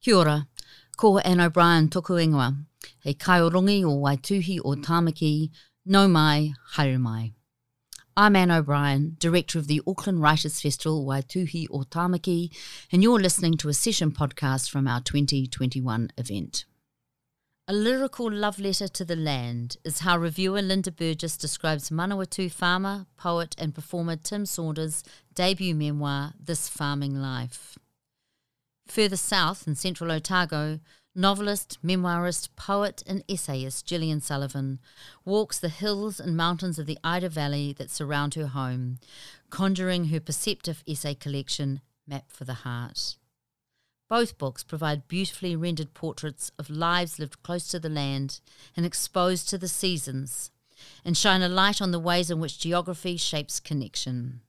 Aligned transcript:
Kia 0.00 0.14
ora, 0.14 0.46
ko 0.96 1.18
Anne 1.18 1.40
O'Brien 1.40 1.88
toku 1.88 2.14
ingoa, 2.24 2.56
he 3.00 3.14
kaiorongi 3.14 3.82
o 3.84 3.98
Waituhi 3.98 4.60
o 4.64 4.76
Tamaki, 4.76 5.50
no 5.84 6.06
mai, 6.06 6.54
haere 6.76 7.00
mai. 7.00 7.32
I'm 8.16 8.36
Anne 8.36 8.52
O'Brien, 8.52 9.16
Director 9.18 9.58
of 9.58 9.66
the 9.66 9.82
Auckland 9.88 10.22
Writers 10.22 10.60
Festival 10.60 11.04
Waituhi 11.04 11.66
o 11.72 11.80
Tamaki, 11.80 12.54
and 12.92 13.02
you're 13.02 13.18
listening 13.18 13.56
to 13.56 13.68
a 13.68 13.74
session 13.74 14.12
podcast 14.12 14.70
from 14.70 14.86
our 14.86 15.00
2021 15.00 16.10
event. 16.16 16.64
A 17.66 17.72
lyrical 17.72 18.30
love 18.30 18.60
letter 18.60 18.86
to 18.86 19.04
the 19.04 19.16
land 19.16 19.78
is 19.84 20.00
how 20.00 20.16
reviewer 20.16 20.62
Linda 20.62 20.92
Burgess 20.92 21.36
describes 21.36 21.90
Manawatu 21.90 22.52
farmer, 22.52 23.06
poet, 23.16 23.56
and 23.58 23.74
performer 23.74 24.14
Tim 24.14 24.46
Saunders' 24.46 25.02
debut 25.34 25.74
memoir, 25.74 26.34
This 26.38 26.68
Farming 26.68 27.20
Life. 27.20 27.76
Further 28.88 29.16
south 29.16 29.66
in 29.66 29.74
central 29.74 30.10
Otago, 30.10 30.80
novelist, 31.14 31.78
memoirist, 31.82 32.48
poet, 32.56 33.02
and 33.06 33.22
essayist 33.28 33.86
Gillian 33.86 34.20
Sullivan 34.20 34.78
walks 35.24 35.58
the 35.58 35.68
hills 35.68 36.18
and 36.18 36.36
mountains 36.36 36.78
of 36.78 36.86
the 36.86 36.98
Ida 37.04 37.28
Valley 37.28 37.74
that 37.74 37.90
surround 37.90 38.34
her 38.34 38.46
home, 38.46 38.98
conjuring 39.50 40.06
her 40.06 40.20
perceptive 40.20 40.82
essay 40.88 41.14
collection, 41.14 41.82
Map 42.06 42.30
for 42.30 42.44
the 42.44 42.54
Heart. 42.54 43.16
Both 44.08 44.38
books 44.38 44.64
provide 44.64 45.06
beautifully 45.06 45.54
rendered 45.54 45.92
portraits 45.92 46.50
of 46.58 46.70
lives 46.70 47.18
lived 47.18 47.42
close 47.42 47.68
to 47.68 47.78
the 47.78 47.90
land 47.90 48.40
and 48.74 48.86
exposed 48.86 49.50
to 49.50 49.58
the 49.58 49.68
seasons, 49.68 50.50
and 51.04 51.14
shine 51.14 51.42
a 51.42 51.48
light 51.48 51.82
on 51.82 51.90
the 51.90 51.98
ways 51.98 52.30
in 52.30 52.40
which 52.40 52.58
geography 52.58 53.18
shapes 53.18 53.60
connection. 53.60 54.40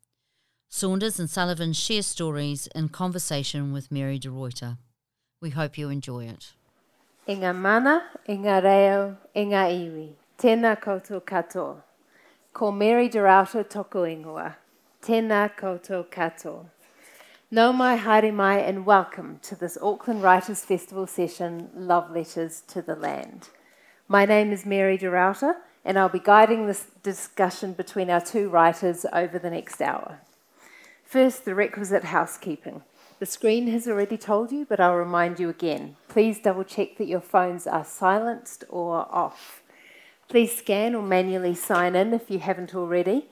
Saunders 0.71 1.19
and 1.19 1.27
Sullivan 1.27 1.73
share 1.73 2.03
stories 2.03 2.67
in 2.75 2.89
conversation 2.89 3.73
with 3.73 3.91
Mary 3.91 4.19
de 4.19 4.29
Ruyter. 4.29 4.77
We 5.41 5.49
hope 5.49 5.79
you 5.79 5.89
enjoy 5.89 6.25
it. 6.25 6.53
E 7.27 7.33
mana, 7.35 8.03
e 8.27 8.35
reo, 8.35 9.17
iwi. 9.35 10.09
Tēnā 10.37 10.79
koutou 10.79 11.21
katoa. 11.21 11.81
Ko 12.53 12.71
Mary 12.71 13.09
de 13.09 13.17
toku 13.17 14.05
ingoa. 14.05 14.57
Tēnā 15.01 15.49
koutou 15.57 16.05
katoa. 16.07 16.65
No 17.49 17.73
mai 17.73 17.97
haere 17.97 18.31
mai 18.31 18.59
and 18.59 18.85
welcome 18.85 19.39
to 19.41 19.55
this 19.55 19.75
Auckland 19.81 20.21
Writers 20.21 20.63
Festival 20.63 21.07
session, 21.07 21.71
Love 21.75 22.11
Letters 22.11 22.61
to 22.67 22.83
the 22.83 22.95
Land. 22.95 23.49
My 24.07 24.23
name 24.23 24.51
is 24.51 24.67
Mary 24.67 24.99
de 24.99 25.07
Ruyter 25.07 25.55
and 25.83 25.97
I'll 25.97 26.09
be 26.09 26.19
guiding 26.19 26.67
this 26.67 26.85
discussion 27.01 27.73
between 27.73 28.11
our 28.11 28.21
two 28.21 28.49
writers 28.49 29.03
over 29.11 29.39
the 29.39 29.49
next 29.49 29.81
hour. 29.81 30.19
First, 31.09 31.43
the 31.43 31.55
requisite 31.55 32.03
housekeeping. 32.03 32.83
The 33.17 33.25
screen 33.25 33.65
has 33.69 33.87
already 33.87 34.15
told 34.15 34.51
you, 34.51 34.63
but 34.69 34.79
I'll 34.79 34.93
remind 34.93 35.39
you 35.39 35.49
again. 35.49 35.95
Please 36.07 36.39
double 36.39 36.63
check 36.63 36.97
that 36.97 37.07
your 37.07 37.19
phones 37.19 37.65
are 37.65 37.83
silenced 37.83 38.63
or 38.69 39.07
off. 39.11 39.63
Please 40.27 40.55
scan 40.55 40.93
or 40.93 41.01
manually 41.01 41.55
sign 41.55 41.95
in 41.95 42.13
if 42.13 42.29
you 42.29 42.37
haven't 42.37 42.75
already. 42.75 43.25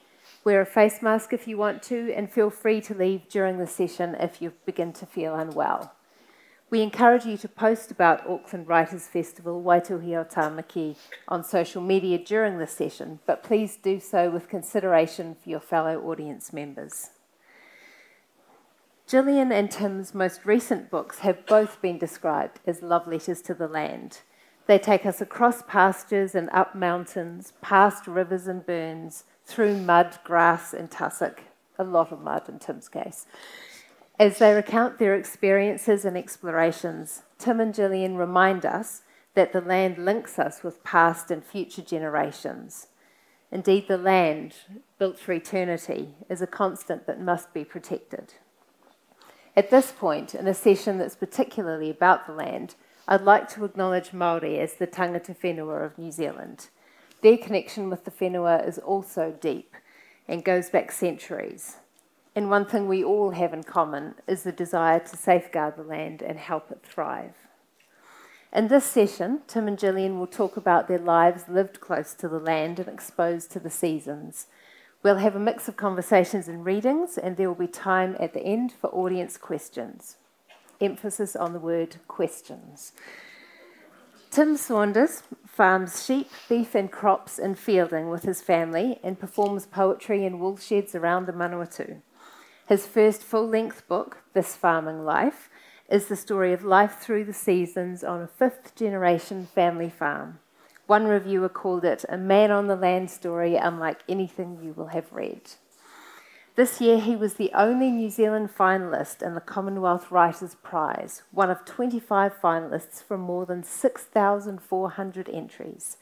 Wear 0.43 0.59
a 0.59 0.65
face 0.65 1.03
mask 1.03 1.33
if 1.33 1.47
you 1.47 1.55
want 1.57 1.83
to, 1.83 2.11
and 2.15 2.31
feel 2.31 2.49
free 2.49 2.81
to 2.81 2.95
leave 2.95 3.29
during 3.29 3.59
the 3.59 3.67
session 3.67 4.15
if 4.15 4.41
you 4.41 4.53
begin 4.65 4.91
to 4.93 5.05
feel 5.05 5.35
unwell. 5.35 5.93
We 6.71 6.81
encourage 6.81 7.25
you 7.25 7.37
to 7.37 7.47
post 7.47 7.91
about 7.91 8.27
Auckland 8.27 8.67
Writers 8.67 9.05
Festival, 9.05 9.61
Waituhi 9.61 10.15
o 10.15 10.25
Tāmaki, 10.25 10.97
on 11.27 11.43
social 11.43 11.83
media 11.83 12.17
during 12.17 12.57
the 12.57 12.65
session, 12.65 13.19
but 13.27 13.43
please 13.43 13.77
do 13.77 13.99
so 13.99 14.31
with 14.31 14.49
consideration 14.49 15.35
for 15.35 15.47
your 15.47 15.59
fellow 15.59 16.01
audience 16.01 16.51
members. 16.51 17.11
Gillian 19.07 19.53
and 19.53 19.71
Tim's 19.71 20.13
most 20.13 20.45
recent 20.45 20.89
books 20.89 21.19
have 21.19 21.45
both 21.45 21.81
been 21.81 21.97
described 21.97 22.59
as 22.67 22.81
love 22.81 23.07
letters 23.07 23.41
to 23.43 23.53
the 23.53 23.69
land. 23.69 24.19
They 24.65 24.77
take 24.77 25.05
us 25.05 25.21
across 25.21 25.61
pastures 25.61 26.35
and 26.35 26.49
up 26.51 26.75
mountains, 26.75 27.53
past 27.61 28.05
rivers 28.05 28.47
and 28.47 28.65
burns, 28.65 29.23
through 29.45 29.77
mud, 29.77 30.19
grass, 30.25 30.73
and 30.73 30.91
tussock, 30.91 31.39
a 31.79 31.85
lot 31.85 32.11
of 32.11 32.19
mud 32.19 32.49
in 32.49 32.59
Tim's 32.59 32.89
case. 32.89 33.27
As 34.19 34.39
they 34.39 34.53
recount 34.53 34.99
their 34.99 35.15
experiences 35.15 36.03
and 36.03 36.17
explorations, 36.17 37.23
Tim 37.37 37.61
and 37.61 37.73
Gillian 37.73 38.17
remind 38.17 38.65
us 38.65 39.03
that 39.35 39.53
the 39.53 39.61
land 39.61 39.97
links 40.03 40.37
us 40.37 40.63
with 40.63 40.83
past 40.83 41.31
and 41.31 41.45
future 41.45 41.81
generations. 41.81 42.87
Indeed, 43.53 43.87
the 43.87 43.97
land, 43.97 44.55
built 44.99 45.17
for 45.17 45.31
eternity, 45.31 46.15
is 46.29 46.41
a 46.41 46.47
constant 46.47 47.07
that 47.07 47.21
must 47.21 47.53
be 47.53 47.63
protected. 47.63 48.33
At 49.57 49.71
this 49.71 49.91
point, 49.91 50.35
in 50.35 50.47
a 50.47 50.53
session 50.53 50.99
that's 50.99 51.15
particularly 51.15 51.89
about 51.89 52.27
the 52.27 52.31
land, 52.31 52.75
I'd 53.07 53.21
like 53.21 53.49
to 53.49 53.65
acknowledge 53.65 54.11
Māori 54.11 54.59
as 54.59 54.75
the 54.75 54.85
tangata 54.85 55.35
whenua 55.35 55.83
of 55.83 55.97
New 55.97 56.11
Zealand. 56.11 56.67
Their 57.23 57.39
connection 57.39 57.89
with 57.89 58.05
the 58.05 58.11
whenua 58.11 58.67
is 58.67 58.77
also 58.77 59.35
deep 59.41 59.73
and 60.27 60.45
goes 60.45 60.69
back 60.69 60.91
centuries. 60.91 61.77
And 62.35 62.51
one 62.51 62.65
thing 62.67 62.87
we 62.87 63.03
all 63.03 63.31
have 63.31 63.51
in 63.51 63.63
common 63.63 64.13
is 64.27 64.43
the 64.43 64.51
desire 64.51 64.99
to 64.99 65.17
safeguard 65.17 65.75
the 65.75 65.81
land 65.81 66.21
and 66.21 66.37
help 66.37 66.69
it 66.69 66.83
thrive. 66.83 67.33
In 68.53 68.67
this 68.67 68.85
session, 68.85 69.41
Tim 69.47 69.67
and 69.67 69.79
Gillian 69.79 70.19
will 70.19 70.27
talk 70.27 70.55
about 70.55 70.87
their 70.87 70.99
lives 70.99 71.49
lived 71.49 71.81
close 71.81 72.13
to 72.13 72.29
the 72.29 72.39
land 72.39 72.77
and 72.77 72.87
exposed 72.87 73.49
to 73.53 73.59
the 73.59 73.71
seasons 73.71 74.45
We'll 75.03 75.17
have 75.17 75.35
a 75.35 75.39
mix 75.39 75.67
of 75.67 75.77
conversations 75.77 76.47
and 76.47 76.65
readings, 76.65 77.17
and 77.17 77.37
there 77.37 77.47
will 77.47 77.55
be 77.55 77.67
time 77.67 78.15
at 78.19 78.33
the 78.33 78.41
end 78.41 78.71
for 78.71 78.89
audience 78.89 79.37
questions. 79.37 80.17
Emphasis 80.81 81.35
on 81.35 81.53
the 81.53 81.59
word 81.59 81.97
questions. 82.07 82.93
Tim 84.31 84.57
Saunders 84.57 85.23
farms 85.45 86.05
sheep, 86.05 86.29
beef, 86.49 86.75
and 86.75 86.91
crops 86.91 87.39
in 87.39 87.55
Feilding 87.55 88.11
with 88.11 88.23
his 88.23 88.41
family 88.41 88.99
and 89.03 89.19
performs 89.19 89.65
poetry 89.65 90.25
in 90.25 90.39
wool 90.39 90.57
sheds 90.57 90.93
around 90.93 91.25
the 91.25 91.31
Manawatu. 91.31 92.01
His 92.67 92.85
first 92.85 93.21
full 93.21 93.47
length 93.47 93.87
book, 93.87 94.17
This 94.33 94.55
Farming 94.55 95.05
Life, 95.05 95.49
is 95.89 96.07
the 96.07 96.15
story 96.15 96.53
of 96.53 96.63
life 96.63 96.99
through 96.99 97.23
the 97.23 97.33
seasons 97.33 98.03
on 98.03 98.21
a 98.21 98.27
fifth 98.27 98.75
generation 98.75 99.47
family 99.55 99.89
farm. 99.89 100.39
One 100.87 101.05
reviewer 101.05 101.49
called 101.49 101.83
it 101.83 102.05
a 102.07 102.17
man 102.17 102.49
on 102.49 102.67
the 102.67 102.75
land 102.77 103.11
story 103.11 103.57
unlike 103.57 103.99
anything 104.07 104.59
you 104.63 104.71
will 104.71 104.87
have 104.87 105.11
read. 105.11 105.41
This 106.55 106.79
year, 106.79 106.97
he 106.97 107.15
was 107.15 107.33
the 107.33 107.51
only 107.53 107.91
New 107.91 108.09
Zealand 108.09 108.49
finalist 108.57 109.21
in 109.21 109.35
the 109.35 109.41
Commonwealth 109.41 110.09
Writers' 110.11 110.55
Prize, 110.55 111.23
one 111.31 111.51
of 111.51 111.65
25 111.65 112.33
finalists 112.41 113.03
from 113.03 113.19
more 113.19 113.45
than 113.45 113.63
6,400 113.63 115.29
entries. 115.29 115.97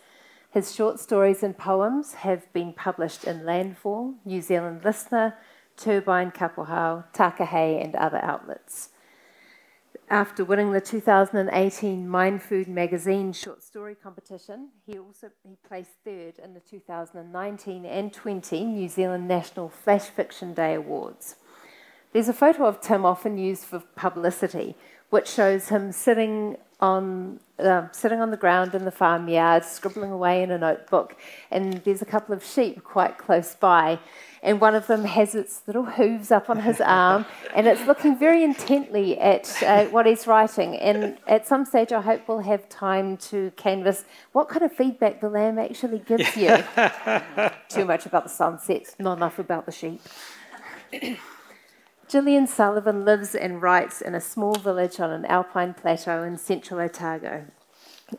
His 0.52 0.74
short 0.74 1.00
stories 1.00 1.42
and 1.42 1.58
poems 1.58 2.14
have 2.14 2.54
been 2.54 2.72
published 2.72 3.26
in 3.26 3.44
Landfall, 3.44 4.14
New 4.24 4.42
Zealand 4.42 4.86
Listener, 4.86 5.36
Turbine 5.76 6.32
Kapuhau, 6.32 7.06
Takahe, 7.12 7.84
and 7.84 7.96
other 7.96 8.20
outlets 8.24 8.90
after 10.10 10.46
winning 10.46 10.72
the 10.72 10.82
2018 10.82 12.08
Mind 12.08 12.44
Food 12.44 12.68
magazine 12.68 13.34
short 13.34 13.64
story 13.64 13.96
competition, 13.96 14.70
he 14.86 15.00
also 15.00 15.30
he 15.44 15.58
placed 15.68 15.92
third 16.04 16.38
in 16.44 16.54
the 16.54 16.60
2019 16.60 17.86
and 17.86 18.14
20 18.14 18.64
New 18.66 18.88
Zealand 18.88 19.28
National 19.28 19.70
Flash 19.70 20.04
Fiction 20.04 20.54
Day 20.54 20.76
Awards. 20.76 21.38
There's 22.14 22.30
a 22.30 22.34
photo 22.34 22.66
of 22.66 22.82
Tim 22.82 23.04
often 23.04 23.38
used 23.38 23.64
for 23.64 23.80
publicity, 23.96 24.76
which 25.10 25.28
shows 25.28 25.70
him 25.70 25.92
sitting 25.92 26.58
on 26.80 27.40
uh, 27.60 27.88
sitting 27.92 28.20
on 28.20 28.32
the 28.32 28.38
ground 28.38 28.76
in 28.76 28.86
the 28.86 28.92
farmyard, 28.92 29.64
scribbling 29.64 30.12
away 30.12 30.44
in 30.44 30.52
a 30.52 30.58
notebook, 30.58 31.16
and 31.52 31.74
there's 31.86 32.02
a 32.02 32.06
couple 32.06 32.36
of 32.36 32.44
sheep 32.44 32.84
quite 32.84 33.18
close 33.18 33.56
by 33.56 34.00
and 34.46 34.62
one 34.62 34.76
of 34.76 34.86
them 34.86 35.04
has 35.06 35.34
its 35.34 35.64
little 35.66 35.84
hooves 35.84 36.32
up 36.32 36.50
on 36.52 36.60
his 36.60 36.80
arm, 36.80 37.26
and 37.56 37.68
it's 37.68 37.86
looking 37.88 38.18
very 38.18 38.44
intently 38.44 39.18
at 39.18 39.62
uh, 39.64 39.86
what 39.86 40.06
he's 40.06 40.28
writing. 40.28 40.76
And 40.78 41.18
at 41.28 41.48
some 41.48 41.66
stage, 41.66 41.92
I 41.92 42.00
hope 42.00 42.28
we'll 42.28 42.40
have 42.40 42.70
time 42.70 43.18
to 43.18 43.52
canvass 43.58 44.06
what 44.34 44.48
kind 44.48 44.64
of 44.64 44.72
feedback 44.72 45.20
the 45.20 45.30
lamb 45.30 45.58
actually 45.58 46.00
gives 46.00 46.38
you. 46.38 46.50
Too 47.70 47.86
much 47.86 48.06
about 48.06 48.24
the 48.24 48.30
sunset, 48.30 48.96
not 49.00 49.18
enough 49.18 49.40
about 49.40 49.66
the 49.66 49.72
sheep. 49.72 50.00
Gillian 52.08 52.46
Sullivan 52.46 53.04
lives 53.04 53.34
and 53.34 53.62
writes 53.62 54.02
in 54.02 54.14
a 54.14 54.22
small 54.22 54.56
village 54.56 55.00
on 55.00 55.12
an 55.12 55.26
alpine 55.26 55.74
plateau 55.74 56.24
in 56.24 56.38
central 56.38 56.80
Otago. 56.80 57.46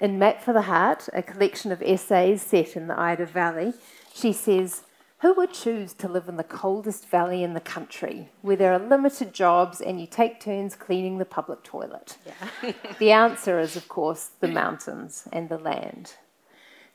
In 0.01 0.19
Map 0.19 0.43
for 0.43 0.53
the 0.53 0.63
Heart, 0.63 1.09
a 1.13 1.23
collection 1.23 1.71
of 1.71 1.83
essays 1.83 2.43
set 2.43 2.77
in 2.77 2.89
the 2.89 2.99
Ida 2.99 3.27
Valley, 3.27 3.75
she 4.13 4.33
says, 4.33 4.83
who 5.21 5.33
would 5.35 5.53
choose 5.53 5.95
to 5.95 6.09
live 6.09 6.29
in 6.29 6.37
the 6.37 6.45
coldest 6.45 7.09
valley 7.09 7.43
in 7.43 7.55
the 7.55 7.61
country 7.61 8.29
where 8.43 8.57
there 8.57 8.73
are 8.73 8.79
limited 8.79 9.33
jobs 9.33 9.81
and 9.81 10.01
you 10.01 10.07
take 10.07 10.41
turns 10.41 10.75
cleaning 10.75 11.19
the 11.19 11.25
public 11.25 11.63
toilet? 11.63 12.19
Yeah. 12.27 12.73
the 12.99 13.13
answer 13.13 13.59
is, 13.59 13.77
of 13.77 13.89
course, 13.89 14.31
the 14.41 14.49
mountains 14.49 15.29
and 15.33 15.49
the 15.49 15.59
land. 15.59 16.15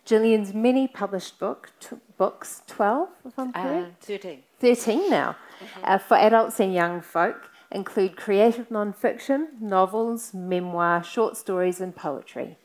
Gillian's 0.06 0.54
many 0.54 0.88
published 0.88 1.40
book, 1.40 1.72
t- 1.80 1.96
books, 2.18 2.64
12, 2.68 3.10
if 3.26 3.40
I'm 3.40 3.50
uh, 3.50 3.52
correct? 3.52 4.04
Uh, 4.04 4.06
13. 4.06 4.44
13 4.60 5.10
now, 5.10 5.36
mm-hmm. 5.62 5.82
uh, 5.84 5.98
for 5.98 6.18
adults 6.18 6.60
and 6.60 6.74
young 6.74 7.02
folk, 7.02 7.50
include 7.72 8.18
creative 8.18 8.70
nonfiction, 8.70 9.62
novels, 9.62 10.34
memoir, 10.34 11.04
short 11.04 11.38
stories, 11.38 11.80
and 11.80 11.96
poetry. 11.96 12.58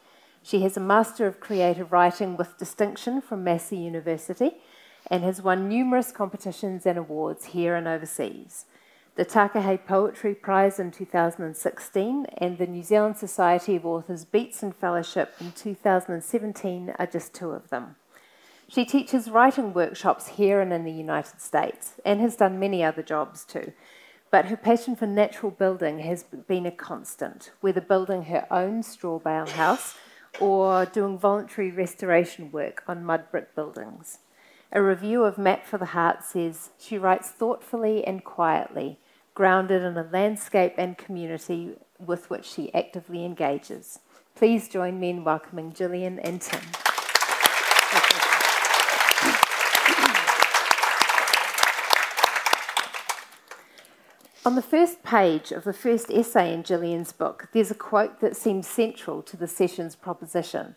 She 0.43 0.63
has 0.63 0.77
a 0.77 0.81
Master 0.81 1.27
of 1.27 1.41
Creative 1.41 1.91
Writing 1.91 2.37
with 2.37 2.59
distinction 2.59 3.21
from 3.21 3.45
Massey 3.45 3.79
University 3.79 4.59
and 5.11 5.23
has 5.25 5.43
won 5.43 5.69
numerous 5.69 6.13
competitions 6.13 6.87
and 6.87 6.99
awards 6.99 7.47
here 7.47 7.75
and 7.75 7.87
overseas. 7.89 8.67
The 9.17 9.25
Takahe 9.25 9.85
Poetry 9.87 10.35
Prize 10.35 10.79
in 10.79 10.91
2016 10.91 12.27
and 12.37 12.59
the 12.59 12.67
New 12.67 12.83
Zealand 12.83 13.17
Society 13.17 13.77
of 13.77 13.87
Authors 13.87 14.25
Beatson 14.25 14.73
Fellowship 14.73 15.35
in 15.41 15.53
2017 15.53 16.95
are 16.99 17.07
just 17.07 17.35
two 17.35 17.51
of 17.51 17.71
them. 17.71 17.97
She 18.69 18.85
teaches 18.85 19.31
writing 19.31 19.73
workshops 19.73 20.29
here 20.29 20.61
and 20.61 20.73
in 20.73 20.85
the 20.85 20.93
United 20.93 21.41
States 21.41 22.01
and 22.05 22.21
has 22.21 22.37
done 22.37 22.59
many 22.59 22.83
other 22.83 23.03
jobs 23.03 23.45
too. 23.45 23.73
But 24.31 24.47
her 24.47 24.57
passion 24.57 24.97
for 24.97 25.07
natural 25.07 25.53
building 25.53 26.01
has 26.01 26.25
been 26.25 26.67
a 26.67 26.73
constant, 26.73 27.53
whether 27.61 27.81
building 27.81 28.25
her 28.25 28.47
own 28.51 28.83
straw 28.83 29.21
bale 29.21 29.47
house 29.47 29.95
or 30.41 30.85
doing 30.85 31.17
voluntary 31.17 31.71
restoration 31.71 32.51
work 32.51 32.83
on 32.89 33.05
mud 33.05 33.31
brick 33.31 33.55
buildings. 33.55 34.19
A 34.73 34.83
review 34.83 35.25
of 35.25 35.39
Map 35.39 35.65
for 35.65 35.79
the 35.79 35.87
Heart 35.87 36.25
says 36.25 36.71
she 36.77 36.99
writes 36.99 37.29
thoughtfully 37.31 38.05
and 38.05 38.25
quietly, 38.25 38.99
grounded 39.35 39.83
in 39.83 39.97
a 39.97 40.09
landscape 40.13 40.75
and 40.77 40.99
community 40.99 41.77
with 42.05 42.29
which 42.29 42.45
she 42.45 42.75
actively 42.75 43.25
engages. 43.25 44.01
Please 44.35 44.69
join 44.69 44.99
me 44.99 45.11
in 45.11 45.25
welcoming 45.25 45.73
Gillian 45.73 46.19
and 46.19 46.43
Tim. 46.43 46.61
On 54.47 54.55
the 54.55 54.63
first 54.63 55.03
page 55.03 55.51
of 55.51 55.65
the 55.65 55.73
first 55.73 56.09
essay 56.09 56.55
in 56.55 56.63
Gillian's 56.63 57.11
book, 57.11 57.49
there's 57.51 57.73
a 57.73 57.75
quote 57.75 58.21
that 58.21 58.37
seems 58.37 58.69
central 58.69 59.21
to 59.23 59.37
the 59.37 59.49
session's 59.49 59.97
proposition. 59.97 60.77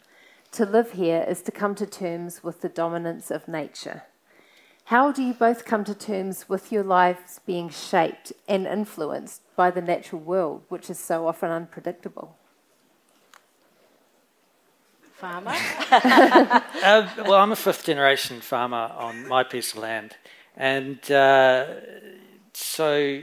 To 0.54 0.66
live 0.66 0.94
here 0.94 1.24
is 1.30 1.44
to 1.44 1.52
come 1.52 1.76
to 1.76 1.86
terms 1.86 2.44
with 2.44 2.62
the 2.62 2.68
dominance 2.68 3.30
of 3.30 3.48
nature. 3.48 4.06
How 4.86 5.12
do 5.12 5.22
you 5.22 5.36
both 5.36 5.66
come 5.66 5.84
to 5.84 5.94
terms 5.94 6.50
with 6.50 6.72
your 6.72 6.82
lives 6.82 7.42
being 7.46 7.70
shaped 7.70 8.34
and 8.48 8.66
influenced 8.66 9.44
by 9.56 9.70
the 9.70 9.82
natural 9.82 10.20
world, 10.20 10.64
which 10.70 10.90
is 10.90 10.98
so 10.98 11.28
often 11.28 11.52
unpredictable? 11.52 12.36
Farmer? 15.14 15.52
uh, 15.92 17.08
well, 17.18 17.36
I'm 17.36 17.52
a 17.52 17.56
fifth 17.56 17.86
generation 17.86 18.42
farmer 18.42 18.92
on 18.98 19.28
my 19.28 19.44
piece 19.44 19.74
of 19.74 19.78
land. 19.78 20.16
And 20.58 21.12
uh, 21.12 21.68
so 22.54 23.22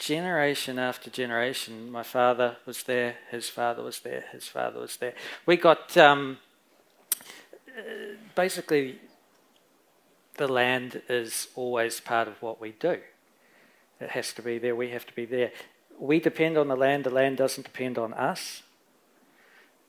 generation 0.00 0.78
after 0.78 1.10
generation, 1.10 1.92
my 1.92 2.02
father 2.02 2.56
was 2.64 2.82
there, 2.84 3.16
his 3.30 3.48
father 3.50 3.82
was 3.82 4.00
there, 4.00 4.24
his 4.32 4.48
father 4.48 4.80
was 4.80 4.96
there. 4.96 5.12
We 5.44 5.56
got 5.56 5.94
um, 5.96 6.38
uh, 7.68 8.16
basically 8.34 8.98
the 10.38 10.48
land 10.48 11.02
is 11.08 11.48
always 11.54 12.00
part 12.00 12.28
of 12.28 12.40
what 12.40 12.60
we 12.60 12.72
do. 12.72 12.98
It 14.00 14.10
has 14.10 14.32
to 14.32 14.42
be 14.42 14.58
there, 14.58 14.74
we 14.74 14.88
have 14.88 15.06
to 15.06 15.14
be 15.14 15.26
there. 15.26 15.52
We 15.98 16.18
depend 16.18 16.56
on 16.56 16.68
the 16.68 16.76
land, 16.76 17.04
the 17.04 17.10
land 17.10 17.36
doesn't 17.36 17.64
depend 17.64 17.98
on 17.98 18.14
us, 18.14 18.62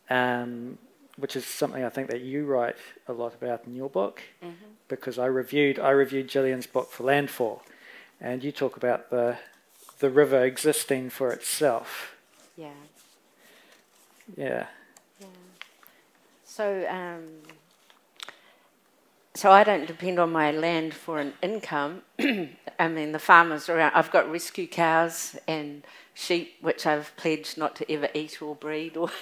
um, 0.09 0.77
which 1.15 1.37
is 1.37 1.45
something 1.45 1.85
I 1.85 1.89
think 1.89 2.09
that 2.09 2.19
you 2.19 2.45
write 2.45 2.75
a 3.07 3.13
lot 3.13 3.33
about 3.33 3.65
in 3.65 3.75
your 3.75 3.89
book, 3.89 4.21
mm-hmm. 4.43 4.71
because 4.89 5.17
I 5.17 5.27
reviewed 5.27 5.79
I 5.79 5.91
reviewed 5.91 6.27
Gillian's 6.27 6.67
book 6.67 6.91
for 6.91 7.05
Landfall, 7.05 7.63
and 8.19 8.43
you 8.43 8.51
talk 8.51 8.75
about 8.75 9.09
the 9.09 9.37
the 10.01 10.09
river 10.09 10.43
existing 10.43 11.09
for 11.09 11.31
itself. 11.31 12.15
Yeah. 12.57 12.71
Yeah. 14.35 14.65
Yeah. 15.19 15.27
So, 16.43 16.85
um, 16.89 17.23
so 19.35 19.51
I 19.51 19.63
don't 19.63 19.85
depend 19.85 20.19
on 20.19 20.31
my 20.31 20.51
land 20.51 20.93
for 20.93 21.19
an 21.19 21.33
income. 21.41 22.01
I 22.19 22.87
mean, 22.89 23.11
the 23.13 23.19
farmers 23.19 23.69
around. 23.69 23.93
I've 23.95 24.11
got 24.11 24.29
rescue 24.29 24.67
cows 24.67 25.37
and 25.47 25.83
sheep, 26.13 26.55
which 26.61 26.85
I've 26.85 27.15
pledged 27.15 27.57
not 27.57 27.75
to 27.77 27.89
ever 27.91 28.09
eat 28.13 28.41
or 28.41 28.55
breed, 28.55 28.97
or. 28.97 29.09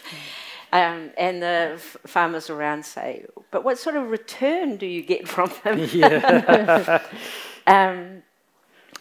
Um, 0.71 1.09
and 1.17 1.41
the 1.41 1.71
f- 1.73 1.97
farmers 2.05 2.47
around 2.47 2.85
say, 2.85 3.25
"But 3.49 3.63
what 3.63 3.79
sort 3.79 3.95
of 3.95 4.11
return 4.11 4.77
do 4.77 4.85
you 4.85 5.01
get 5.01 5.27
from 5.27 5.51
them?" 5.63 5.79
Yeah. 5.91 7.01
um, 7.65 8.21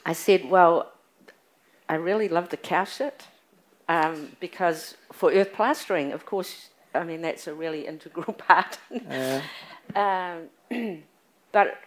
I 0.06 0.14
said, 0.14 0.48
"Well, 0.48 0.90
I 1.88 1.94
really 1.94 2.28
love 2.28 2.50
the 2.50 2.56
cow 2.56 2.84
shit 2.84 3.26
um, 3.88 4.36
because 4.40 4.96
for 5.12 5.32
earth 5.32 5.52
plastering, 5.52 6.12
of 6.12 6.26
course, 6.26 6.68
I 6.94 7.04
mean, 7.04 7.22
that's 7.22 7.46
a 7.46 7.54
really 7.54 7.86
integral 7.86 8.32
part. 8.48 8.78
um, 9.94 10.48
but 11.52 11.78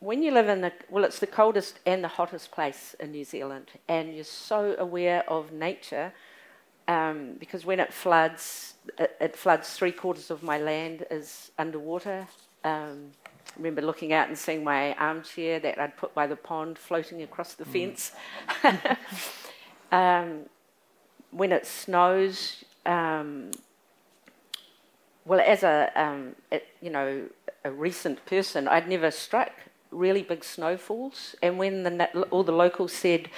when 0.00 0.22
you 0.22 0.32
live 0.32 0.48
in 0.48 0.60
the, 0.60 0.72
well, 0.90 1.04
it's 1.04 1.18
the 1.18 1.26
coldest 1.26 1.78
and 1.86 2.02
the 2.02 2.08
hottest 2.08 2.50
place 2.50 2.94
in 3.00 3.12
New 3.12 3.24
Zealand, 3.24 3.70
and 3.88 4.14
you're 4.14 4.24
so 4.24 4.74
aware 4.78 5.28
of 5.30 5.52
nature 5.52 6.12
um, 6.88 7.36
because 7.38 7.64
when 7.64 7.80
it 7.80 7.92
floods, 7.92 8.74
it, 8.98 9.16
it, 9.20 9.36
floods 9.36 9.70
three 9.74 9.92
quarters 9.92 10.30
of 10.30 10.42
my 10.42 10.58
land 10.58 11.06
is 11.10 11.50
underwater. 11.58 12.26
Um, 12.64 13.12
remember 13.56 13.82
looking 13.82 14.12
out 14.12 14.28
and 14.28 14.38
seeing 14.38 14.64
my 14.64 14.94
armchair 14.94 15.60
that 15.60 15.78
I'd 15.78 15.96
put 15.96 16.14
by 16.14 16.26
the 16.26 16.36
pond 16.36 16.78
floating 16.78 17.22
across 17.22 17.54
the 17.54 17.64
mm. 17.64 17.72
fence. 17.72 18.12
Um, 19.92 20.46
when 21.30 21.52
it 21.52 21.66
snows, 21.66 22.64
um, 22.84 23.52
well, 25.24 25.40
as 25.40 25.62
a 25.62 25.92
um, 25.94 26.34
it, 26.50 26.66
you 26.80 26.90
know 26.90 27.26
a 27.64 27.70
recent 27.70 28.26
person, 28.26 28.66
I'd 28.66 28.88
never 28.88 29.12
struck 29.12 29.52
really 29.92 30.22
big 30.22 30.42
snowfalls, 30.42 31.36
and 31.42 31.58
when 31.58 31.84
the, 31.84 32.22
all 32.30 32.42
the 32.42 32.52
locals 32.52 32.92
said 32.92 33.30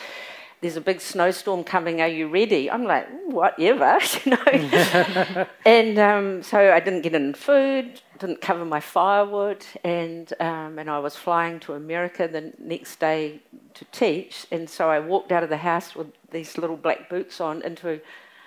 there's 0.62 0.76
a 0.76 0.80
big 0.80 1.00
snowstorm 1.00 1.64
coming. 1.64 2.00
Are 2.00 2.08
you 2.08 2.28
ready? 2.28 2.70
I'm 2.70 2.84
like, 2.84 3.06
whatever, 3.26 3.98
you 4.24 4.32
know. 4.32 5.46
and 5.66 5.98
um, 5.98 6.42
so 6.42 6.72
I 6.72 6.80
didn't 6.80 7.02
get 7.02 7.14
any 7.14 7.34
food, 7.34 8.00
didn't 8.18 8.40
cover 8.40 8.64
my 8.64 8.80
firewood, 8.80 9.64
and 9.84 10.32
um, 10.40 10.78
and 10.78 10.90
I 10.90 10.98
was 10.98 11.16
flying 11.16 11.60
to 11.60 11.74
America 11.74 12.28
the 12.28 12.52
next 12.58 13.00
day 13.00 13.40
to 13.74 13.84
teach. 13.86 14.46
And 14.50 14.68
so 14.68 14.90
I 14.90 14.98
walked 15.00 15.32
out 15.32 15.42
of 15.42 15.48
the 15.48 15.58
house 15.58 15.94
with 15.94 16.08
these 16.30 16.58
little 16.58 16.76
black 16.76 17.08
boots 17.08 17.40
on 17.40 17.62
into 17.62 18.00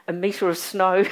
a 0.07 0.13
metre 0.13 0.49
of 0.49 0.57
snow, 0.57 1.05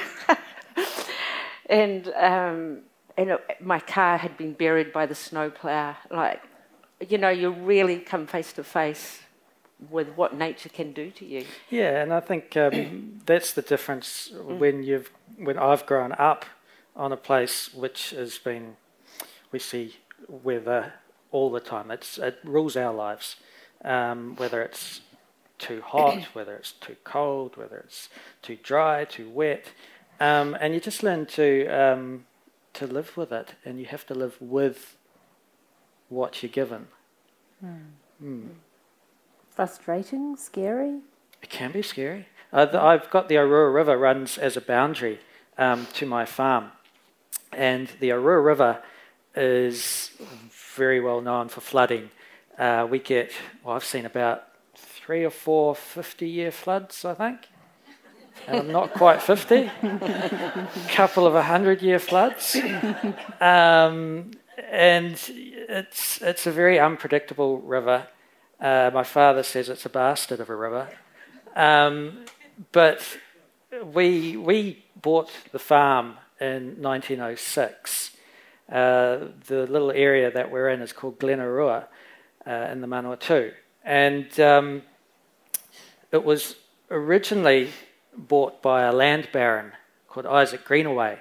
and 1.66 2.08
um, 2.08 2.80
and 3.16 3.30
it, 3.30 3.40
my 3.60 3.80
car 3.80 4.18
had 4.18 4.36
been 4.36 4.52
buried 4.52 4.92
by 4.92 5.06
the 5.06 5.14
snowplow. 5.14 5.96
Like, 6.10 6.42
you 7.08 7.18
know, 7.18 7.30
you 7.30 7.50
really 7.50 7.98
come 7.98 8.26
face 8.26 8.52
to 8.54 8.64
face 8.64 9.20
with 9.90 10.08
what 10.16 10.34
nature 10.34 10.68
can 10.68 10.92
do 10.92 11.10
to 11.12 11.24
you. 11.24 11.44
Yeah, 11.70 12.02
and 12.02 12.12
I 12.12 12.20
think 12.20 12.56
um, 12.56 13.20
that's 13.26 13.52
the 13.52 13.62
difference 13.62 14.30
mm. 14.34 14.58
when 14.58 14.82
you've 14.82 15.10
when 15.36 15.58
I've 15.58 15.86
grown 15.86 16.12
up 16.12 16.44
on 16.98 17.12
a 17.12 17.16
place 17.16 17.72
which 17.72 18.10
has 18.10 18.36
been 18.38 18.76
we 19.50 19.58
see 19.58 19.96
weather 20.28 20.92
all 21.30 21.50
the 21.50 21.60
time. 21.60 21.90
It's 21.90 22.18
it 22.18 22.38
rules 22.44 22.76
our 22.76 22.92
lives, 22.92 23.36
um, 23.84 24.36
whether 24.36 24.60
it's 24.62 25.00
too 25.58 25.80
hot, 25.80 26.24
whether 26.34 26.54
it's 26.54 26.72
too 26.72 26.96
cold, 27.04 27.56
whether 27.56 27.78
it's 27.78 28.10
too 28.42 28.58
dry, 28.62 29.06
too 29.06 29.30
wet, 29.30 29.72
um, 30.20 30.56
and 30.60 30.74
you 30.74 30.80
just 30.80 31.02
learn 31.02 31.24
to 31.26 31.66
um, 31.68 32.26
to 32.74 32.86
live 32.86 33.16
with 33.16 33.32
it, 33.32 33.54
and 33.64 33.80
you 33.80 33.86
have 33.86 34.04
to 34.06 34.14
live 34.14 34.36
with 34.40 34.96
what 36.10 36.42
you're 36.42 36.52
given. 36.52 36.88
Mm. 37.64 37.86
Mm 38.22 38.48
frustrating, 39.58 40.36
scary? 40.36 41.00
It 41.42 41.50
can 41.50 41.72
be 41.72 41.82
scary. 41.82 42.28
Uh, 42.52 42.64
the, 42.64 42.80
I've 42.80 43.10
got 43.10 43.28
the 43.28 43.34
Orua 43.34 43.74
River 43.74 43.98
runs 43.98 44.38
as 44.38 44.56
a 44.56 44.60
boundary 44.60 45.18
um, 45.58 45.88
to 45.94 46.06
my 46.06 46.24
farm, 46.24 46.70
and 47.58 47.88
the 47.98 48.10
Orua 48.10 48.42
River 48.42 48.82
is 49.34 50.12
very 50.76 51.00
well 51.00 51.20
known 51.20 51.48
for 51.48 51.60
flooding. 51.60 52.10
Uh, 52.56 52.86
we 52.88 53.00
get, 53.00 53.32
well, 53.62 53.74
I've 53.74 53.84
seen 53.84 54.06
about 54.06 54.44
three 54.76 55.24
or 55.24 55.30
four 55.30 55.74
50 55.74 56.28
year 56.28 56.52
floods, 56.52 57.04
I 57.04 57.14
think. 57.14 57.48
And 58.46 58.58
I'm 58.58 58.72
not 58.72 58.94
quite 58.94 59.20
50. 59.20 59.54
A 59.82 60.68
couple 60.90 61.26
of 61.26 61.34
100 61.34 61.82
year 61.82 61.98
floods. 61.98 62.56
Um, 63.40 64.30
and 64.70 65.20
it's, 65.68 66.22
it's 66.22 66.46
a 66.46 66.52
very 66.52 66.78
unpredictable 66.78 67.58
river. 67.60 68.06
Uh, 68.60 68.90
my 68.94 69.02
father 69.02 69.42
says 69.42 69.68
it's 69.68 69.84
a 69.84 69.90
bastard 69.90 70.38
of 70.38 70.48
a 70.48 70.56
river. 70.56 70.88
Um, 71.56 72.24
but 72.70 73.02
we, 73.82 74.36
we 74.36 74.84
bought 75.00 75.30
the 75.50 75.58
farm 75.58 76.16
in 76.40 76.82
1906. 76.82 78.16
Uh, 78.70 79.28
the 79.46 79.66
little 79.68 79.90
area 79.90 80.30
that 80.30 80.50
we're 80.50 80.68
in 80.68 80.80
is 80.82 80.92
called 80.92 81.18
Glen 81.18 81.38
Orua 81.38 81.86
uh, 82.46 82.50
in 82.70 82.80
the 82.80 82.86
Manawatu. 82.86 83.52
And 83.84 84.38
um, 84.40 84.82
it 86.12 86.24
was 86.24 86.56
originally 86.90 87.70
bought 88.16 88.62
by 88.62 88.82
a 88.82 88.92
land 88.92 89.28
baron 89.32 89.72
called 90.08 90.26
Isaac 90.26 90.64
Greenaway, 90.64 91.20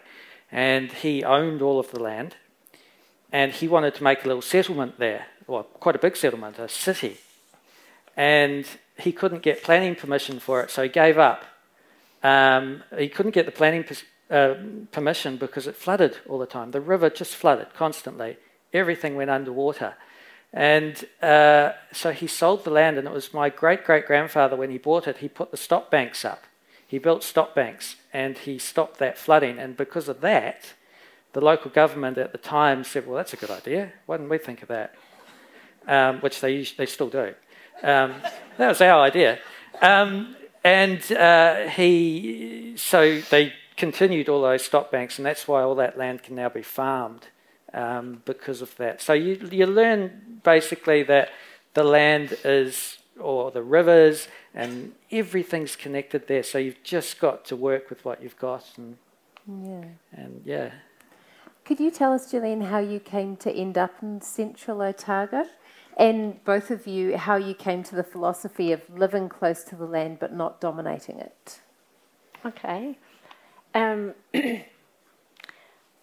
and 0.52 0.92
he 0.92 1.24
owned 1.24 1.62
all 1.62 1.80
of 1.80 1.92
the 1.92 2.00
land, 2.00 2.36
and 3.32 3.52
he 3.52 3.68
wanted 3.68 3.96
to 3.96 4.04
make 4.04 4.24
a 4.24 4.28
little 4.28 4.42
settlement 4.42 4.98
there, 4.98 5.28
well, 5.46 5.64
quite 5.64 5.96
a 5.96 6.00
big 6.00 6.16
settlement, 6.16 6.58
a 6.58 6.70
city, 6.70 7.18
and 8.16 8.66
he 8.98 9.12
couldn't 9.12 9.44
get 9.44 9.64
planning 9.64 9.96
permission 9.96 10.40
for 10.40 10.62
it, 10.62 10.72
so 10.72 10.84
he 10.84 10.90
gave 10.90 11.18
up. 11.18 11.44
Um, 12.24 12.84
he 12.98 13.10
couldn't 13.10 13.34
get 13.34 13.46
the 13.46 13.52
planning 13.52 13.84
uh, 14.30 14.56
permission 14.92 15.38
because 15.38 15.68
it 15.68 15.76
flooded 15.76 16.18
all 16.28 16.40
the 16.40 16.46
time. 16.46 16.72
The 16.72 16.82
river 16.82 17.10
just 17.10 17.36
flooded 17.36 17.74
constantly. 17.74 18.38
Everything 18.74 19.16
went 19.16 19.30
underwater. 19.30 19.96
And 20.54 21.06
uh, 21.22 21.74
so 21.92 22.12
he 22.12 22.28
sold 22.28 22.64
the 22.64 22.72
land, 22.72 22.98
and 22.98 23.08
it 23.08 23.14
was 23.14 23.34
my 23.34 23.50
great 23.50 23.84
great 23.84 24.06
grandfather, 24.06 24.56
when 24.56 24.72
he 24.72 24.78
bought 24.78 25.08
it, 25.08 25.18
he 25.18 25.28
put 25.28 25.52
the 25.52 25.58
stop 25.58 25.92
banks 25.92 26.24
up. 26.24 26.44
He 26.88 27.00
built 27.00 27.22
stop 27.24 27.54
banks 27.54 27.98
and 28.14 28.38
he 28.38 28.58
stopped 28.58 28.98
that 29.00 29.18
flooding. 29.18 29.60
And 29.60 29.76
because 29.76 30.08
of 30.08 30.22
that, 30.22 30.74
the 31.34 31.42
local 31.42 31.70
government 31.70 32.18
at 32.18 32.32
the 32.32 32.38
time 32.38 32.86
said, 32.86 33.06
Well, 33.06 33.18
that's 33.18 33.34
a 33.34 33.38
good 33.38 33.52
idea. 33.52 33.92
Why 34.06 34.18
didn't 34.18 34.30
we 34.30 34.38
think 34.38 34.62
of 34.62 34.70
that? 34.70 34.96
Um, 35.86 36.20
which 36.22 36.40
they, 36.40 36.64
they 36.78 36.86
still 36.86 37.10
do. 37.10 37.34
Um, 37.84 38.16
that 38.58 38.70
was 38.70 38.82
our 38.82 39.02
idea. 39.02 39.40
Um, 39.82 40.36
and 40.64 41.12
uh, 41.12 41.68
he, 41.68 42.74
so 42.78 43.20
they 43.30 43.54
continued 43.78 44.28
all 44.28 44.42
those 44.42 44.66
stock 44.66 44.92
banks, 44.92 45.18
and 45.18 45.26
that's 45.26 45.48
why 45.48 45.62
all 45.62 45.76
that 45.76 45.98
land 45.98 46.24
can 46.24 46.36
now 46.36 46.50
be 46.50 46.64
farmed 46.64 47.28
um, 47.74 48.22
because 48.26 48.62
of 48.62 48.76
that. 48.78 49.02
So 49.02 49.14
you, 49.14 49.40
you 49.52 49.66
learn 49.68 50.42
basically 50.44 51.04
that 51.04 51.30
the 51.76 51.84
land 51.84 52.38
is, 52.44 52.98
or 53.20 53.52
the 53.52 53.62
rivers, 53.62 54.28
and 54.54 54.94
everything's 55.12 55.76
connected 55.76 56.28
there. 56.28 56.44
So 56.44 56.58
you've 56.58 56.84
just 56.84 57.20
got 57.20 57.46
to 57.46 57.56
work 57.56 57.90
with 57.90 58.04
what 58.04 58.22
you've 58.22 58.40
got, 58.40 58.66
and 58.78 58.98
yeah, 59.48 59.86
and 60.12 60.42
yeah. 60.44 60.72
Could 61.64 61.80
you 61.80 61.92
tell 61.92 62.14
us, 62.14 62.32
Gillian, 62.32 62.62
how 62.62 62.80
you 62.80 63.00
came 63.00 63.36
to 63.38 63.52
end 63.52 63.78
up 63.78 63.94
in 64.02 64.22
Central 64.22 64.82
Otago? 64.82 65.46
And 65.98 66.44
both 66.46 66.70
of 66.70 66.86
you, 66.86 67.18
how 67.18 67.36
you 67.38 67.56
came 67.56 67.84
to 67.84 67.96
the 67.96 68.04
philosophy 68.04 68.72
of 68.72 68.82
living 68.90 69.30
close 69.30 69.64
to 69.66 69.76
the 69.76 69.86
land 69.86 70.20
but 70.20 70.32
not 70.32 70.62
dominating 70.62 71.20
it. 71.20 71.60
Okay. 72.46 72.98
Um, 73.78 74.16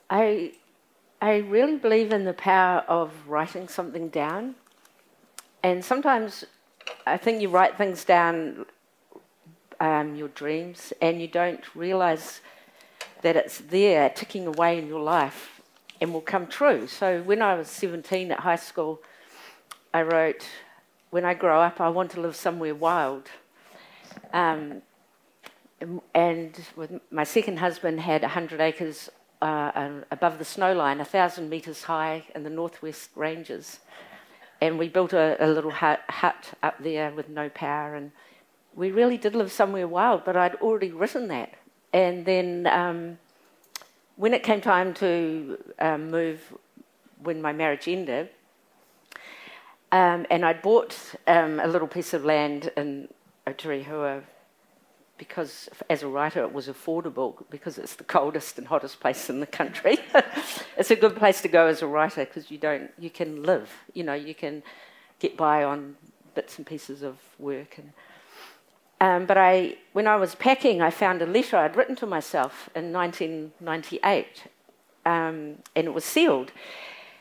I 0.08 0.52
I 1.20 1.36
really 1.38 1.76
believe 1.76 2.12
in 2.12 2.24
the 2.24 2.32
power 2.32 2.84
of 2.86 3.10
writing 3.26 3.66
something 3.66 4.10
down. 4.10 4.54
And 5.64 5.84
sometimes 5.84 6.44
I 7.04 7.16
think 7.16 7.42
you 7.42 7.48
write 7.48 7.76
things 7.76 8.04
down, 8.04 8.66
um, 9.80 10.14
your 10.14 10.28
dreams, 10.28 10.92
and 11.00 11.20
you 11.20 11.26
don't 11.26 11.74
realize 11.74 12.40
that 13.22 13.34
it's 13.34 13.58
there 13.58 14.08
ticking 14.10 14.46
away 14.46 14.78
in 14.78 14.86
your 14.86 15.00
life 15.00 15.60
and 16.00 16.12
will 16.12 16.20
come 16.20 16.46
true. 16.46 16.86
So 16.86 17.22
when 17.22 17.42
I 17.42 17.54
was 17.56 17.68
17 17.68 18.30
at 18.30 18.40
high 18.40 18.62
school, 18.70 19.00
I 19.92 20.02
wrote, 20.02 20.46
When 21.10 21.24
I 21.24 21.34
grow 21.34 21.60
up, 21.60 21.80
I 21.80 21.88
want 21.88 22.12
to 22.12 22.20
live 22.20 22.36
somewhere 22.36 22.74
wild. 22.74 23.30
Um, 24.32 24.82
and 26.14 26.60
my 27.10 27.24
second 27.24 27.58
husband 27.58 28.00
had 28.00 28.22
100 28.22 28.60
acres 28.60 29.10
uh, 29.42 29.90
above 30.10 30.38
the 30.38 30.44
snow 30.44 30.72
line, 30.72 30.98
1,000 30.98 31.48
metres 31.48 31.84
high 31.84 32.24
in 32.34 32.44
the 32.44 32.50
Northwest 32.50 33.10
Ranges. 33.14 33.80
And 34.60 34.78
we 34.78 34.88
built 34.88 35.12
a, 35.12 35.36
a 35.44 35.48
little 35.48 35.70
hut, 35.70 36.00
hut, 36.08 36.54
up 36.62 36.82
there 36.82 37.10
with 37.10 37.28
no 37.28 37.48
power. 37.50 37.94
And 37.94 38.12
we 38.74 38.90
really 38.90 39.18
did 39.18 39.34
live 39.34 39.52
somewhere 39.52 39.86
wild, 39.86 40.24
but 40.24 40.36
I'd 40.36 40.54
already 40.56 40.90
written 40.90 41.28
that. 41.28 41.54
And 41.92 42.24
then 42.24 42.66
um, 42.66 43.18
when 44.16 44.32
it 44.32 44.42
came 44.42 44.60
time 44.60 44.94
to 44.94 45.58
um, 45.78 46.10
move, 46.10 46.40
when 47.22 47.42
my 47.42 47.52
marriage 47.52 47.88
ended, 47.88 48.30
um, 49.92 50.26
and 50.30 50.44
I'd 50.44 50.62
bought 50.62 50.96
um, 51.26 51.60
a 51.60 51.68
little 51.68 51.86
piece 51.86 52.14
of 52.14 52.24
land 52.24 52.70
in 52.76 53.08
Oturehua 53.46 54.22
because 55.16 55.68
as 55.88 56.02
a 56.02 56.08
writer 56.08 56.42
it 56.42 56.52
was 56.52 56.68
affordable 56.68 57.44
because 57.50 57.78
it's 57.78 57.94
the 57.94 58.04
coldest 58.16 58.58
and 58.58 58.66
hottest 58.66 59.00
place 59.00 59.30
in 59.30 59.40
the 59.40 59.46
country. 59.46 59.98
it's 60.76 60.90
a 60.90 60.96
good 60.96 61.16
place 61.16 61.40
to 61.42 61.48
go 61.48 61.66
as 61.66 61.82
a 61.82 61.86
writer 61.86 62.24
because 62.24 62.50
you 62.50 62.58
don't 62.58 62.90
you 62.98 63.10
can 63.10 63.42
live, 63.42 63.70
you 63.92 64.04
know, 64.04 64.14
you 64.14 64.34
can 64.34 64.62
get 65.18 65.36
by 65.36 65.64
on 65.64 65.96
bits 66.34 66.58
and 66.58 66.66
pieces 66.66 67.02
of 67.02 67.16
work 67.38 67.78
and 67.78 67.92
um, 69.00 69.26
but 69.26 69.36
I, 69.36 69.76
when 69.92 70.06
I 70.06 70.16
was 70.16 70.34
packing, 70.34 70.80
I 70.80 70.90
found 70.90 71.20
a 71.20 71.26
letter 71.26 71.58
I'd 71.58 71.76
written 71.76 71.96
to 71.96 72.06
myself 72.06 72.70
in 72.74 72.90
1998, 72.92 74.44
um, 75.04 75.56
and 75.76 75.86
it 75.86 75.92
was 75.92 76.06
sealed. 76.06 76.52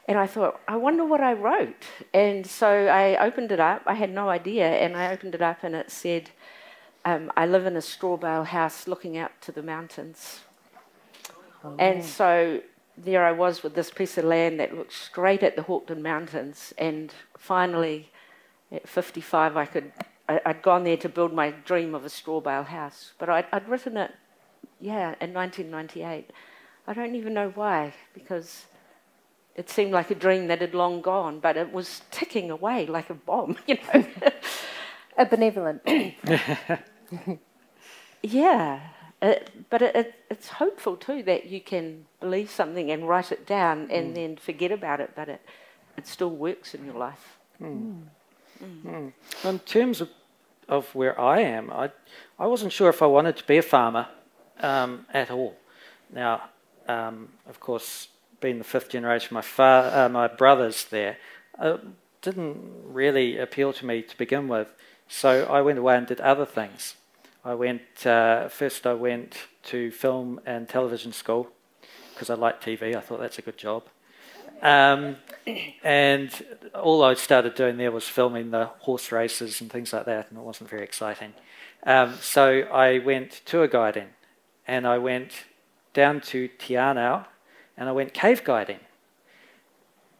And 0.07 0.17
I 0.17 0.27
thought, 0.27 0.61
I 0.65 0.75
wonder 0.75 1.03
what 1.03 1.19
I 1.19 1.33
wrote. 1.33 1.83
And 2.13 2.45
so 2.45 2.87
I 2.87 3.17
opened 3.25 3.51
it 3.51 3.59
up. 3.59 3.81
I 3.85 3.95
had 3.95 4.13
no 4.13 4.29
idea, 4.29 4.67
and 4.67 4.95
I 4.95 5.11
opened 5.11 5.35
it 5.35 5.41
up, 5.41 5.63
and 5.63 5.75
it 5.75 5.91
said, 5.91 6.29
um, 7.05 7.31
I 7.35 7.45
live 7.45 7.65
in 7.65 7.75
a 7.75 7.81
straw 7.81 8.17
bale 8.17 8.43
house 8.43 8.87
looking 8.87 9.17
out 9.17 9.31
to 9.41 9.51
the 9.51 9.61
mountains. 9.63 10.41
Oh. 11.63 11.75
And 11.77 12.03
so 12.03 12.61
there 12.97 13.25
I 13.25 13.31
was 13.31 13.63
with 13.63 13.75
this 13.75 13.89
piece 13.89 14.17
of 14.17 14.25
land 14.25 14.59
that 14.59 14.75
looked 14.75 14.93
straight 14.93 15.43
at 15.43 15.55
the 15.55 15.63
Hawkdun 15.63 16.01
Mountains. 16.01 16.73
And 16.77 17.13
finally, 17.37 18.09
at 18.71 18.87
55, 18.87 19.57
I 19.57 19.65
could, 19.65 19.91
I, 20.29 20.39
had 20.45 20.61
gone 20.61 20.83
there 20.83 20.97
to 20.97 21.09
build 21.09 21.33
my 21.33 21.51
dream 21.51 21.93
of 21.95 22.05
a 22.05 22.09
straw 22.09 22.39
bale 22.39 22.63
house. 22.63 23.13
But 23.17 23.29
I'd, 23.29 23.45
I'd 23.51 23.67
written 23.67 23.97
it, 23.97 24.11
yeah, 24.79 25.15
in 25.19 25.33
1998. 25.33 26.31
I 26.85 26.93
don't 26.93 27.15
even 27.15 27.33
know 27.33 27.51
why, 27.55 27.93
because 28.13 28.65
it 29.55 29.69
seemed 29.69 29.91
like 29.91 30.11
a 30.11 30.15
dream 30.15 30.47
that 30.47 30.61
had 30.61 30.73
long 30.73 31.01
gone, 31.01 31.39
but 31.39 31.57
it 31.57 31.71
was 31.71 32.01
ticking 32.11 32.49
away 32.49 32.85
like 32.85 33.09
a 33.09 33.13
bomb, 33.13 33.57
you 33.67 33.77
know. 33.93 34.05
a 35.17 35.25
benevolent. 35.25 35.81
yeah, 38.21 38.79
uh, 39.21 39.35
but 39.69 39.81
it, 39.81 39.95
it, 39.95 40.15
it's 40.29 40.47
hopeful 40.49 40.95
too 40.95 41.23
that 41.23 41.45
you 41.45 41.61
can 41.61 42.05
believe 42.19 42.49
something 42.49 42.91
and 42.91 43.07
write 43.07 43.31
it 43.31 43.45
down 43.47 43.89
and 43.89 44.11
mm. 44.11 44.15
then 44.15 44.37
forget 44.37 44.71
about 44.71 44.99
it, 44.99 45.11
but 45.15 45.29
it, 45.29 45.41
it 45.97 46.07
still 46.07 46.29
works 46.29 46.73
in 46.73 46.85
your 46.85 46.95
life. 46.95 47.37
Mm. 47.61 48.03
Mm. 48.61 49.13
In 49.43 49.59
terms 49.59 50.01
of, 50.01 50.09
of 50.67 50.93
where 50.95 51.19
I 51.19 51.41
am, 51.41 51.71
I, 51.71 51.91
I 52.39 52.47
wasn't 52.47 52.73
sure 52.73 52.89
if 52.89 53.01
I 53.01 53.05
wanted 53.05 53.37
to 53.37 53.45
be 53.45 53.57
a 53.57 53.61
farmer 53.61 54.07
um, 54.59 55.05
at 55.13 55.31
all. 55.31 55.55
Now, 56.13 56.49
um, 56.87 57.29
of 57.47 57.59
course, 57.59 58.09
being 58.39 58.57
the 58.57 58.63
fifth 58.63 58.89
generation, 58.89 59.33
my, 59.33 59.41
fa- 59.41 59.91
uh, 59.93 60.09
my 60.09 60.27
brothers 60.27 60.85
there, 60.85 61.17
uh, 61.59 61.77
didn't 62.21 62.57
really 62.85 63.37
appeal 63.37 63.73
to 63.73 63.85
me 63.85 64.01
to 64.01 64.17
begin 64.17 64.47
with. 64.47 64.67
So 65.07 65.45
I 65.45 65.61
went 65.61 65.79
away 65.79 65.97
and 65.97 66.07
did 66.07 66.21
other 66.21 66.45
things. 66.45 66.95
I 67.45 67.55
went, 67.55 68.05
uh, 68.05 68.47
first 68.47 68.87
I 68.87 68.93
went 68.93 69.37
to 69.63 69.91
film 69.91 70.39
and 70.45 70.67
television 70.67 71.11
school 71.11 71.49
because 72.13 72.29
I 72.29 72.35
liked 72.35 72.63
TV. 72.63 72.95
I 72.95 73.01
thought 73.01 73.19
that's 73.19 73.37
a 73.37 73.41
good 73.41 73.57
job. 73.57 73.83
Um, 74.61 75.17
and 75.83 76.31
all 76.73 77.03
I 77.03 77.15
started 77.15 77.55
doing 77.55 77.75
there 77.75 77.91
was 77.91 78.07
filming 78.07 78.51
the 78.51 78.67
horse 78.79 79.11
races 79.11 79.59
and 79.59 79.69
things 79.69 79.91
like 79.91 80.05
that, 80.05 80.29
and 80.29 80.39
it 80.39 80.41
wasn't 80.41 80.69
very 80.69 80.83
exciting. 80.83 81.33
Um, 81.85 82.15
so 82.21 82.61
I 82.61 82.99
went 82.99 83.41
tour 83.45 83.67
guiding, 83.67 84.09
and 84.65 84.87
I 84.87 84.97
went 84.97 85.33
down 85.93 86.21
to 86.21 86.47
Te 86.47 86.75
Anau, 86.75 87.25
and 87.75 87.89
I 87.89 87.91
went 87.91 88.13
cave 88.13 88.45
guiding. 88.45 88.79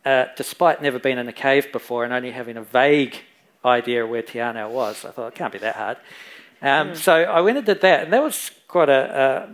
Uh, 0.04 0.26
despite 0.36 0.82
never 0.82 1.00
being 1.00 1.18
in 1.18 1.30
a 1.30 1.34
cave 1.34 1.72
before 1.72 2.04
and 2.04 2.12
only 2.12 2.32
having 2.32 2.58
a 2.58 2.62
vague 2.62 3.22
idea 3.64 4.06
where 4.06 4.22
Te 4.22 4.40
Anau 4.40 4.70
was. 4.70 5.06
I 5.06 5.12
thought 5.12 5.30
it 5.30 5.36
can't 5.36 5.54
be 5.54 5.60
that 5.60 5.76
hard. 5.78 5.98
Um, 6.64 6.92
mm. 6.92 6.96
So 6.96 7.14
I 7.14 7.42
went 7.42 7.58
and 7.58 7.66
did 7.66 7.82
that, 7.82 8.06
and 8.06 8.14
that 8.14 8.24
was 8.24 8.50
quite 8.70 8.90
a, 8.90 9.50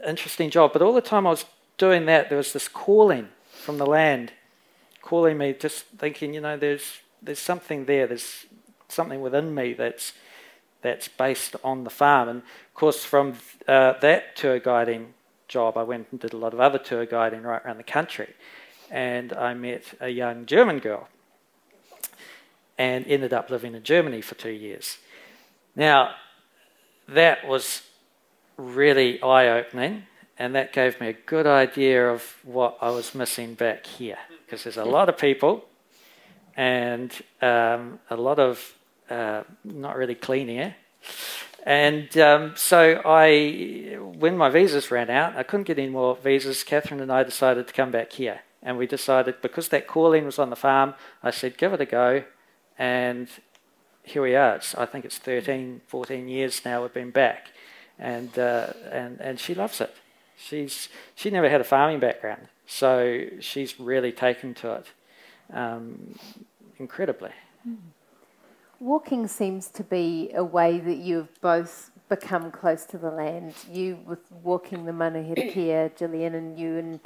a 0.00 0.08
interesting 0.08 0.48
job. 0.48 0.72
But 0.72 0.80
all 0.80 0.94
the 0.94 1.00
time 1.00 1.26
I 1.26 1.30
was 1.30 1.44
doing 1.76 2.06
that, 2.06 2.28
there 2.28 2.38
was 2.38 2.52
this 2.52 2.68
calling 2.68 3.28
from 3.50 3.78
the 3.78 3.86
land, 3.86 4.32
calling 5.02 5.36
me, 5.36 5.52
just 5.52 5.84
thinking, 5.98 6.32
you 6.32 6.40
know, 6.40 6.56
there's 6.56 7.00
there's 7.20 7.40
something 7.40 7.86
there. 7.86 8.06
There's 8.06 8.46
something 8.88 9.20
within 9.20 9.54
me 9.54 9.72
that's 9.72 10.12
that's 10.82 11.08
based 11.08 11.56
on 11.64 11.82
the 11.82 11.90
farm. 11.90 12.28
And 12.28 12.38
of 12.38 12.74
course, 12.74 13.04
from 13.04 13.34
uh, 13.66 13.94
that 14.00 14.36
tour 14.36 14.60
guiding 14.60 15.14
job, 15.48 15.76
I 15.76 15.82
went 15.82 16.06
and 16.12 16.20
did 16.20 16.32
a 16.32 16.36
lot 16.36 16.54
of 16.54 16.60
other 16.60 16.78
tour 16.78 17.04
guiding 17.06 17.42
right 17.42 17.62
around 17.64 17.78
the 17.78 17.82
country, 17.82 18.34
and 18.88 19.32
I 19.32 19.54
met 19.54 19.94
a 20.00 20.10
young 20.10 20.46
German 20.46 20.78
girl 20.78 21.08
and 22.78 23.04
ended 23.06 23.32
up 23.32 23.50
living 23.50 23.74
in 23.74 23.82
Germany 23.82 24.20
for 24.20 24.36
two 24.36 24.50
years. 24.50 24.98
Now, 25.74 26.14
that 27.08 27.46
was 27.46 27.82
really 28.56 29.20
eye 29.22 29.48
opening, 29.48 30.04
and 30.38 30.54
that 30.54 30.72
gave 30.72 31.00
me 31.00 31.08
a 31.08 31.12
good 31.12 31.46
idea 31.46 32.08
of 32.10 32.36
what 32.42 32.78
I 32.80 32.90
was 32.90 33.14
missing 33.14 33.54
back 33.54 33.86
here. 33.86 34.18
Because 34.44 34.64
there's 34.64 34.76
a 34.76 34.84
lot 34.84 35.08
of 35.08 35.16
people 35.16 35.64
and 36.56 37.12
um, 37.40 37.98
a 38.10 38.16
lot 38.16 38.38
of 38.38 38.74
uh, 39.10 39.42
not 39.64 39.96
really 39.96 40.14
clean 40.14 40.48
air. 40.48 40.76
And 41.64 42.16
um, 42.18 42.54
so 42.56 43.00
I, 43.04 43.96
when 44.00 44.36
my 44.36 44.48
visas 44.48 44.90
ran 44.90 45.10
out, 45.10 45.36
I 45.36 45.42
couldn't 45.42 45.64
get 45.64 45.78
any 45.78 45.90
more 45.90 46.16
visas. 46.16 46.64
Catherine 46.64 47.00
and 47.00 47.12
I 47.12 47.22
decided 47.22 47.68
to 47.68 47.72
come 47.72 47.90
back 47.90 48.12
here, 48.12 48.40
and 48.62 48.76
we 48.76 48.86
decided 48.86 49.40
because 49.40 49.68
that 49.68 49.86
calling 49.86 50.24
was 50.24 50.38
on 50.38 50.50
the 50.50 50.56
farm, 50.56 50.94
I 51.22 51.30
said 51.30 51.56
give 51.56 51.72
it 51.72 51.80
a 51.80 51.86
go, 51.86 52.24
and 52.76 53.28
here 54.02 54.22
we 54.22 54.34
are. 54.34 54.56
It's, 54.56 54.74
I 54.74 54.86
think 54.86 55.04
it's 55.04 55.18
13, 55.18 55.82
14 55.86 56.28
years 56.28 56.62
now 56.64 56.82
we've 56.82 56.92
been 56.92 57.10
back, 57.10 57.48
and 57.98 58.36
uh, 58.38 58.72
and 58.90 59.20
and 59.20 59.38
she 59.38 59.54
loves 59.54 59.80
it. 59.80 59.94
She's 60.36 60.88
she 61.14 61.30
never 61.30 61.48
had 61.48 61.60
a 61.60 61.64
farming 61.64 62.00
background, 62.00 62.48
so 62.66 63.26
she's 63.40 63.78
really 63.78 64.12
taken 64.12 64.54
to 64.54 64.72
it 64.72 64.86
um, 65.52 66.18
incredibly. 66.78 67.30
Mm. 67.68 67.76
Walking 68.80 69.28
seems 69.28 69.68
to 69.68 69.84
be 69.84 70.32
a 70.34 70.42
way 70.42 70.80
that 70.80 70.96
you've 70.96 71.40
both 71.40 71.92
become 72.08 72.50
close 72.50 72.84
to 72.86 72.98
the 72.98 73.10
land. 73.10 73.54
You 73.70 74.00
with 74.04 74.32
walking 74.42 74.86
the 74.86 74.92
Manuherikia, 74.92 75.96
Gillian, 75.98 76.34
and 76.34 76.58
you, 76.58 76.78
and 76.78 77.00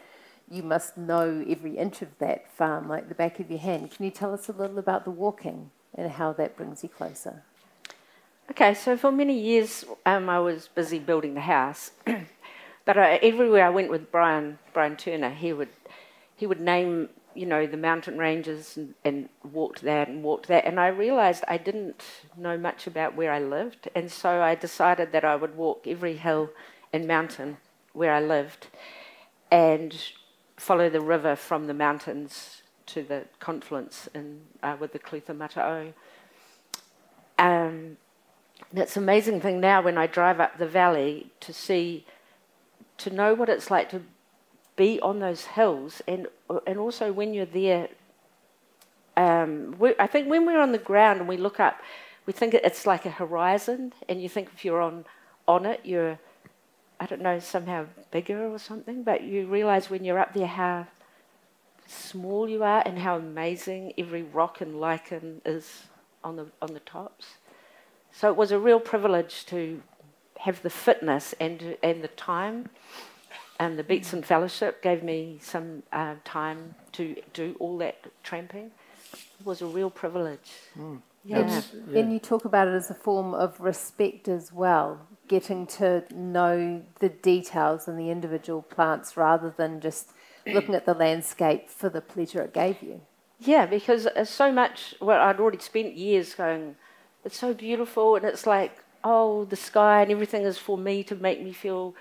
you 0.50 0.62
must 0.62 0.96
know 0.96 1.44
every 1.46 1.76
inch 1.76 2.00
of 2.00 2.08
that 2.18 2.50
farm 2.50 2.88
like 2.88 3.10
the 3.10 3.14
back 3.14 3.38
of 3.40 3.50
your 3.50 3.60
hand. 3.60 3.90
Can 3.90 4.06
you 4.06 4.10
tell 4.10 4.32
us 4.32 4.48
a 4.48 4.52
little 4.52 4.78
about 4.78 5.04
the 5.04 5.10
walking 5.10 5.70
and 5.96 6.12
how 6.12 6.32
that 6.34 6.56
brings 6.56 6.82
you 6.82 6.88
closer? 6.88 7.42
Okay, 8.50 8.74
so 8.74 8.96
for 8.96 9.10
many 9.10 9.38
years 9.38 9.84
um, 10.04 10.28
I 10.28 10.38
was 10.38 10.68
busy 10.68 10.98
building 10.98 11.34
the 11.34 11.40
house, 11.40 11.90
but 12.84 12.96
I, 12.96 13.16
everywhere 13.16 13.66
I 13.66 13.70
went 13.70 13.90
with 13.90 14.12
Brian, 14.12 14.58
Brian 14.72 14.96
Turner, 14.96 15.30
he 15.30 15.52
would 15.52 15.70
he 16.36 16.46
would 16.46 16.60
name 16.60 17.08
you 17.36 17.46
know, 17.46 17.66
the 17.66 17.76
mountain 17.76 18.16
ranges 18.16 18.76
and, 18.76 18.94
and, 19.04 19.28
walked 19.52 19.82
that 19.82 20.08
and 20.08 20.24
walked 20.24 20.48
that. 20.48 20.64
And 20.64 20.80
I 20.80 20.88
realized 20.88 21.44
I 21.46 21.58
didn't 21.58 22.02
know 22.36 22.56
much 22.56 22.86
about 22.86 23.14
where 23.14 23.30
I 23.30 23.38
lived. 23.38 23.88
And 23.94 24.10
so 24.10 24.40
I 24.42 24.54
decided 24.54 25.12
that 25.12 25.24
I 25.24 25.36
would 25.36 25.54
walk 25.54 25.86
every 25.86 26.16
hill 26.16 26.50
and 26.92 27.06
mountain 27.06 27.58
where 27.92 28.12
I 28.12 28.20
lived 28.20 28.68
and 29.50 29.94
follow 30.56 30.88
the 30.88 31.00
river 31.00 31.36
from 31.36 31.66
the 31.66 31.74
mountains 31.74 32.62
to 32.86 33.02
the 33.02 33.24
confluence 33.40 34.08
in, 34.14 34.40
uh, 34.62 34.76
with 34.78 34.92
the 34.92 34.98
Clutha 34.98 35.36
Mata-Au. 35.36 35.92
Um, 37.38 37.96
that's 38.72 38.96
amazing 38.96 39.40
thing 39.40 39.60
now 39.60 39.82
when 39.82 39.98
I 39.98 40.06
drive 40.06 40.40
up 40.40 40.58
the 40.58 40.66
valley 40.66 41.30
to 41.40 41.52
see, 41.52 42.06
to 42.98 43.10
know 43.10 43.34
what 43.34 43.48
it's 43.48 43.70
like 43.70 43.90
to 43.90 44.02
be 44.76 45.00
on 45.00 45.20
those 45.20 45.44
hills, 45.44 46.02
and 46.06 46.28
and 46.66 46.78
also 46.78 47.12
when 47.12 47.34
you're 47.34 47.46
there. 47.46 47.88
Um, 49.16 49.76
I 49.98 50.06
think 50.06 50.28
when 50.28 50.44
we're 50.44 50.60
on 50.60 50.72
the 50.72 50.78
ground 50.78 51.20
and 51.20 51.28
we 51.28 51.38
look 51.38 51.58
up, 51.58 51.80
we 52.26 52.32
think 52.32 52.52
it's 52.52 52.86
like 52.86 53.06
a 53.06 53.10
horizon, 53.10 53.92
and 54.08 54.22
you 54.22 54.28
think 54.28 54.50
if 54.54 54.64
you're 54.64 54.82
on 54.82 55.04
on 55.48 55.64
it, 55.64 55.80
you're, 55.84 56.18
I 57.00 57.06
don't 57.06 57.22
know, 57.22 57.38
somehow 57.38 57.86
bigger 58.10 58.46
or 58.48 58.58
something. 58.58 59.02
But 59.02 59.22
you 59.22 59.46
realise 59.46 59.88
when 59.88 60.04
you're 60.04 60.18
up 60.18 60.34
there 60.34 60.46
how 60.46 60.86
small 61.86 62.48
you 62.48 62.62
are 62.62 62.82
and 62.84 62.98
how 62.98 63.16
amazing 63.16 63.92
every 63.98 64.22
rock 64.22 64.60
and 64.60 64.80
lichen 64.80 65.40
is 65.44 65.84
on 66.24 66.36
the 66.36 66.46
on 66.60 66.74
the 66.74 66.80
tops. 66.80 67.36
So 68.12 68.30
it 68.30 68.36
was 68.36 68.50
a 68.50 68.58
real 68.58 68.80
privilege 68.80 69.46
to 69.46 69.82
have 70.40 70.62
the 70.62 70.70
fitness 70.70 71.34
and 71.40 71.76
and 71.82 72.02
the 72.02 72.08
time 72.08 72.68
and 73.58 73.78
the 73.78 73.84
Beatson 73.84 74.22
Fellowship 74.22 74.82
gave 74.82 75.02
me 75.02 75.38
some 75.40 75.82
uh, 75.92 76.14
time 76.24 76.74
to 76.92 77.16
do 77.32 77.56
all 77.58 77.78
that 77.78 77.96
tramping. 78.22 78.70
It 79.12 79.46
was 79.46 79.62
a 79.62 79.66
real 79.66 79.90
privilege. 79.90 80.52
Mm. 80.78 81.00
Yeah. 81.24 81.62
yeah. 81.90 82.00
And 82.00 82.12
you 82.12 82.20
talk 82.20 82.44
about 82.44 82.68
it 82.68 82.74
as 82.74 82.90
a 82.90 82.94
form 82.94 83.34
of 83.34 83.58
respect 83.60 84.28
as 84.28 84.52
well, 84.52 85.00
getting 85.26 85.66
to 85.66 86.04
know 86.14 86.82
the 87.00 87.08
details 87.08 87.88
and 87.88 87.98
the 87.98 88.10
individual 88.10 88.62
plants 88.62 89.16
rather 89.16 89.52
than 89.56 89.80
just 89.80 90.12
looking 90.46 90.74
at 90.74 90.86
the 90.86 90.94
landscape 90.94 91.68
for 91.68 91.88
the 91.88 92.00
pleasure 92.00 92.42
it 92.42 92.54
gave 92.54 92.82
you. 92.82 93.00
Yeah, 93.38 93.66
because 93.66 94.06
it's 94.16 94.30
so 94.30 94.50
much, 94.50 94.94
well, 95.00 95.20
I'd 95.20 95.40
already 95.40 95.58
spent 95.58 95.94
years 95.94 96.34
going, 96.34 96.76
it's 97.24 97.38
so 97.38 97.52
beautiful, 97.52 98.16
and 98.16 98.24
it's 98.24 98.46
like, 98.46 98.78
oh, 99.04 99.44
the 99.44 99.56
sky 99.56 100.02
and 100.02 100.10
everything 100.10 100.42
is 100.42 100.58
for 100.58 100.78
me 100.78 101.04
to 101.04 101.14
make 101.14 101.42
me 101.42 101.52
feel 101.52 101.94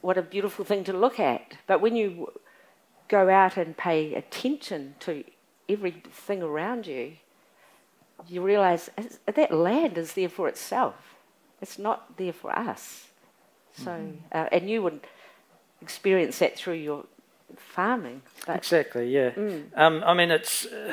what 0.00 0.16
a 0.16 0.22
beautiful 0.22 0.64
thing 0.64 0.84
to 0.84 0.92
look 0.92 1.18
at. 1.18 1.56
But 1.66 1.80
when 1.80 1.96
you 1.96 2.32
go 3.08 3.28
out 3.28 3.56
and 3.56 3.76
pay 3.76 4.14
attention 4.14 4.94
to 5.00 5.24
everything 5.68 6.42
around 6.42 6.86
you, 6.86 7.16
you 8.28 8.42
realize 8.42 8.90
that 9.26 9.52
land 9.52 9.98
is 9.98 10.14
there 10.14 10.28
for 10.28 10.48
itself. 10.48 10.94
It's 11.60 11.78
not 11.78 12.16
there 12.16 12.32
for 12.32 12.56
us. 12.56 13.08
So, 13.76 13.90
mm-hmm. 13.90 14.16
uh, 14.32 14.48
and 14.52 14.70
you 14.70 14.82
would 14.82 15.00
experience 15.82 16.38
that 16.38 16.56
through 16.56 16.74
your 16.74 17.04
farming. 17.56 18.22
exactly. 18.48 19.08
Yeah. 19.08 19.30
Mm. 19.30 19.66
Um, 19.74 20.02
I 20.04 20.14
mean, 20.14 20.30
it's 20.30 20.66
uh, 20.66 20.92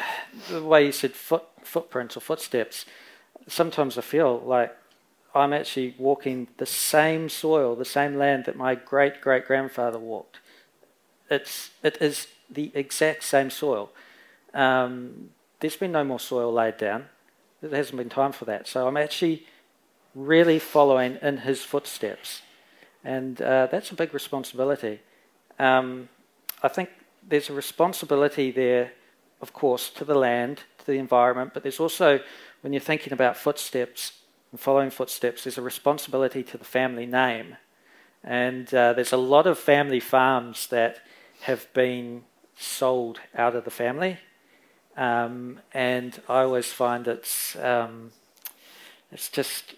the 0.50 0.64
way 0.64 0.86
you 0.86 0.92
said 0.92 1.14
foot, 1.14 1.44
footprints 1.64 2.18
or 2.18 2.22
footsteps. 2.22 2.86
Sometimes 3.48 3.98
I 3.98 4.02
feel 4.02 4.40
like 4.40 4.76
I'm 5.34 5.54
actually 5.54 5.96
walking 5.98 6.48
the 6.58 6.66
same 6.66 7.30
soil, 7.30 7.76
the 7.76 7.86
same 7.86 8.16
land 8.16 8.46
that 8.46 8.56
my 8.56 8.76
great 8.76 9.22
great 9.22 9.46
grandfather 9.46 10.00
walked. 10.00 10.40
It's, 11.30 11.72
it 11.84 11.98
is 12.02 12.28
the 12.50 12.72
exact 12.74 13.24
same 13.24 13.50
soil. 13.50 13.92
Um, 14.54 15.30
there's 15.60 15.76
been 15.76 15.92
no 15.92 16.04
more 16.04 16.20
soil 16.20 16.52
laid 16.52 16.78
down. 16.78 17.06
There 17.62 17.76
hasn't 17.76 17.98
been 17.98 18.10
time 18.10 18.32
for 18.32 18.46
that. 18.46 18.68
So 18.68 18.88
I'm 18.88 18.98
actually 18.98 19.46
really 20.16 20.60
following 20.60 21.18
in 21.22 21.38
his 21.38 21.64
footsteps. 21.64 22.42
And 23.04 23.42
uh, 23.42 23.68
that's 23.68 23.92
a 23.92 23.96
big 23.96 24.14
responsibility. 24.14 25.00
Um, 25.60 26.10
I 26.62 26.68
think 26.68 26.90
there's 27.28 27.50
a 27.50 27.54
responsibility 27.54 28.52
there, 28.52 28.94
of 29.42 29.54
course, 29.54 29.90
to 29.92 30.06
the 30.06 30.16
land, 30.16 30.64
to 30.80 30.86
the 30.86 30.98
environment, 30.98 31.52
but 31.54 31.64
there's 31.64 31.80
also, 31.80 32.20
when 32.62 32.74
you're 32.74 32.80
thinking 32.80 33.14
about 33.14 33.38
footsteps, 33.38 34.14
and 34.52 34.60
following 34.60 34.90
footsteps, 34.90 35.44
there's 35.44 35.58
a 35.58 35.62
responsibility 35.62 36.42
to 36.44 36.58
the 36.58 36.66
family 36.66 37.06
name. 37.06 37.58
And 38.24 38.74
uh, 38.74 38.94
there's 38.94 39.14
a 39.14 39.18
lot 39.18 39.46
of 39.46 39.60
family 39.60 40.00
farms 40.00 40.68
that 40.68 41.00
have 41.42 41.72
been 41.74 42.24
sold 42.58 43.20
out 43.36 43.56
of 43.56 43.66
the 43.66 43.72
family. 43.72 44.18
Um, 44.96 45.60
and 45.74 46.20
I 46.28 46.42
always 46.42 46.72
find 46.72 47.08
it's, 47.08 47.56
um, 47.58 48.12
it's 49.12 49.30
just, 49.30 49.76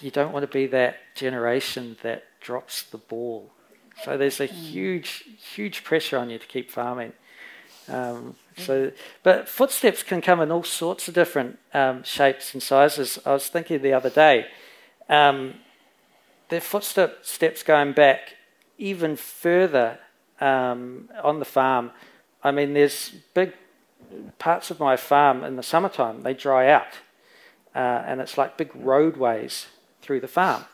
you 0.00 0.10
don't 0.10 0.32
want 0.32 0.44
to 0.44 0.52
be 0.52 0.66
that 0.68 0.98
generation 1.14 1.96
that 2.02 2.24
drops 2.40 2.82
the 2.82 2.98
ball. 2.98 3.50
So 4.04 4.16
there's 4.16 4.40
a 4.40 4.48
mm. 4.48 4.52
huge, 4.52 5.24
huge 5.54 5.84
pressure 5.84 6.18
on 6.18 6.30
you 6.30 6.38
to 6.38 6.46
keep 6.46 6.70
farming. 6.70 7.12
Um, 7.88 8.34
so, 8.56 8.90
but 9.22 9.48
footsteps 9.48 10.02
can 10.02 10.20
come 10.20 10.40
in 10.40 10.50
all 10.50 10.64
sorts 10.64 11.08
of 11.08 11.14
different 11.14 11.58
um, 11.72 12.02
shapes 12.02 12.52
and 12.52 12.62
sizes. 12.62 13.18
I 13.24 13.32
was 13.32 13.48
thinking 13.48 13.80
the 13.80 13.92
other 13.92 14.10
day, 14.10 14.46
um, 15.08 15.54
the 16.48 16.60
footsteps 16.60 17.62
going 17.62 17.92
back 17.92 18.34
even 18.78 19.16
further 19.16 19.98
um, 20.40 21.08
on 21.22 21.38
the 21.38 21.44
farm. 21.44 21.92
I 22.42 22.50
mean, 22.50 22.74
there's 22.74 23.10
big 23.34 23.52
parts 24.38 24.70
of 24.70 24.80
my 24.80 24.96
farm 24.96 25.44
in 25.44 25.56
the 25.56 25.62
summertime, 25.62 26.22
they 26.22 26.34
dry 26.34 26.68
out. 26.68 26.98
Uh, 27.74 28.02
and 28.06 28.20
it's 28.20 28.38
like 28.38 28.56
big 28.56 28.70
roadways 28.74 29.66
through 30.00 30.20
the 30.20 30.28
farm. 30.28 30.64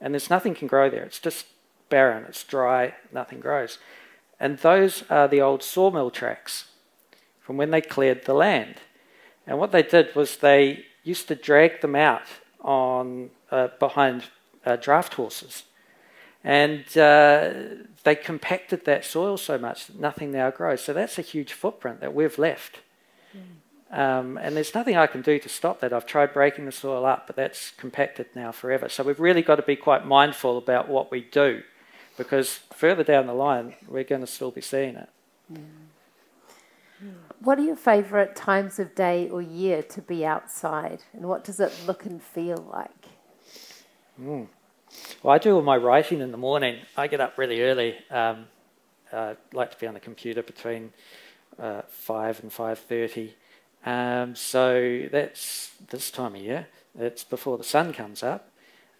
And 0.00 0.14
there's 0.14 0.30
nothing 0.30 0.54
can 0.54 0.68
grow 0.68 0.90
there. 0.90 1.04
It's 1.04 1.18
just 1.18 1.46
barren, 1.90 2.24
it's 2.24 2.44
dry, 2.44 2.94
nothing 3.12 3.40
grows. 3.40 3.78
And 4.38 4.58
those 4.58 5.04
are 5.10 5.28
the 5.28 5.42
old 5.42 5.62
sawmill 5.62 6.10
tracks 6.10 6.70
from 7.40 7.56
when 7.56 7.70
they 7.70 7.82
cleared 7.82 8.24
the 8.24 8.34
land. 8.34 8.76
And 9.46 9.58
what 9.58 9.72
they 9.72 9.82
did 9.82 10.14
was 10.14 10.36
they 10.36 10.86
used 11.02 11.28
to 11.28 11.34
drag 11.34 11.80
them 11.80 11.94
out 11.94 12.22
on 12.60 13.30
uh, 13.50 13.68
behind 13.78 14.24
uh, 14.64 14.76
draft 14.76 15.14
horses. 15.14 15.64
And 16.42 16.84
uh, 16.96 17.52
they 18.04 18.14
compacted 18.14 18.86
that 18.86 19.04
soil 19.04 19.36
so 19.36 19.58
much 19.58 19.86
that 19.86 20.00
nothing 20.00 20.32
now 20.32 20.50
grows. 20.50 20.82
So 20.82 20.92
that's 20.92 21.18
a 21.18 21.22
huge 21.22 21.52
footprint 21.52 22.00
that 22.00 22.14
we've 22.14 22.38
left. 22.38 22.78
Mm. 23.36 23.98
Um, 23.98 24.38
and 24.38 24.56
there's 24.56 24.74
nothing 24.74 24.96
I 24.96 25.06
can 25.06 25.20
do 25.20 25.38
to 25.38 25.48
stop 25.48 25.80
that. 25.80 25.92
I've 25.92 26.06
tried 26.06 26.32
breaking 26.32 26.64
the 26.64 26.72
soil 26.72 27.04
up, 27.04 27.26
but 27.26 27.36
that's 27.36 27.72
compacted 27.72 28.26
now 28.34 28.52
forever. 28.52 28.88
So 28.88 29.02
we've 29.02 29.20
really 29.20 29.42
got 29.42 29.56
to 29.56 29.62
be 29.62 29.76
quite 29.76 30.06
mindful 30.06 30.56
about 30.56 30.88
what 30.88 31.10
we 31.10 31.20
do 31.22 31.62
because 32.20 32.60
further 32.74 33.02
down 33.02 33.26
the 33.26 33.32
line, 33.32 33.74
we're 33.88 34.04
going 34.04 34.20
to 34.20 34.26
still 34.26 34.50
be 34.50 34.60
seeing 34.60 34.94
it. 34.94 35.08
What 37.42 37.58
are 37.58 37.62
your 37.62 37.76
favourite 37.76 38.36
times 38.36 38.78
of 38.78 38.94
day 38.94 39.26
or 39.30 39.40
year 39.40 39.82
to 39.84 40.02
be 40.02 40.26
outside, 40.26 41.04
and 41.14 41.22
what 41.22 41.44
does 41.44 41.58
it 41.60 41.72
look 41.86 42.04
and 42.04 42.22
feel 42.22 42.68
like? 42.70 43.06
Mm. 44.20 44.48
Well, 45.22 45.34
I 45.34 45.38
do 45.38 45.54
all 45.54 45.62
my 45.62 45.78
writing 45.78 46.20
in 46.20 46.30
the 46.30 46.36
morning. 46.36 46.80
I 46.94 47.06
get 47.06 47.22
up 47.22 47.38
really 47.38 47.62
early. 47.62 47.96
Um, 48.10 48.48
I 49.10 49.36
like 49.54 49.70
to 49.70 49.78
be 49.78 49.86
on 49.86 49.94
the 49.94 50.00
computer 50.00 50.42
between 50.42 50.92
uh, 51.58 51.82
five 51.88 52.40
and 52.42 52.52
five 52.52 52.78
thirty. 52.78 53.34
Um, 53.86 54.36
so 54.36 55.08
that's 55.10 55.70
this 55.88 56.10
time 56.10 56.34
of 56.34 56.42
year. 56.42 56.66
It's 56.98 57.24
before 57.24 57.56
the 57.56 57.64
sun 57.64 57.94
comes 57.94 58.22
up. 58.22 58.49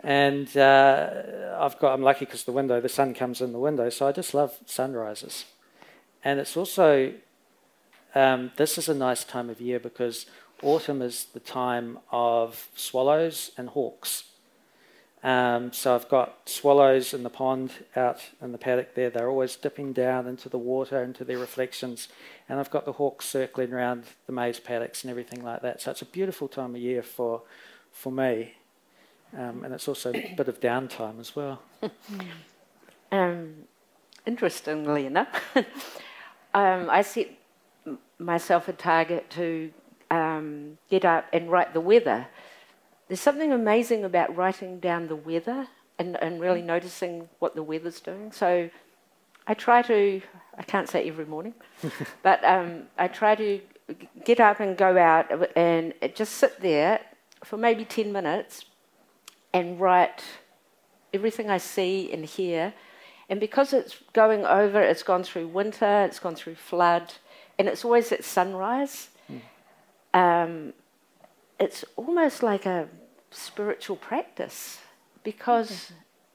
And 0.03 0.57
uh, 0.57 1.57
I've 1.59 1.79
got, 1.79 1.93
I'm 1.93 2.03
lucky 2.03 2.25
because 2.25 2.45
the 2.45 2.53
window, 2.53 2.81
the 2.81 2.89
sun 2.89 3.13
comes 3.15 3.41
in 3.41 3.53
the 3.53 3.59
window, 3.59 3.91
so 3.91 4.09
I 4.09 4.13
just 4.13 4.33
love 4.33 4.59
sunrises. 4.67 5.45
And 6.25 6.41
it's 6.41 6.57
also, 6.57 7.13
um, 8.15 8.53
this 8.57 8.79
is 8.79 8.89
a 8.89 8.95
nice 8.95 9.25
time 9.25 9.51
of 9.51 9.61
year 9.61 9.79
because 9.79 10.27
autumn 10.63 11.03
is 11.03 11.27
the 11.27 11.41
time 11.41 11.99
of 12.11 12.69
swallows 12.75 13.51
and 13.57 13.71
hawks. 13.71 14.25
Um, 15.23 15.71
so 15.73 15.95
I've 15.95 16.09
got 16.09 16.49
swallows 16.49 17.13
in 17.13 17.25
the 17.25 17.31
pond 17.31 17.73
out 17.95 18.23
in 18.41 18.53
the 18.53 18.59
paddock 18.59 18.95
there. 18.95 19.11
They're 19.11 19.29
always 19.29 19.55
dipping 19.55 19.93
down 19.93 20.27
into 20.27 20.49
the 20.49 20.59
water, 20.59 21.03
into 21.03 21.25
their 21.25 21.39
reflections. 21.39 22.09
And 22.49 22.59
I've 22.59 22.71
got 22.71 22.87
the 22.87 22.93
hawks 22.93 23.27
circling 23.27 23.73
around 23.75 24.05
the 24.27 24.33
maize 24.33 24.61
paddocks 24.61 25.05
and 25.05 25.11
everything 25.11 25.45
like 25.45 25.61
that. 25.61 25.83
So 25.83 25.91
it's 25.91 26.01
a 26.01 26.07
beautiful 26.07 26.49
time 26.49 26.75
of 26.75 26.81
year 26.81 27.03
for, 27.03 27.43
for 27.93 28.11
me. 28.11 28.55
Um, 29.37 29.65
and 29.65 29.73
it's 29.73 29.87
also 29.87 30.11
a 30.11 30.35
bit 30.37 30.49
of 30.49 30.61
downtime 30.61 31.21
as 31.21 31.37
well. 31.37 31.63
um, 33.13 33.55
interestingly 34.27 35.07
enough, 35.07 35.29
um, 36.55 36.91
I 36.91 37.03
set 37.03 37.29
myself 38.19 38.69
a 38.69 38.73
target 38.73 39.31
to 39.31 39.73
um, 40.11 40.79
get 40.89 41.05
up 41.05 41.27
and 41.33 41.51
write 41.51 41.73
the 41.75 41.81
weather. 41.81 42.27
There's 43.09 43.21
something 43.21 43.53
amazing 43.53 44.05
about 44.05 44.35
writing 44.37 44.81
down 44.81 45.09
the 45.09 45.17
weather 45.17 45.69
and, 45.99 46.17
and 46.23 46.41
really 46.41 46.63
noticing 46.63 47.29
what 47.39 47.55
the 47.55 47.63
weather's 47.63 48.01
doing. 48.01 48.33
So 48.33 48.71
I 49.47 49.55
try 49.55 49.83
to, 49.83 50.21
I 50.59 50.63
can't 50.63 50.89
say 50.89 51.09
every 51.09 51.27
morning, 51.27 51.55
but 52.23 52.45
um, 52.45 52.85
I 52.99 53.09
try 53.09 53.35
to 53.37 53.61
get 54.25 54.41
up 54.41 54.61
and 54.61 54.77
go 54.77 54.97
out 54.97 55.31
and 55.57 55.95
just 56.15 56.35
sit 56.35 56.61
there 56.61 57.01
for 57.45 57.57
maybe 57.57 57.85
10 57.85 58.13
minutes 58.13 58.65
and 59.53 59.81
write 59.81 60.23
everything 61.13 61.51
I 61.51 61.59
see 61.59 62.13
and 62.13 62.25
hear. 62.25 62.75
And 63.29 63.39
because 63.39 63.73
it's 63.73 63.97
going 64.13 64.45
over, 64.45 64.81
it's 64.81 65.03
gone 65.03 65.23
through 65.23 65.49
winter, 65.49 66.05
it's 66.05 66.19
gone 66.19 66.35
through 66.35 66.57
flood, 66.57 67.15
and 67.59 67.69
it's 67.69 67.85
always 67.85 68.11
at 68.13 68.25
sunrise. 68.25 69.11
Mm. 69.31 69.41
Um, 70.13 70.73
it's 71.59 71.85
almost 71.97 72.43
like 72.43 72.67
a 72.67 72.89
spiritual 73.31 73.97
practice 73.97 74.81
because 75.23 75.93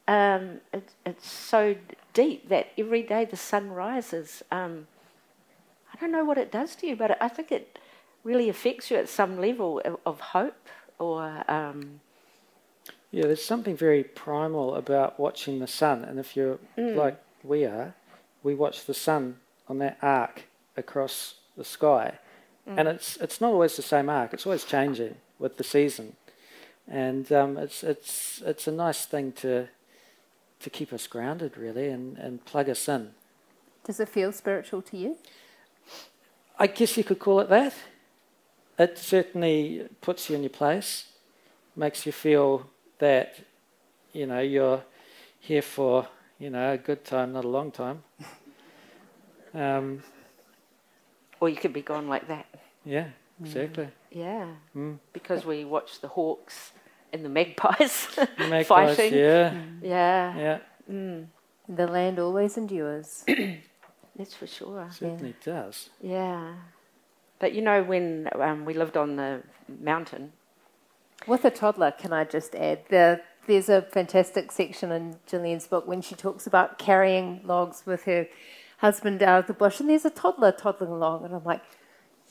um, 0.07 0.61
it, 0.71 0.89
it's 1.05 1.29
so 1.29 1.75
deep 2.13 2.47
that 2.49 2.67
every 2.77 3.01
day 3.03 3.25
the 3.25 3.35
sun 3.35 3.71
rises. 3.71 4.43
Um, 4.51 4.87
I 5.93 5.97
don't 5.99 6.11
know 6.11 6.23
what 6.23 6.37
it 6.37 6.51
does 6.51 6.75
to 6.77 6.87
you, 6.87 6.95
but 6.95 7.21
I 7.21 7.27
think 7.27 7.51
it 7.51 7.79
really 8.23 8.49
affects 8.49 8.89
you 8.89 8.97
at 8.97 9.09
some 9.09 9.39
level 9.39 9.81
of, 9.83 9.97
of 10.05 10.19
hope 10.19 10.67
or 10.99 11.43
um, 11.51 11.99
yeah, 13.15 13.27
there's 13.27 13.45
something 13.45 13.77
very 13.77 14.03
primal 14.03 14.75
about 14.75 15.17
watching 15.17 15.59
the 15.59 15.67
sun, 15.67 16.03
and 16.03 16.19
if 16.19 16.35
you're 16.35 16.59
mm. 16.77 16.97
like 16.97 17.17
we 17.45 17.63
are, 17.63 17.95
we 18.43 18.53
watch 18.53 18.83
the 18.87 18.93
sun 18.93 19.37
on 19.69 19.77
that 19.77 19.97
arc 20.01 20.43
across 20.75 21.35
the 21.55 21.63
sky, 21.63 22.19
mm. 22.69 22.77
and 22.77 22.89
it's 22.89 23.15
it's 23.21 23.39
not 23.39 23.53
always 23.53 23.77
the 23.77 23.81
same 23.81 24.09
arc. 24.09 24.33
It's 24.33 24.45
always 24.45 24.65
changing 24.65 25.15
with 25.39 25.55
the 25.55 25.63
season, 25.63 26.17
and 26.89 27.31
um, 27.31 27.55
it's 27.57 27.85
it's 27.85 28.43
it's 28.45 28.67
a 28.67 28.71
nice 28.73 29.05
thing 29.05 29.31
to 29.43 29.69
to 30.59 30.69
keep 30.69 30.91
us 30.91 31.07
grounded, 31.07 31.57
really, 31.57 31.87
and, 31.87 32.17
and 32.17 32.43
plug 32.43 32.69
us 32.69 32.89
in. 32.89 33.11
Does 33.85 34.01
it 34.01 34.09
feel 34.09 34.33
spiritual 34.33 34.81
to 34.81 34.97
you? 34.97 35.15
I 36.59 36.67
guess 36.67 36.97
you 36.97 37.05
could 37.05 37.19
call 37.19 37.39
it 37.39 37.47
that. 37.47 37.75
It 38.77 38.97
certainly 38.97 39.87
puts 40.01 40.29
you 40.29 40.35
in 40.35 40.43
your 40.43 40.49
place, 40.49 41.05
makes 41.77 42.05
you 42.05 42.11
feel 42.11 42.69
that 43.05 43.39
you 44.13 44.25
know 44.25 44.39
you're 44.39 44.81
here 45.39 45.61
for 45.61 46.07
you 46.39 46.49
know 46.49 46.73
a 46.73 46.77
good 46.77 47.03
time, 47.05 47.33
not 47.33 47.45
a 47.45 47.53
long 47.57 47.71
time. 47.71 48.03
Um, 49.65 50.03
or 51.39 51.47
you 51.47 51.55
could 51.55 51.71
be 51.71 51.81
gone 51.81 52.09
like 52.09 52.27
that. 52.27 52.45
Yeah, 52.83 53.07
exactly. 53.39 53.85
Mm. 53.85 53.91
Yeah, 54.11 54.47
mm. 54.75 54.99
because 55.13 55.45
we 55.45 55.63
watch 55.63 56.01
the 56.01 56.09
hawks 56.09 56.73
and 57.13 57.23
the 57.23 57.29
magpies, 57.29 58.09
magpies 58.37 58.67
fighting. 58.67 59.13
Yeah, 59.13 59.51
mm. 59.51 59.79
yeah, 59.81 60.37
yeah. 60.37 60.57
Mm. 60.91 61.27
The 61.69 61.87
land 61.87 62.19
always 62.19 62.57
endures. 62.57 63.23
That's 64.17 64.35
for 64.35 64.47
sure. 64.47 64.89
certainly 64.91 65.35
yeah. 65.39 65.53
does. 65.53 65.89
Yeah, 66.01 66.55
but 67.39 67.53
you 67.53 67.61
know 67.61 67.81
when 67.81 68.27
um, 68.35 68.65
we 68.65 68.73
lived 68.73 68.97
on 68.97 69.15
the 69.15 69.41
mountain 69.69 70.33
with 71.27 71.45
a 71.45 71.51
toddler, 71.51 71.91
can 71.91 72.13
I 72.13 72.23
just 72.23 72.55
add, 72.55 72.81
the, 72.89 73.21
there's 73.47 73.69
a 73.69 73.81
fantastic 73.81 74.51
section 74.51 74.91
in 74.91 75.17
Gillian's 75.29 75.67
book 75.67 75.87
when 75.87 76.01
she 76.01 76.15
talks 76.15 76.47
about 76.47 76.77
carrying 76.77 77.41
logs 77.43 77.83
with 77.85 78.03
her 78.03 78.27
husband 78.77 79.23
out 79.23 79.39
of 79.39 79.47
the 79.47 79.53
bush, 79.53 79.79
and 79.79 79.89
there's 79.89 80.05
a 80.05 80.09
toddler 80.09 80.51
toddling 80.51 80.91
along, 80.91 81.25
and 81.25 81.33
I'm 81.33 81.43
like, 81.43 81.61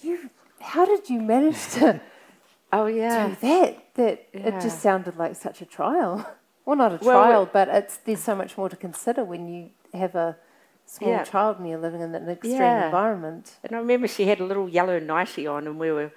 you, 0.01 0.31
how 0.61 0.85
did 0.85 1.09
you 1.09 1.21
manage 1.21 1.69
to? 1.73 2.01
oh 2.73 2.87
yeah, 2.87 3.29
do 3.29 3.37
that. 3.41 3.95
That 3.95 4.29
yeah. 4.33 4.41
it 4.41 4.61
just 4.61 4.81
sounded 4.81 5.17
like 5.17 5.37
such 5.37 5.63
a 5.63 5.67
trial. 5.67 6.27
Well, 6.67 6.77
not 6.77 6.95
a 6.95 6.99
trial, 6.99 7.29
well, 7.29 7.51
but 7.53 7.69
it's 7.69 7.99
there's 7.99 8.23
so 8.23 8.35
much 8.35 8.57
more 8.57 8.71
to 8.71 8.77
consider 8.77 9.23
when 9.23 9.47
you 9.47 9.69
have 9.93 10.15
a 10.15 10.39
small 10.87 11.11
yeah. 11.11 11.23
child 11.23 11.59
and 11.59 11.69
you're 11.69 11.79
living 11.79 12.01
in 12.01 12.15
an 12.15 12.27
extreme 12.27 12.57
yeah. 12.57 12.87
environment. 12.87 13.59
And 13.63 13.77
I 13.77 13.79
remember 13.81 14.09
she 14.09 14.25
had 14.25 14.41
a 14.41 14.47
little 14.47 14.67
yellow 14.67 14.99
nightie 14.99 15.47
on, 15.47 15.67
and 15.67 15.79
we 15.79 15.93
were 15.93 16.11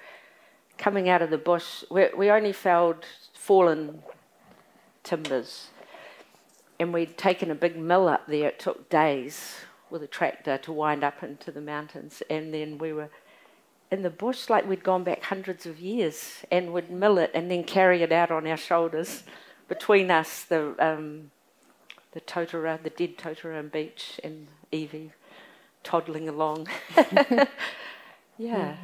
coming 0.77 1.09
out 1.09 1.21
of 1.21 1.29
the 1.29 1.37
bush, 1.37 1.83
we, 1.89 2.07
we 2.15 2.29
only 2.29 2.53
felled 2.53 3.05
fallen 3.33 4.03
timbers. 5.03 5.69
And 6.79 6.93
we'd 6.93 7.17
taken 7.17 7.49
a 7.49 7.55
big 7.55 7.77
mill 7.77 8.07
up 8.07 8.27
there. 8.27 8.49
It 8.49 8.59
took 8.59 8.89
days 8.89 9.55
with 9.89 10.03
a 10.03 10.07
tractor 10.07 10.57
to 10.59 10.71
wind 10.71 11.03
up 11.03 11.23
into 11.23 11.51
the 11.51 11.61
mountains. 11.61 12.21
And 12.29 12.53
then 12.53 12.77
we 12.77 12.93
were 12.93 13.09
in 13.89 14.03
the 14.03 14.09
bush 14.09 14.49
like 14.49 14.67
we'd 14.67 14.83
gone 14.83 15.03
back 15.03 15.23
hundreds 15.23 15.65
of 15.65 15.79
years 15.79 16.43
and 16.51 16.73
would 16.73 16.91
mill 16.91 17.17
it 17.17 17.31
and 17.33 17.49
then 17.49 17.63
carry 17.63 18.03
it 18.03 18.11
out 18.11 18.31
on 18.31 18.45
our 18.45 18.57
shoulders. 18.57 19.23
Between 19.67 20.11
us, 20.11 20.43
the, 20.43 20.75
um, 20.79 21.31
the 22.11 22.21
Totara, 22.21 22.81
the 22.81 22.89
dead 22.89 23.17
Totara 23.17 23.59
and 23.59 23.71
beech, 23.71 24.19
and 24.23 24.47
Evie 24.71 25.11
toddling 25.83 26.29
along. 26.29 26.67
yeah. 28.37 28.75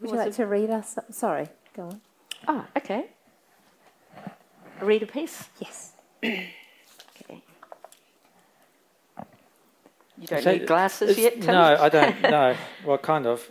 Would 0.00 0.10
you 0.10 0.16
like 0.16 0.34
to 0.34 0.46
read 0.46 0.70
us? 0.70 0.98
Sorry, 1.10 1.48
go 1.76 1.84
on. 1.84 2.00
Oh, 2.48 2.66
okay. 2.76 3.06
Read 4.80 5.02
a 5.02 5.06
piece? 5.06 5.48
Yes. 5.60 5.92
okay. 6.22 7.42
You 10.18 10.26
don't 10.26 10.42
so 10.42 10.52
need 10.52 10.66
glasses 10.66 11.18
yet, 11.18 11.34
Tim? 11.34 11.46
No, 11.46 11.76
I 11.80 11.88
don't. 11.88 12.22
No. 12.22 12.56
well, 12.84 12.98
kind 12.98 13.26
of. 13.26 13.48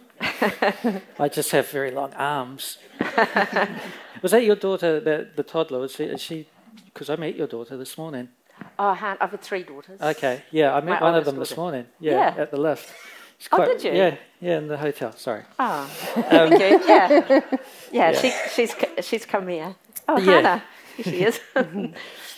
I 1.20 1.30
just 1.30 1.52
have 1.52 1.68
very 1.70 1.92
long 1.92 2.14
arms. 2.14 2.78
was 4.22 4.32
that 4.32 4.44
your 4.44 4.56
daughter, 4.56 5.00
the, 5.00 5.30
the 5.36 5.44
toddler? 5.44 5.80
Was 5.80 5.94
she? 5.94 6.16
she 6.18 6.48
because 6.94 7.10
I 7.10 7.16
met 7.16 7.36
your 7.36 7.48
daughter 7.48 7.76
this 7.76 7.98
morning. 7.98 8.30
Oh, 8.78 8.90
I've 8.90 9.32
had 9.32 9.42
three 9.42 9.64
daughters. 9.64 10.00
Okay, 10.00 10.44
yeah, 10.52 10.74
I 10.74 10.82
met 10.82 11.02
My 11.02 11.10
one 11.10 11.16
of 11.16 11.26
them 11.26 11.38
this 11.38 11.58
morning. 11.58 11.86
Yeah, 12.00 12.36
yeah, 12.36 12.42
at 12.42 12.52
the 12.52 12.58
lift. 12.58 12.94
Quite, 13.50 13.68
oh, 13.68 13.72
did 13.74 13.84
you? 13.84 13.92
Yeah, 13.92 14.16
yeah, 14.40 14.58
in 14.58 14.68
the 14.68 14.78
hotel. 14.78 15.12
Sorry. 15.14 15.44
Oh, 15.60 15.82
um, 16.16 16.52
yeah. 16.60 16.80
yeah. 16.88 17.42
yeah, 17.92 18.12
She, 18.14 18.32
she's 18.54 18.76
she's 19.02 19.26
come 19.26 19.48
here. 19.48 19.76
Oh, 20.08 20.18
yeah. 20.18 20.32
Hannah, 20.32 20.64
here 20.98 21.04
she 21.06 21.24
is. 21.24 21.40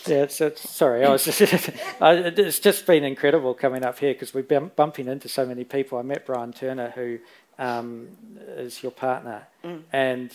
yeah, 0.06 0.26
so 0.28 0.52
sorry, 0.54 1.04
I 1.04 1.10
was 1.10 1.24
just, 1.24 1.40
it's 1.40 2.58
just 2.60 2.86
been 2.86 3.04
incredible 3.04 3.54
coming 3.54 3.84
up 3.84 3.98
here 3.98 4.12
because 4.12 4.34
we've 4.34 4.48
been 4.48 4.70
bumping 4.76 5.08
into 5.08 5.28
so 5.28 5.44
many 5.44 5.64
people. 5.64 5.98
I 5.98 6.02
met 6.02 6.24
Brian 6.26 6.52
Turner, 6.52 6.90
who 6.90 7.18
um, 7.58 8.08
is 8.56 8.82
your 8.82 8.92
partner, 8.92 9.46
mm. 9.64 9.82
and 9.92 10.30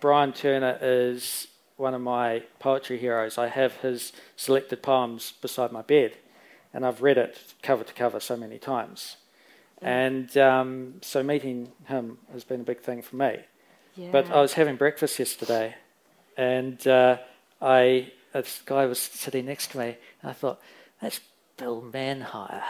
Brian 0.00 0.32
Turner 0.32 0.78
is 0.80 1.48
one 1.76 1.94
of 1.94 2.00
my 2.00 2.42
poetry 2.58 2.98
heroes. 2.98 3.38
I 3.38 3.48
have 3.48 3.76
his 3.76 4.12
selected 4.36 4.82
poems 4.82 5.32
beside 5.40 5.72
my 5.72 5.82
bed, 5.82 6.12
and 6.72 6.86
I've 6.86 7.02
read 7.02 7.18
it 7.18 7.54
cover 7.62 7.84
to 7.84 7.92
cover 7.92 8.20
so 8.20 8.36
many 8.36 8.58
times. 8.58 9.16
And 9.82 10.36
um, 10.36 10.94
so 11.00 11.22
meeting 11.22 11.72
him 11.86 12.18
has 12.32 12.44
been 12.44 12.60
a 12.60 12.64
big 12.64 12.80
thing 12.80 13.02
for 13.02 13.16
me. 13.16 13.38
Yeah. 13.96 14.10
But 14.12 14.30
I 14.30 14.40
was 14.40 14.54
having 14.54 14.76
breakfast 14.76 15.18
yesterday, 15.18 15.74
and 16.36 16.86
uh, 16.86 17.18
I 17.60 18.12
this 18.32 18.62
guy 18.64 18.86
was 18.86 18.98
sitting 18.98 19.46
next 19.46 19.72
to 19.72 19.78
me, 19.78 19.96
and 20.22 20.30
I 20.30 20.32
thought, 20.32 20.60
that's 21.00 21.20
Bill 21.56 21.82
Manhire. 21.82 22.62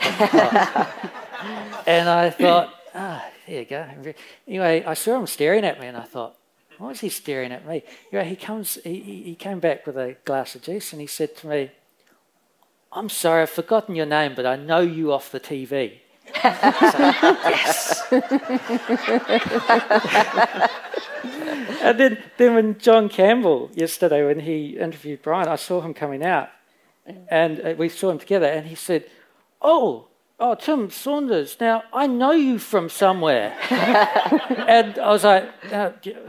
and 1.86 2.08
I 2.08 2.30
thought, 2.30 2.74
ah, 2.94 3.24
there 3.46 3.60
you 3.60 3.64
go. 3.64 3.86
Anyway, 4.46 4.84
I 4.84 4.94
saw 4.94 5.18
him 5.18 5.26
staring 5.26 5.64
at 5.64 5.80
me, 5.80 5.86
and 5.86 5.96
I 5.96 6.02
thought, 6.02 6.36
why 6.78 6.90
is 6.90 7.00
he 7.00 7.08
staring 7.08 7.52
at 7.52 7.66
me? 7.66 7.82
Anyway, 8.12 8.28
he 8.28 8.36
comes, 8.36 8.78
he, 8.84 9.00
he 9.00 9.34
came 9.34 9.60
back 9.60 9.86
with 9.86 9.96
a 9.96 10.16
glass 10.24 10.54
of 10.54 10.62
juice, 10.62 10.92
and 10.92 11.00
he 11.00 11.06
said 11.06 11.36
to 11.38 11.46
me, 11.46 11.70
I'm 12.92 13.08
sorry, 13.08 13.42
I've 13.42 13.50
forgotten 13.50 13.94
your 13.94 14.06
name, 14.06 14.34
but 14.34 14.46
I 14.46 14.56
know 14.56 14.80
you 14.80 15.12
off 15.12 15.30
the 15.30 15.40
TV. 15.40 15.98
yes. 16.44 18.02
and 21.82 21.98
then, 21.98 22.18
then 22.36 22.54
when 22.54 22.78
John 22.78 23.08
Campbell 23.08 23.70
yesterday, 23.74 24.24
when 24.24 24.40
he 24.40 24.78
interviewed 24.78 25.22
Brian, 25.22 25.48
I 25.48 25.56
saw 25.56 25.80
him 25.80 25.94
coming 25.94 26.22
out, 26.24 26.50
and 27.28 27.60
uh, 27.60 27.74
we 27.76 27.88
saw 27.88 28.10
him 28.10 28.18
together, 28.18 28.46
and 28.46 28.66
he 28.66 28.74
said, 28.74 29.04
"Oh, 29.62 30.08
oh, 30.38 30.54
Tim 30.54 30.90
Saunders. 30.90 31.56
Now 31.60 31.84
I 31.92 32.06
know 32.06 32.32
you 32.32 32.58
from 32.58 32.88
somewhere," 32.88 33.56
and 33.70 34.98
I 34.98 35.10
was 35.10 35.24
like, 35.24 35.48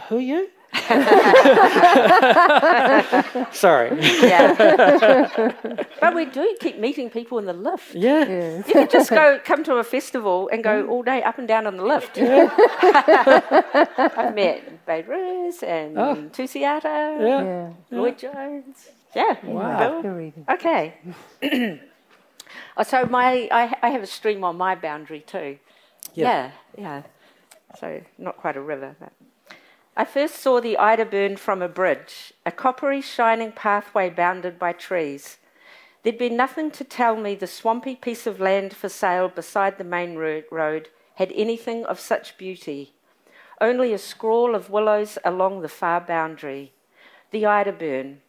"Who 0.09 0.17
are 0.17 0.21
you?" 0.21 0.49
Sorry. 3.51 3.89
Yeah. 4.21 5.51
but 5.99 6.15
we 6.15 6.25
do 6.25 6.55
keep 6.59 6.77
meeting 6.79 7.09
people 7.09 7.37
in 7.39 7.45
the 7.45 7.53
lift. 7.53 7.95
Yeah. 7.95 8.25
Yeah. 8.25 8.57
You 8.57 8.63
could 8.73 8.89
just 8.89 9.09
go 9.09 9.39
come 9.43 9.63
to 9.65 9.75
a 9.75 9.83
festival 9.83 10.49
and 10.51 10.63
go 10.63 10.87
all 10.87 11.03
day 11.03 11.23
up 11.23 11.37
and 11.37 11.47
down 11.47 11.67
on 11.67 11.77
the 11.77 11.83
lift. 11.83 12.17
Yeah. 12.17 12.49
I've 14.17 14.35
met 14.35 14.85
Beirut 14.85 15.63
and 15.63 15.97
Oh. 15.97 16.15
Tusiata, 16.31 17.19
Yeah. 17.21 17.43
Yeah. 17.43 17.69
Lloyd 17.91 18.17
Jones. 18.17 18.89
Yeah. 19.15 19.35
Wow. 19.43 20.01
Bill. 20.01 20.33
Okay. 20.51 20.93
oh, 22.77 22.83
so 22.83 23.05
my 23.05 23.47
I, 23.51 23.73
I 23.81 23.89
have 23.89 24.03
a 24.03 24.07
stream 24.07 24.43
on 24.43 24.57
my 24.57 24.75
boundary 24.75 25.21
too. 25.21 25.57
Yeah. 26.13 26.51
Yeah, 26.77 26.81
yeah. 26.83 27.01
So 27.79 28.01
not 28.17 28.37
quite 28.37 28.57
a 28.57 28.61
river, 28.61 28.95
but 28.99 29.11
I 29.99 30.05
first 30.05 30.35
saw 30.35 30.61
the 30.61 30.77
Ida 30.77 31.05
burn 31.05 31.37
from 31.37 31.63
a 31.63 31.67
bridge, 31.67 32.31
a 32.45 32.51
coppery 32.51 33.01
shining 33.01 33.51
pathway 33.51 34.11
bounded 34.11 34.59
by 34.59 34.73
trees. 34.73 35.37
There'd 36.03 36.19
been 36.19 36.37
nothing 36.37 36.69
to 36.69 36.83
tell 36.83 37.15
me 37.15 37.33
the 37.33 37.47
swampy 37.47 37.95
piece 37.95 38.27
of 38.27 38.39
land 38.39 38.75
for 38.75 38.89
sale 38.89 39.27
beside 39.27 39.79
the 39.79 39.83
main 39.83 40.15
road 40.15 40.89
had 41.15 41.31
anything 41.33 41.83
of 41.83 41.99
such 41.99 42.37
beauty. 42.37 42.93
Only 43.59 43.91
a 43.91 43.97
scrawl 43.97 44.53
of 44.53 44.69
willows 44.69 45.17
along 45.25 45.61
the 45.61 45.67
far 45.67 45.99
boundary. 45.99 46.73
The 47.31 47.47
Ida 47.47 47.71
burn, 47.71 48.21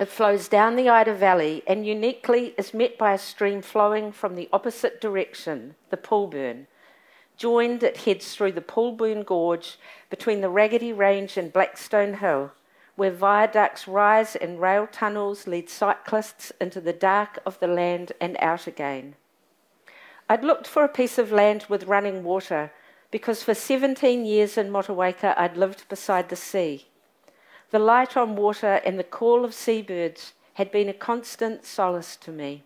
it 0.00 0.08
flows 0.08 0.48
down 0.48 0.74
the 0.74 0.88
Ida 0.88 1.14
Valley 1.14 1.62
and 1.68 1.86
uniquely 1.86 2.52
is 2.58 2.74
met 2.74 2.98
by 2.98 3.12
a 3.12 3.18
stream 3.18 3.62
flowing 3.62 4.10
from 4.10 4.34
the 4.34 4.48
opposite 4.52 5.00
direction, 5.00 5.76
the 5.90 5.96
Poolburn. 5.96 6.66
Joined, 7.36 7.82
it 7.82 7.98
heads 7.98 8.34
through 8.34 8.52
the 8.52 8.62
Poolburn 8.62 9.24
Gorge 9.24 9.78
between 10.08 10.40
the 10.40 10.48
Raggedy 10.48 10.92
Range 10.92 11.36
and 11.36 11.52
Blackstone 11.52 12.14
Hill, 12.14 12.52
where 12.96 13.10
viaducts 13.10 13.86
rise 13.86 14.36
and 14.36 14.60
rail 14.60 14.88
tunnels 14.90 15.46
lead 15.46 15.68
cyclists 15.68 16.50
into 16.60 16.80
the 16.80 16.94
dark 16.94 17.38
of 17.44 17.60
the 17.60 17.66
land 17.66 18.12
and 18.20 18.36
out 18.40 18.66
again. 18.66 19.16
I'd 20.28 20.44
looked 20.44 20.66
for 20.66 20.82
a 20.82 20.88
piece 20.88 21.18
of 21.18 21.30
land 21.30 21.66
with 21.68 21.84
running 21.84 22.24
water 22.24 22.72
because 23.10 23.42
for 23.42 23.54
17 23.54 24.24
years 24.24 24.56
in 24.58 24.70
Motueka 24.70 25.34
I'd 25.38 25.56
lived 25.56 25.88
beside 25.88 26.30
the 26.30 26.36
sea. 26.36 26.86
The 27.70 27.78
light 27.78 28.16
on 28.16 28.36
water 28.36 28.80
and 28.84 28.98
the 28.98 29.04
call 29.04 29.44
of 29.44 29.54
seabirds 29.54 30.32
had 30.54 30.72
been 30.72 30.88
a 30.88 30.94
constant 30.94 31.64
solace 31.64 32.16
to 32.16 32.32
me. 32.32 32.64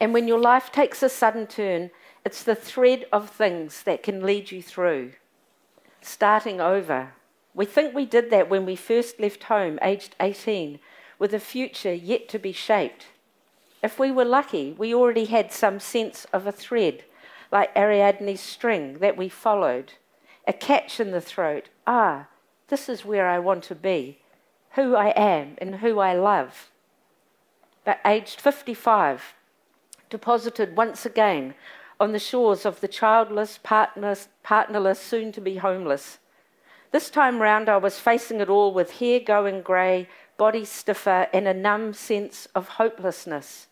And 0.00 0.14
when 0.14 0.28
your 0.28 0.38
life 0.38 0.70
takes 0.70 1.02
a 1.02 1.08
sudden 1.08 1.46
turn, 1.46 1.90
it's 2.24 2.42
the 2.42 2.54
thread 2.54 3.06
of 3.12 3.30
things 3.30 3.82
that 3.84 4.02
can 4.02 4.22
lead 4.22 4.50
you 4.50 4.62
through. 4.62 5.12
Starting 6.00 6.60
over. 6.60 7.12
We 7.54 7.64
think 7.64 7.94
we 7.94 8.04
did 8.04 8.30
that 8.30 8.48
when 8.48 8.66
we 8.66 8.76
first 8.76 9.18
left 9.18 9.44
home, 9.44 9.78
aged 9.82 10.14
18, 10.20 10.78
with 11.18 11.34
a 11.34 11.40
future 11.40 11.92
yet 11.92 12.28
to 12.28 12.38
be 12.38 12.52
shaped. 12.52 13.06
If 13.82 13.98
we 13.98 14.10
were 14.10 14.24
lucky, 14.24 14.74
we 14.76 14.94
already 14.94 15.26
had 15.26 15.52
some 15.52 15.80
sense 15.80 16.26
of 16.32 16.46
a 16.46 16.52
thread, 16.52 17.04
like 17.50 17.74
Ariadne's 17.74 18.40
string, 18.40 18.98
that 18.98 19.16
we 19.16 19.28
followed. 19.28 19.94
A 20.46 20.52
catch 20.52 21.00
in 21.00 21.10
the 21.10 21.20
throat. 21.20 21.68
Ah, 21.86 22.28
this 22.68 22.88
is 22.88 23.04
where 23.04 23.28
I 23.28 23.38
want 23.38 23.64
to 23.64 23.74
be, 23.74 24.18
who 24.72 24.94
I 24.94 25.08
am 25.10 25.56
and 25.58 25.76
who 25.76 25.98
I 25.98 26.14
love. 26.14 26.70
But 27.84 28.00
aged 28.04 28.40
55, 28.40 29.34
deposited 30.10 30.76
once 30.76 31.06
again 31.06 31.54
on 32.00 32.12
the 32.12 32.18
shores 32.18 32.64
of 32.64 32.80
the 32.80 32.88
childless, 32.88 33.58
partnerless, 33.62 34.28
partnerless 34.42 35.00
soon 35.00 35.32
to 35.32 35.40
be 35.40 35.56
homeless. 35.56 36.18
This 36.90 37.10
time 37.10 37.42
round, 37.42 37.68
I 37.68 37.76
was 37.76 37.98
facing 37.98 38.40
it 38.40 38.48
all 38.48 38.72
with 38.72 38.98
hair 38.98 39.20
going 39.20 39.62
grey, 39.62 40.08
body 40.36 40.64
stiffer, 40.64 41.28
and 41.32 41.46
a 41.46 41.54
numb 41.54 41.92
sense 41.92 42.46
of 42.54 42.68
hopelessness. 42.68 43.66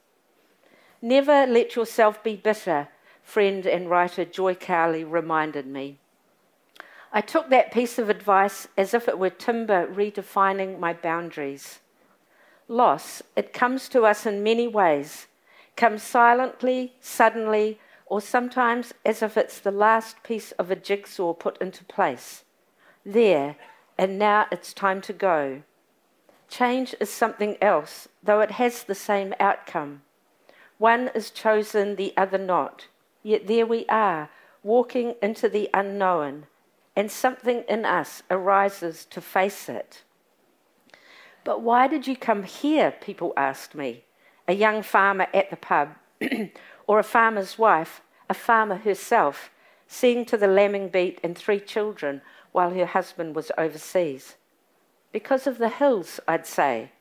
Never 1.01 1.47
let 1.47 1.77
yourself 1.77 2.23
be 2.23 2.37
bitter, 2.37 2.89
friend 3.23 3.67
and 3.67 3.89
writer 3.89 4.25
Joy 4.25 4.55
Cowley 4.55 5.05
reminded 5.05 5.67
me. 5.67 5.99
I 7.13 7.21
took 7.21 7.49
that 7.49 7.73
piece 7.73 7.99
of 7.99 8.11
advice 8.11 8.69
as 8.77 8.93
if 8.93 9.09
it 9.09 9.19
were 9.19 9.31
timber 9.31 9.87
redefining 9.87 10.79
my 10.79 10.93
boundaries. 10.93 11.79
Loss, 12.69 13.23
it 13.37 13.53
comes 13.53 13.89
to 13.91 14.05
us 14.05 14.27
in 14.27 14.43
many 14.43 14.67
ways, 14.67 15.27
comes 15.77 16.03
silently, 16.03 16.93
suddenly, 17.01 17.79
or 18.07 18.21
sometimes 18.21 18.95
as 19.05 19.23
if 19.23 19.37
it's 19.37 19.59
the 19.59 19.71
last 19.71 20.23
piece 20.23 20.53
of 20.53 20.71
a 20.71 20.77
jigsaw 20.77 21.33
put 21.33 21.61
into 21.61 21.85
place. 21.85 22.45
There, 23.05 23.57
and 23.99 24.19
now 24.19 24.47
it's 24.51 24.73
time 24.73 25.01
to 25.03 25.13
go. 25.13 25.63
Change 26.49 26.95
is 27.01 27.11
something 27.11 27.57
else, 27.61 28.09
though 28.23 28.41
it 28.41 28.53
has 28.53 28.85
the 28.85 28.95
same 28.95 29.35
outcome. 29.41 30.03
One 30.79 31.11
is 31.15 31.31
chosen, 31.31 31.97
the 31.97 32.13
other 32.17 32.39
not. 32.39 32.87
Yet 33.23 33.47
there 33.47 33.67
we 33.67 33.87
are, 33.87 34.31
walking 34.63 35.15
into 35.21 35.49
the 35.49 35.69
unknown, 35.75 36.47
and 36.95 37.11
something 37.11 37.65
in 37.69 37.85
us 37.85 38.23
arises 38.31 39.05
to 39.07 39.21
face 39.21 39.69
it. 39.69 40.03
But 41.45 41.63
why 41.63 41.87
did 41.87 42.07
you 42.07 42.17
come 42.17 42.43
here? 42.43 42.91
People 42.91 43.33
asked 43.37 43.75
me. 43.75 44.05
A 44.49 44.53
young 44.53 44.83
farmer 44.83 45.27
at 45.35 45.51
the 45.51 45.57
pub, 45.57 45.91
or 46.87 46.99
a 46.99 47.05
farmer's 47.05 47.59
wife, 47.59 48.01
a 48.29 48.35
farmer 48.35 48.77
herself, 48.77 49.51
seeing 49.87 50.25
to 50.25 50.37
the 50.37 50.49
lambing 50.49 50.89
beat 50.89 51.21
and 51.23 51.37
three 51.37 51.61
children 51.61 52.23
while 52.53 52.71
her 52.71 52.87
husband 52.87 53.35
was 53.35 53.53
overseas. 53.59 54.37
Because 55.13 55.47
of 55.47 55.59
the 55.59 55.69
hills, 55.69 56.21
I'd 56.27 56.47
say. 56.47 56.93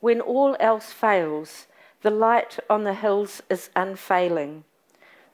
When 0.00 0.20
all 0.20 0.56
else 0.58 0.92
fails, 0.92 1.66
the 2.02 2.10
light 2.10 2.58
on 2.70 2.84
the 2.84 2.94
hills 2.94 3.42
is 3.50 3.70
unfailing. 3.76 4.64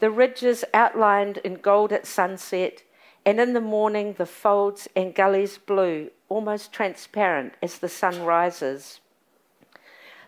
The 0.01 0.11
ridges 0.11 0.65
outlined 0.75 1.39
in 1.39 1.55
gold 1.55 1.93
at 1.93 2.07
sunset, 2.07 2.83
and 3.25 3.41
in 3.41 3.53
the 3.53 3.61
morning 3.61 4.15
the 4.19 4.27
folds 4.27 4.89
and 4.95 5.15
gullies 5.15 5.59
blue, 5.59 6.11
almost 6.29 6.73
transparent 6.73 7.55
as 7.63 7.79
the 7.79 7.89
sun 7.89 8.23
rises. 8.23 9.01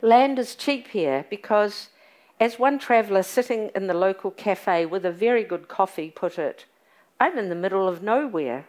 Land 0.01 0.39
is 0.39 0.55
cheap 0.55 0.89
here 0.89 1.25
because, 1.29 1.89
as 2.41 2.59
one 2.59 2.79
traveller 2.79 3.23
sitting 3.23 3.71
in 3.75 3.87
the 3.87 3.95
local 3.95 4.31
cafe 4.31 4.87
with 4.87 5.05
a 5.05 5.13
very 5.13 5.43
good 5.43 5.69
coffee 5.69 6.11
put 6.11 6.39
it, 6.39 6.67
I'm 7.19 7.37
in 7.37 7.49
the 7.49 7.55
middle 7.55 7.89
of 7.89 8.03
nowhere. 8.03 8.67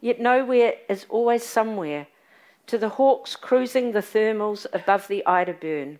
Yet 0.00 0.20
nowhere 0.20 0.74
is 0.88 1.06
always 1.08 1.42
somewhere. 1.42 2.08
To 2.66 2.78
the 2.78 2.90
hawks 2.90 3.36
cruising 3.36 3.92
the 3.92 4.00
thermals 4.00 4.66
above 4.72 5.08
the 5.08 5.24
Ida 5.26 5.54
burn, 5.54 5.98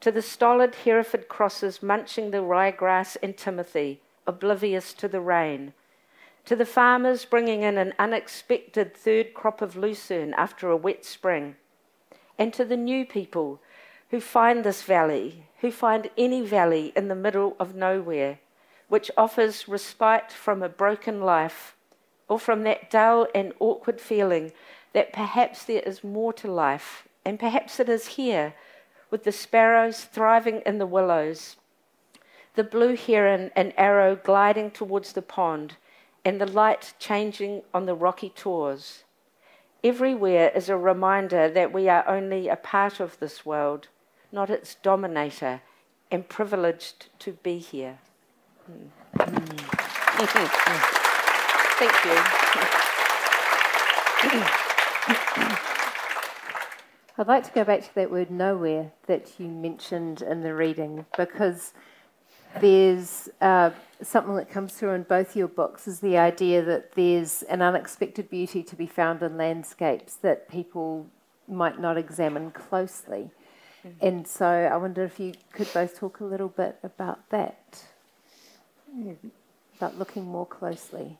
to 0.00 0.12
the 0.12 0.22
stolid 0.22 0.74
Hereford 0.84 1.28
crosses 1.28 1.82
munching 1.82 2.30
the 2.30 2.42
ryegrass 2.42 3.16
and 3.22 3.36
timothy, 3.36 4.00
oblivious 4.26 4.92
to 4.94 5.08
the 5.08 5.20
rain, 5.20 5.72
to 6.44 6.54
the 6.54 6.66
farmers 6.66 7.24
bringing 7.24 7.62
in 7.62 7.76
an 7.78 7.92
unexpected 7.98 8.96
third 8.96 9.34
crop 9.34 9.60
of 9.62 9.76
lucerne 9.76 10.34
after 10.34 10.70
a 10.70 10.76
wet 10.76 11.04
spring, 11.04 11.56
and 12.38 12.52
to 12.52 12.64
the 12.64 12.76
new 12.76 13.04
people 13.04 13.60
who 14.10 14.20
find 14.20 14.64
this 14.64 14.82
valley, 14.82 15.46
who 15.60 15.70
find 15.70 16.10
any 16.16 16.42
valley 16.42 16.92
in 16.94 17.08
the 17.08 17.14
middle 17.14 17.56
of 17.58 17.74
nowhere, 17.74 18.38
which 18.88 19.10
offers 19.16 19.68
respite 19.68 20.30
from 20.30 20.62
a 20.62 20.68
broken 20.68 21.20
life 21.20 21.76
or 22.28 22.38
from 22.38 22.62
that 22.62 22.90
dull 22.90 23.26
and 23.34 23.52
awkward 23.58 24.00
feeling 24.00 24.52
that 24.92 25.12
perhaps 25.12 25.64
there 25.64 25.82
is 25.82 26.02
more 26.02 26.32
to 26.32 26.50
life, 26.50 27.06
and 27.24 27.38
perhaps 27.38 27.78
it 27.80 27.88
is 27.88 28.06
here, 28.06 28.54
with 29.10 29.24
the 29.24 29.32
sparrows 29.32 30.04
thriving 30.04 30.62
in 30.64 30.78
the 30.78 30.86
willows, 30.86 31.56
the 32.54 32.64
blue 32.64 32.96
heron 32.96 33.50
and 33.54 33.72
arrow 33.76 34.16
gliding 34.16 34.70
towards 34.70 35.12
the 35.12 35.22
pond, 35.22 35.76
and 36.24 36.40
the 36.40 36.46
light 36.46 36.94
changing 36.98 37.62
on 37.74 37.86
the 37.86 37.94
rocky 37.94 38.30
tors. 38.30 39.04
Everywhere 39.84 40.50
is 40.54 40.68
a 40.68 40.76
reminder 40.76 41.48
that 41.48 41.72
we 41.72 41.88
are 41.88 42.08
only 42.08 42.48
a 42.48 42.56
part 42.56 42.98
of 42.98 43.18
this 43.20 43.46
world, 43.46 43.88
not 44.32 44.50
its 44.50 44.74
dominator, 44.76 45.62
and 46.10 46.28
privileged 46.28 47.08
to 47.20 47.32
be 47.32 47.58
here. 47.58 47.98
Mm. 48.70 48.90
Thank 51.78 51.92
you. 52.04 52.16
I'd 57.18 57.28
like 57.28 57.44
to 57.44 57.52
go 57.52 57.64
back 57.64 57.82
to 57.82 57.94
that 57.94 58.10
word 58.10 58.30
nowhere 58.30 58.92
that 59.06 59.32
you 59.38 59.48
mentioned 59.48 60.20
in 60.20 60.42
the 60.42 60.54
reading 60.54 61.06
because 61.16 61.72
there's 62.60 63.28
uh, 63.40 63.70
something 64.02 64.36
that 64.36 64.50
comes 64.50 64.74
through 64.74 64.90
in 64.90 65.02
both 65.04 65.34
your 65.36 65.48
books 65.48 65.88
is 65.88 66.00
the 66.00 66.18
idea 66.18 66.62
that 66.62 66.92
there's 66.92 67.42
an 67.44 67.62
unexpected 67.62 68.28
beauty 68.28 68.62
to 68.62 68.76
be 68.76 68.86
found 68.86 69.22
in 69.22 69.36
landscapes 69.36 70.16
that 70.16 70.48
people 70.48 71.06
might 71.48 71.80
not 71.80 71.96
examine 71.96 72.50
closely. 72.50 73.30
Mm-hmm. 73.86 74.06
And 74.06 74.26
so 74.26 74.46
I 74.46 74.76
wonder 74.76 75.04
if 75.04 75.20
you 75.20 75.34
could 75.52 75.72
both 75.72 75.98
talk 75.98 76.20
a 76.20 76.24
little 76.24 76.48
bit 76.48 76.78
about 76.82 77.28
that, 77.30 77.84
about 79.76 79.98
looking 79.98 80.24
more 80.24 80.46
closely. 80.46 81.18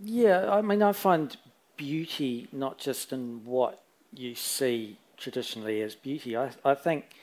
Yeah, 0.00 0.50
I 0.50 0.62
mean, 0.62 0.82
I 0.82 0.92
find 0.92 1.36
beauty 1.76 2.48
not 2.52 2.78
just 2.78 3.12
in 3.12 3.44
what 3.44 3.82
you 4.12 4.34
see 4.34 4.98
traditionally 5.16 5.80
as 5.80 5.94
beauty. 5.94 6.36
I, 6.36 6.50
I 6.64 6.74
think 6.74 7.14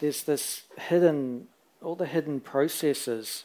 there's 0.00 0.22
this 0.22 0.62
hidden, 0.78 1.48
all 1.82 1.94
the 1.94 2.06
hidden 2.06 2.40
processes 2.40 3.44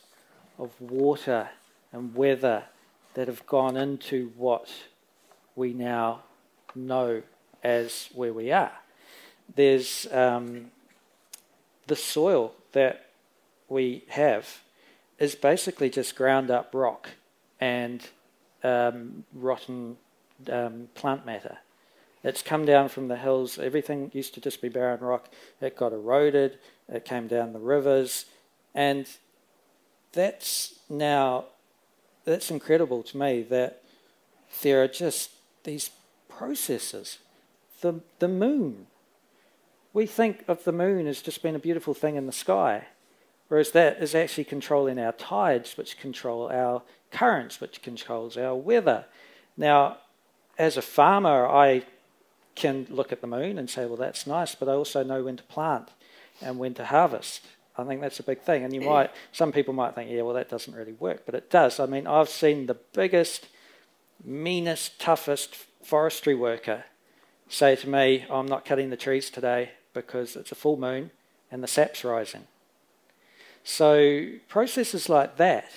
of 0.58 0.72
water 0.80 1.50
and 1.92 2.16
weather 2.16 2.64
that 3.14 3.28
have 3.28 3.46
gone 3.46 3.76
into 3.76 4.32
what 4.38 4.70
we 5.56 5.74
now 5.74 6.24
know 6.74 7.24
as 7.64 8.10
where 8.14 8.34
we 8.34 8.52
are. 8.52 8.72
There's 9.56 10.08
um, 10.12 10.72
the 11.88 11.96
soil 11.96 12.54
that 12.74 13.10
we 13.70 14.04
have 14.10 14.60
is 15.20 15.36
basically 15.36 15.90
just 15.90 16.16
ground 16.16 16.52
up 16.52 16.70
rock 16.74 17.10
and 17.60 18.08
um, 18.64 19.24
rotten 19.34 19.98
um, 20.52 20.90
plant 20.94 21.26
matter. 21.26 21.58
It's 22.24 22.42
come 22.42 22.66
down 22.66 22.90
from 22.90 23.08
the 23.08 23.16
hills. 23.16 23.58
Everything 23.58 24.12
used 24.14 24.34
to 24.34 24.42
just 24.42 24.62
be 24.62 24.70
barren 24.70 25.00
rock. 25.00 25.30
It 25.62 25.78
got 25.78 25.94
eroded. 25.94 26.60
It 26.90 27.06
came 27.06 27.28
down 27.28 27.54
the 27.54 27.60
rivers. 27.60 28.26
And 28.76 29.08
that's 30.12 30.80
now, 30.90 31.46
that's 32.26 32.52
incredible 32.52 33.04
to 33.04 33.18
me 33.18 33.44
that 33.44 33.84
there 34.62 34.84
are 34.84 34.88
just 34.88 35.32
these 35.64 35.90
processes. 36.28 37.20
The, 37.82 38.02
the 38.20 38.28
moon. 38.28 38.88
We 39.94 40.06
think 40.06 40.44
of 40.48 40.64
the 40.64 40.72
moon 40.72 41.08
as 41.08 41.22
just 41.22 41.42
being 41.42 41.56
a 41.56 41.60
beautiful 41.60 41.94
thing 41.94 42.16
in 42.16 42.26
the 42.26 42.32
sky, 42.32 42.88
whereas 43.48 43.72
that 43.72 44.02
is 44.02 44.14
actually 44.14 44.44
controlling 44.44 45.00
our 45.00 45.14
tides, 45.14 45.78
which 45.78 46.00
control 46.00 46.50
our 46.52 46.84
currents, 47.12 47.60
which 47.60 47.82
controls 47.82 48.38
our 48.38 48.56
weather. 48.56 49.06
Now, 49.56 49.98
as 50.58 50.78
a 50.78 50.82
farmer, 50.82 51.48
I 51.48 51.84
can 52.56 52.88
look 52.90 53.12
at 53.12 53.22
the 53.22 53.28
moon 53.28 53.58
and 53.58 53.70
say, 53.70 53.86
well, 53.86 53.98
that's 53.98 54.28
nice, 54.28 54.56
but 54.56 54.68
I 54.68 54.74
also 54.74 55.04
know 55.04 55.24
when 55.24 55.38
to 55.38 55.44
plant 55.44 55.90
and 56.42 56.60
when 56.60 56.74
to 56.76 56.86
harvest. 56.86 57.46
I 57.78 57.84
think 57.84 58.02
that's 58.02 58.20
a 58.20 58.24
big 58.24 58.42
thing. 58.42 58.64
And 58.64 58.74
you 58.74 58.82
might, 58.82 59.12
some 59.32 59.52
people 59.52 59.74
might 59.74 59.94
think, 59.94 60.10
yeah, 60.10 60.24
well, 60.24 60.34
that 60.34 60.50
doesn't 60.50 60.76
really 60.76 60.94
work, 60.94 61.24
but 61.26 61.36
it 61.36 61.50
does. 61.52 61.80
I 61.80 61.86
mean, 61.86 62.08
I've 62.08 62.30
seen 62.30 62.66
the 62.66 62.78
biggest, 62.94 63.48
meanest, 64.24 65.00
toughest 65.00 65.56
forestry 65.84 66.34
worker 66.34 66.86
say 67.48 67.76
to 67.76 67.88
me, 67.88 68.26
oh, 68.30 68.40
I'm 68.40 68.48
not 68.48 68.66
cutting 68.66 68.90
the 68.90 68.98
trees 68.98 69.30
today 69.30 69.72
because 70.02 70.36
it's 70.36 70.52
a 70.52 70.56
full 70.56 70.78
moon 70.78 71.12
and 71.52 71.64
the 71.64 71.68
sap's 71.68 72.04
rising. 72.04 72.46
So 73.64 74.28
processes 74.48 75.10
like 75.10 75.38
that, 75.38 75.70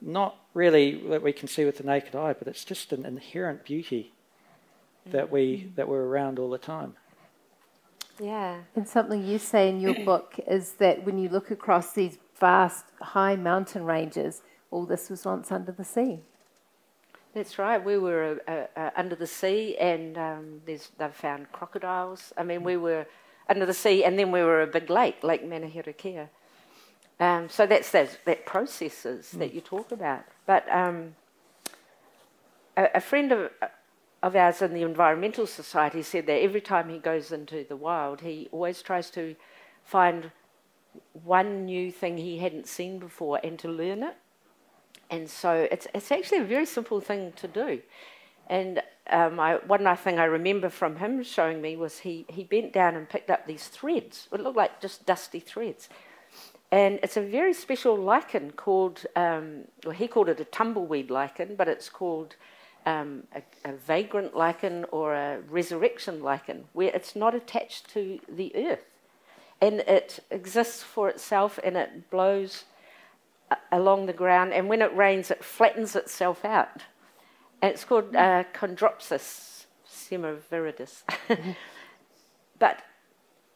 not 0.00 0.36
really 0.54 0.94
that 1.08 1.22
we 1.22 1.32
can 1.32 1.48
see 1.48 1.64
with 1.64 1.78
the 1.78 1.84
naked 1.84 2.14
eye, 2.14 2.32
but 2.32 2.48
it's 2.48 2.64
just 2.64 2.92
an 2.92 3.04
inherent 3.04 3.64
beauty 3.64 4.12
that 5.06 5.30
we 5.30 5.72
that 5.76 5.88
we're 5.88 6.04
around 6.04 6.38
all 6.38 6.50
the 6.50 6.58
time. 6.58 6.94
Yeah. 8.20 8.60
And 8.76 8.86
something 8.86 9.24
you 9.24 9.38
say 9.38 9.68
in 9.68 9.80
your 9.80 9.94
book 10.04 10.38
is 10.46 10.72
that 10.74 11.04
when 11.04 11.18
you 11.18 11.28
look 11.28 11.50
across 11.50 11.92
these 11.92 12.18
vast 12.38 12.84
high 13.00 13.36
mountain 13.36 13.84
ranges, 13.84 14.42
all 14.70 14.86
this 14.86 15.10
was 15.10 15.24
once 15.24 15.50
under 15.50 15.72
the 15.72 15.84
sea. 15.84 16.20
That's 17.34 17.58
right. 17.58 17.82
We 17.82 17.96
were 17.98 18.40
uh, 18.46 18.78
uh, 18.78 18.90
under 18.94 19.16
the 19.16 19.26
sea, 19.26 19.76
and 19.78 20.18
um, 20.18 20.60
they've 20.66 20.86
found 21.12 21.50
crocodiles. 21.52 22.32
I 22.36 22.42
mean, 22.42 22.62
we 22.62 22.76
were 22.76 23.06
under 23.48 23.66
the 23.66 23.74
sea, 23.74 24.04
and 24.04 24.18
then 24.18 24.32
we 24.32 24.42
were 24.42 24.62
a 24.62 24.66
big 24.66 24.90
lake, 24.90 25.22
Lake 25.22 25.44
Manuherikia. 25.44 26.28
Um, 27.20 27.48
so 27.48 27.66
that's 27.66 27.90
that, 27.92 28.18
that 28.24 28.46
processes 28.46 29.32
mm. 29.34 29.38
that 29.38 29.54
you 29.54 29.60
talk 29.60 29.92
about. 29.92 30.24
But 30.46 30.68
um, 30.70 31.14
a, 32.76 32.88
a, 32.96 33.00
friend 33.00 33.30
of, 33.30 33.50
of 34.22 34.34
ours 34.34 34.62
in 34.62 34.74
the 34.74 34.82
Environmental 34.82 35.46
Society 35.46 36.02
said 36.02 36.26
that 36.26 36.42
every 36.42 36.60
time 36.60 36.88
he 36.88 36.98
goes 36.98 37.30
into 37.30 37.64
the 37.68 37.76
wild, 37.76 38.22
he 38.22 38.48
always 38.50 38.82
tries 38.82 39.10
to 39.10 39.36
find 39.84 40.30
one 41.24 41.64
new 41.64 41.92
thing 41.92 42.16
he 42.16 42.38
hadn't 42.38 42.66
seen 42.66 42.98
before 42.98 43.40
and 43.44 43.58
to 43.58 43.68
learn 43.68 44.02
it. 44.02 44.16
And 45.10 45.28
so 45.28 45.68
it's, 45.70 45.86
it's 45.94 46.10
actually 46.10 46.38
a 46.38 46.44
very 46.44 46.66
simple 46.66 47.00
thing 47.00 47.32
to 47.36 47.46
do. 47.46 47.80
And 48.48 48.82
um, 49.10 49.40
I, 49.40 49.56
one 49.66 49.96
thing 49.96 50.18
I 50.18 50.24
remember 50.24 50.68
from 50.68 50.96
him 50.96 51.22
showing 51.22 51.60
me 51.60 51.76
was 51.76 52.00
he, 52.00 52.24
he 52.28 52.44
bent 52.44 52.72
down 52.72 52.94
and 52.94 53.08
picked 53.08 53.30
up 53.30 53.46
these 53.46 53.68
threads. 53.68 54.28
It 54.32 54.40
looked 54.40 54.56
like 54.56 54.80
just 54.80 55.06
dusty 55.06 55.40
threads. 55.40 55.88
And 56.70 56.98
it's 57.02 57.16
a 57.16 57.20
very 57.20 57.52
special 57.52 57.96
lichen 57.96 58.52
called, 58.52 59.04
um, 59.14 59.64
well, 59.84 59.94
he 59.94 60.08
called 60.08 60.28
it 60.28 60.40
a 60.40 60.44
tumbleweed 60.44 61.10
lichen, 61.10 61.54
but 61.56 61.68
it's 61.68 61.90
called 61.90 62.36
um, 62.86 63.24
a, 63.34 63.42
a, 63.68 63.74
vagrant 63.74 64.34
lichen 64.34 64.86
or 64.90 65.14
a 65.14 65.40
resurrection 65.50 66.22
lichen, 66.22 66.64
where 66.72 66.90
it's 66.94 67.14
not 67.14 67.34
attached 67.34 67.90
to 67.90 68.20
the 68.28 68.54
earth. 68.56 68.86
And 69.60 69.80
it 69.80 70.20
exists 70.30 70.82
for 70.82 71.08
itself 71.08 71.60
and 71.62 71.76
it 71.76 72.10
blows 72.10 72.64
along 73.70 74.06
the 74.06 74.12
ground, 74.12 74.52
and 74.52 74.68
when 74.68 74.82
it 74.82 74.94
rains, 74.96 75.30
it 75.30 75.44
flattens 75.44 75.94
itself 75.96 76.44
out. 76.44 76.82
And 77.62 77.72
it's 77.72 77.84
called 77.84 78.14
uh, 78.14 78.42
Chondropsis 78.52 79.66
semiraviridis. 79.88 81.04
but 82.58 82.82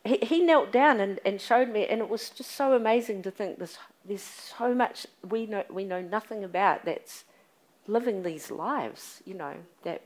he, 0.05 0.19
he 0.23 0.41
knelt 0.41 0.71
down 0.71 1.01
and, 1.01 1.19
and 1.25 1.41
showed 1.41 1.69
me, 1.69 1.87
and 1.87 2.01
it 2.01 2.09
was 2.09 2.31
just 2.31 2.53
so 2.53 2.75
amazing 2.75 3.23
to 3.23 3.31
think 3.33 3.59
this, 3.59 3.79
there's 4.05 4.23
so 4.23 4.75
much 4.75 5.07
we 5.29 5.47
know, 5.47 5.65
we 5.69 5.85
know 5.85 6.01
nothing 6.01 6.45
about 6.45 6.85
that's 6.85 7.25
living 7.89 8.23
these 8.23 8.51
lives, 8.51 9.23
you 9.25 9.35
know, 9.35 9.55
that 9.83 10.03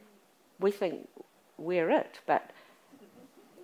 we 0.58 0.70
think 0.70 1.06
we're 1.58 1.90
it, 1.90 2.20
but, 2.26 2.50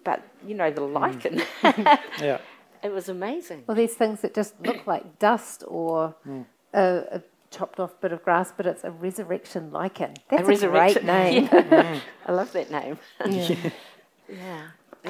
but 0.05 0.23
you 0.47 0.55
know, 0.55 0.71
the 0.71 0.83
lichen. 0.83 1.41
Mm. 1.63 1.99
yeah. 2.21 2.39
It 2.83 2.93
was 2.93 3.09
amazing. 3.09 3.65
Well, 3.67 3.77
these 3.77 3.95
things 3.95 4.21
that 4.21 4.35
just 4.35 4.55
look 4.61 4.87
like 4.87 5.19
dust 5.19 5.65
or 5.67 6.15
mm. 6.27 6.45
a, 6.75 7.05
a, 7.13 7.23
chopped 7.57 7.81
off 7.81 8.01
bit 8.01 8.13
of 8.13 8.23
grass, 8.23 8.53
but 8.57 8.67
it's 8.67 8.85
a 8.85 8.91
resurrection 8.91 9.73
lichen. 9.73 10.15
That's 10.29 10.43
a, 10.43 10.47
resurrection. 10.47 11.07
great 11.07 11.07
name. 11.07 11.49
Yeah. 11.53 11.95
Mm. 11.95 12.01
I 12.27 12.33
love 12.33 12.53
that 12.53 12.71
name. 12.71 12.99
Yeah. 13.27 13.57
yeah. 14.29 14.63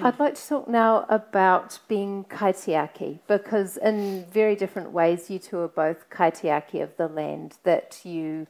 I'd 0.03 0.19
like 0.19 0.35
to 0.35 0.49
talk 0.49 0.69
now 0.69 1.07
about 1.09 1.79
being 1.89 2.25
kaitiaki 2.25 3.21
because, 3.27 3.79
in 3.79 4.27
very 4.31 4.55
different 4.55 4.91
ways, 4.91 5.31
you 5.31 5.39
two 5.39 5.59
are 5.61 5.69
both 5.69 6.11
kaitiaki 6.11 6.83
of 6.83 6.97
the 6.97 7.09
land 7.09 7.57
that 7.65 8.01
you 8.05 8.47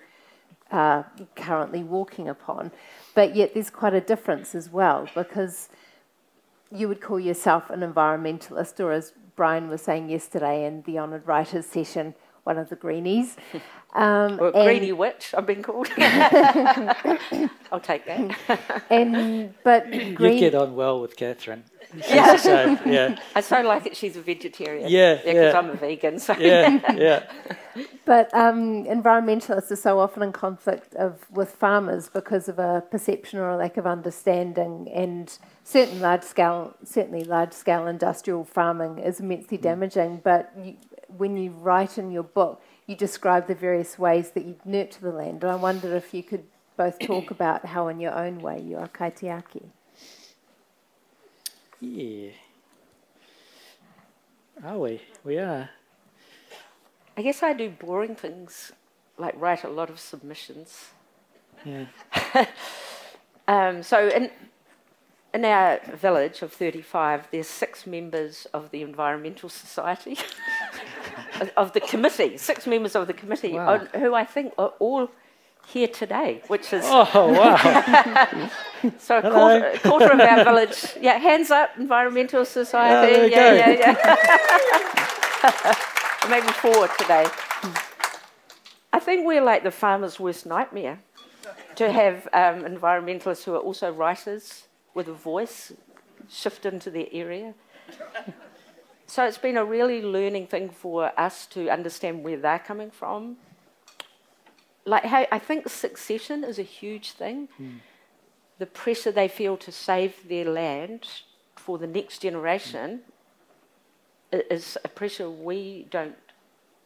are 0.73 1.11
currently 1.37 1.85
walking 1.85 2.29
upon. 2.29 2.73
But 3.15 3.37
yet, 3.37 3.55
there's 3.55 3.71
quite 3.71 3.95
a 3.95 4.01
difference 4.01 4.55
as 4.55 4.71
well 4.71 5.09
because 5.15 5.69
you 6.73 6.89
would 6.89 7.01
call 7.01 7.21
yourself 7.21 7.71
an 7.71 7.81
environmentalist, 7.81 8.81
or 8.81 8.91
as 8.93 9.13
Brian 9.37 9.69
was 9.69 9.83
saying 9.83 10.11
yesterday 10.11 10.67
in 10.67 10.83
the 10.83 10.99
Honoured 10.99 11.27
Writers 11.27 11.67
session, 11.67 12.15
one 12.47 12.59
of 12.59 12.69
the 12.69 12.77
greenies. 12.77 13.37
Um, 13.95 14.39
or 14.41 14.53
greenie 14.53 14.93
witch, 14.93 15.35
I've 15.35 15.47
been 15.47 15.63
called. 15.63 15.89
I'll 17.73 17.81
take 17.81 18.05
that. 18.05 18.83
and 18.91 19.55
but 19.65 19.91
green... 19.91 20.35
you 20.35 20.39
get 20.39 20.55
on 20.55 20.75
well 20.75 21.01
with 21.01 21.17
Catherine. 21.17 21.65
yeah. 22.07 22.37
So, 22.37 22.79
yeah. 22.85 23.19
I 23.35 23.41
so 23.41 23.63
like 23.63 23.87
it. 23.87 23.97
She's 23.97 24.17
a 24.17 24.21
vegetarian. 24.21 24.91
Yeah, 24.91 25.15
yeah. 25.15 25.17
Because 25.25 25.53
yeah. 25.55 25.59
I'm 25.59 25.71
a 25.71 25.75
vegan. 25.77 26.19
So. 26.19 26.37
Yeah, 26.37 26.93
yeah. 26.93 27.23
but 28.05 28.35
um, 28.35 28.85
environmentalists 28.85 29.71
are 29.71 29.77
so 29.77 29.99
often 29.99 30.23
in 30.25 30.33
conflict 30.33 30.95
of 30.97 31.25
with 31.31 31.53
farmers 31.53 32.11
because 32.11 32.51
of 32.51 32.59
a 32.59 32.85
perception 32.91 33.39
or 33.39 33.49
a 33.49 33.57
lack 33.57 33.79
of 33.79 33.87
understanding, 33.87 34.91
and 34.93 35.39
certain 35.64 36.01
large 36.01 36.23
scale, 36.23 36.77
certainly 36.85 37.25
large 37.25 37.55
scale 37.55 37.87
industrial 37.87 38.45
farming 38.45 38.99
is 38.99 39.20
immensely 39.20 39.57
mm. 39.57 39.62
damaging. 39.62 40.20
But 40.23 40.53
you, 40.62 40.77
when 41.09 41.37
you 41.37 41.51
write 41.51 41.99
in 41.99 42.11
your 42.11 42.23
book, 42.23 42.63
you 42.87 42.97
describe 42.97 43.47
the 43.47 43.55
various 43.55 43.99
ways 43.99 44.31
that 44.31 44.45
you 44.45 44.57
nurture 44.65 45.01
the 45.01 45.13
land, 45.13 45.43
and 45.43 45.53
I 45.53 45.57
wonder 45.57 45.95
if 45.97 46.15
you 46.15 46.23
could 46.23 46.45
both 46.77 46.99
talk 46.99 47.31
about 47.31 47.65
how, 47.67 47.89
in 47.89 48.01
your 48.01 48.15
own 48.15 48.39
way, 48.39 48.61
you 48.61 48.77
are 48.77 48.89
kaitiaki. 48.89 49.71
Yeah. 51.81 52.31
Are 54.65 54.79
we? 54.79 55.03
We 55.25 55.39
are. 55.39 55.71
I 57.17 57.23
guess 57.23 57.43
I 57.43 57.53
do 57.53 57.71
boring 57.71 58.15
things, 58.15 58.73
like 59.19 59.35
write 59.37 59.65
a 59.65 59.69
lot 59.69 59.91
of 59.91 59.99
submissions. 59.99 60.91
Yeah. 61.65 61.87
um, 63.49 63.83
so 63.83 64.09
in 64.09 64.31
in 65.35 65.45
our 65.45 65.81
village 65.95 66.41
of 66.41 66.53
35, 66.53 67.29
there's 67.31 67.47
six 67.47 67.87
members 67.87 68.47
of 68.55 68.71
the 68.71 68.81
Environmental 68.81 69.51
Society. 69.51 70.19
of 71.57 71.73
the 71.73 71.81
committee, 71.81 72.37
six 72.37 72.67
members 72.67 72.95
of 72.95 73.07
the 73.07 73.12
committee, 73.14 73.53
Wow. 73.55 73.79
who 73.95 74.14
I 74.14 74.25
think 74.25 74.53
are 74.59 74.73
all 74.79 75.11
here 75.67 75.89
today, 75.89 76.43
which 76.49 76.73
is 76.73 76.85
Oh, 76.87 77.33
wow. 77.33 77.57
so 78.99 79.19
a 79.19 79.23
quarter, 79.31 79.67
a 79.75 79.79
quarter 79.79 80.12
of 80.12 80.21
our 80.21 80.45
village. 80.45 80.85
Yeah, 81.01 81.19
hands 81.19 81.51
up, 81.51 81.71
Environmental 81.79 82.45
Society. 82.45 83.12
there 83.12 83.25
you 83.27 83.31
yeah, 83.33 83.53
yeah, 83.55 83.97
yeah. 85.43 85.75
Maybe 86.31 86.49
four 86.49 86.89
today. 86.99 87.27
I 88.93 88.99
think 89.01 89.27
we're 89.27 89.43
like 89.43 89.62
the 89.64 89.71
farmer's 89.71 90.19
worst 90.19 90.47
nightmare 90.47 90.99
to 91.77 91.91
have 91.93 92.27
um, 92.33 92.64
environmentalists 92.64 93.45
who 93.45 93.55
are 93.55 93.59
also 93.59 93.93
writers 93.93 94.67
with 94.95 95.09
a 95.09 95.12
voice 95.12 95.73
shift 96.29 96.64
into 96.67 96.91
their 96.91 97.07
area. 97.12 97.55
So 99.07 99.25
it's 99.25 99.39
been 99.39 99.57
a 99.57 99.65
really 99.65 100.03
learning 100.03 100.49
thing 100.49 100.69
for 100.69 101.13
us 101.19 101.47
to 101.47 101.69
understand 101.71 102.25
where 102.25 102.37
they're 102.37 102.59
coming 102.59 102.91
from. 102.91 103.37
Like 104.85 105.05
how 105.05 105.27
I 105.31 105.39
think 105.39 105.69
succession 105.69 106.43
is 106.45 106.59
a 106.59 106.63
huge 106.63 107.13
thing. 107.13 107.49
Hmm. 107.57 107.77
The 108.59 108.67
pressure 108.67 109.13
they 109.13 109.29
feel 109.29 109.57
to 109.59 109.71
save 109.71 110.29
their 110.29 110.45
land 110.45 111.07
for 111.57 111.79
the 111.79 111.87
next 111.87 112.21
generation 112.21 113.01
i- 114.33 114.45
is 114.51 114.79
a 114.85 114.89
pressure 114.89 115.31
we 115.31 115.87
don't. 115.91 116.17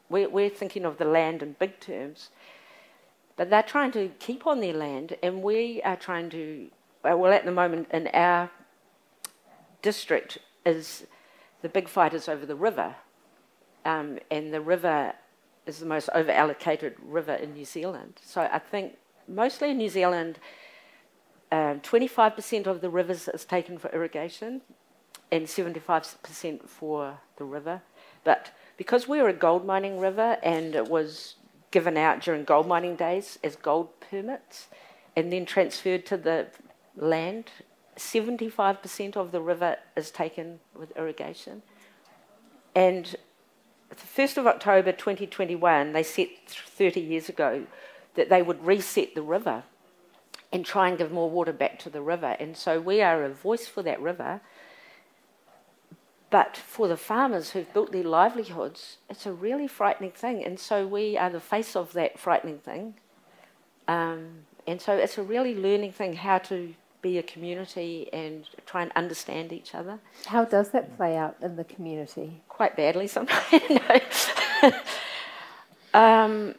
We're, 0.09 0.29
we're 0.29 0.51
thinking 0.51 0.85
of 0.85 0.99
the 0.99 1.05
land 1.05 1.43
in 1.43 1.55
big 1.59 1.79
terms, 1.79 2.31
but 3.37 3.49
they're 3.49 3.63
trying 3.63 3.93
to 3.93 4.11
keep 4.19 4.47
on 4.47 4.61
their 4.61 4.75
land, 4.75 5.17
and 5.23 5.43
we 5.43 5.81
are 5.83 5.97
trying 5.97 6.29
to. 6.31 6.69
Well, 7.03 7.33
at 7.33 7.45
the 7.45 7.53
moment 7.53 7.89
in 7.93 8.09
our 8.09 8.51
district 9.81 10.39
is 10.67 11.07
the 11.63 11.69
big 11.69 11.89
fight 11.89 12.15
is 12.15 12.29
over 12.29 12.47
the 12.47 12.55
river, 12.55 12.95
um, 13.85 14.19
and 14.31 14.53
the 14.53 14.61
river 14.61 15.15
is 15.67 15.79
the 15.79 15.87
most 15.87 16.09
over 16.15 16.31
allocated 16.31 16.95
river 17.03 17.35
in 17.35 17.55
New 17.55 17.65
Zealand. 17.65 18.21
So 18.25 18.43
I 18.43 18.59
think 18.59 18.97
mostly 19.29 19.71
in 19.71 19.79
New 19.79 19.89
Zealand, 19.89 20.39
um, 21.53 21.81
25% 21.81 22.67
of 22.67 22.81
the 22.81 22.91
rivers 22.91 23.29
is 23.29 23.45
taken 23.45 23.79
for 23.79 23.91
irrigation 23.91 24.63
and 25.33 25.47
75% 25.47 26.69
for 26.69 27.19
the 27.37 27.45
river. 27.45 27.83
But 28.25 28.51
because 28.77 29.07
we're 29.07 29.29
a 29.29 29.33
gold 29.33 29.65
mining 29.65 29.99
river 29.99 30.39
and 30.43 30.75
it 30.75 30.89
was 30.89 31.37
given 31.71 31.97
out 31.97 32.21
during 32.21 32.45
gold 32.45 32.67
mining 32.67 32.97
days 32.97 33.39
as 33.45 33.57
gold 33.57 33.89
permits 34.01 34.69
and 35.17 35.33
then 35.33 35.45
transferred 35.45 36.05
to 36.07 36.17
the 36.17 36.49
land, 36.97 37.51
75% 38.01 39.17
of 39.17 39.33
the 39.33 39.41
river 39.41 39.77
is 39.97 40.11
taken 40.11 40.61
with 40.75 40.97
irrigation. 40.97 41.63
And 42.75 43.17
the 43.91 43.97
1st 43.97 44.39
of 44.39 44.47
October 44.47 44.93
2021, 44.93 45.93
they 45.93 46.03
set 46.03 46.29
30 46.49 47.01
years 47.01 47.29
ago 47.29 47.67
that 48.15 48.29
they 48.29 48.43
would 48.43 48.65
reset 48.65 49.15
the 49.15 49.23
river 49.23 49.65
and 50.53 50.65
try 50.65 50.89
and 50.89 50.99
give 50.99 51.13
more 51.13 51.31
water 51.31 51.53
back 51.53 51.79
to 51.81 51.91
the 51.91 52.03
river. 52.03 52.37
And 52.41 52.57
so 52.57 52.81
we 52.81 53.03
are 53.03 53.25
a 53.25 53.29
voice 53.31 53.67
for 53.67 53.83
that 53.83 54.01
river. 54.01 54.41
But 56.31 56.57
for 56.57 56.89
the 56.89 56.97
farmers 56.97 57.51
who've 57.51 57.73
built 57.73 57.93
their 57.93 58.05
livelihoods, 58.05 58.99
it's 59.09 59.27
a 59.27 59.33
really 59.33 59.67
frightening 59.67 60.13
thing. 60.13 60.45
And 60.45 60.59
so 60.59 60.87
we 60.87 61.17
are 61.17 61.31
the 61.31 61.41
face 61.41 61.77
of 61.77 61.93
that 61.93 62.19
frightening 62.19 62.59
thing. 62.59 62.95
Um, 63.89 64.47
and 64.67 64.81
so 64.81 64.97
it's 64.97 65.19
a 65.19 65.23
really 65.23 65.55
learning 65.55 65.93
thing 65.93 66.15
how 66.15 66.39
to 66.39 66.75
be 67.03 67.19
a 67.19 67.23
community 67.23 68.09
and 68.13 68.49
try 68.67 68.83
and 68.83 68.93
understand 68.93 69.53
each 69.53 69.75
other. 69.75 69.99
How 70.27 70.45
does 70.45 70.71
that 70.71 70.97
play 70.97 71.17
out 71.17 71.37
in 71.41 71.57
the 71.57 71.65
community? 71.65 72.43
Quite 72.49 72.77
badly 72.77 73.07
sometimes. 73.07 74.31
um, 75.95 76.55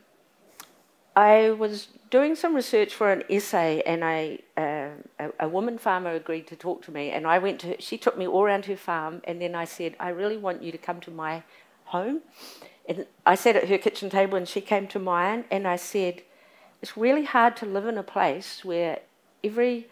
I 1.15 1.51
was 1.51 1.89
doing 2.09 2.35
some 2.35 2.55
research 2.55 2.93
for 2.93 3.11
an 3.11 3.23
essay, 3.29 3.81
and 3.85 4.03
I, 4.03 4.39
uh, 4.55 4.89
a, 5.19 5.31
a 5.41 5.49
woman 5.49 5.77
farmer 5.77 6.11
agreed 6.11 6.47
to 6.47 6.55
talk 6.55 6.81
to 6.83 6.91
me, 6.91 7.11
and 7.11 7.27
I 7.27 7.37
went 7.39 7.59
to. 7.61 7.81
She 7.81 7.97
took 7.97 8.17
me 8.17 8.27
all 8.27 8.43
around 8.43 8.65
her 8.65 8.77
farm, 8.77 9.21
and 9.25 9.41
then 9.41 9.53
I 9.53 9.65
said, 9.65 9.95
"I 9.99 10.09
really 10.09 10.37
want 10.37 10.63
you 10.63 10.71
to 10.71 10.77
come 10.77 11.01
to 11.01 11.11
my 11.11 11.43
home." 11.85 12.21
And 12.87 13.05
I 13.25 13.35
sat 13.35 13.55
at 13.55 13.67
her 13.67 13.77
kitchen 13.77 14.09
table, 14.09 14.37
and 14.37 14.47
she 14.47 14.61
came 14.61 14.87
to 14.87 14.99
mine, 14.99 15.43
and 15.51 15.67
I 15.67 15.75
said, 15.75 16.21
"It's 16.81 16.95
really 16.95 17.25
hard 17.25 17.57
to 17.57 17.65
live 17.65 17.85
in 17.85 17.97
a 17.97 18.03
place 18.03 18.63
where 18.63 18.99
every 19.43 19.87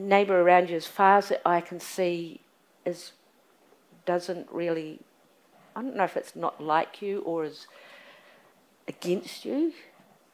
neighbour 0.00 0.40
around 0.40 0.70
you, 0.70 0.76
as 0.76 0.86
far 0.86 1.18
as 1.18 1.32
I 1.44 1.60
can 1.60 1.80
see, 1.80 2.40
is 2.84 3.12
doesn't 4.06 4.48
really. 4.50 5.00
I 5.76 5.82
don't 5.82 5.96
know 5.96 6.04
if 6.04 6.16
it's 6.16 6.34
not 6.34 6.60
like 6.60 7.00
you 7.00 7.20
or 7.20 7.44
is 7.44 7.66
against 8.88 9.44
you." 9.44 9.72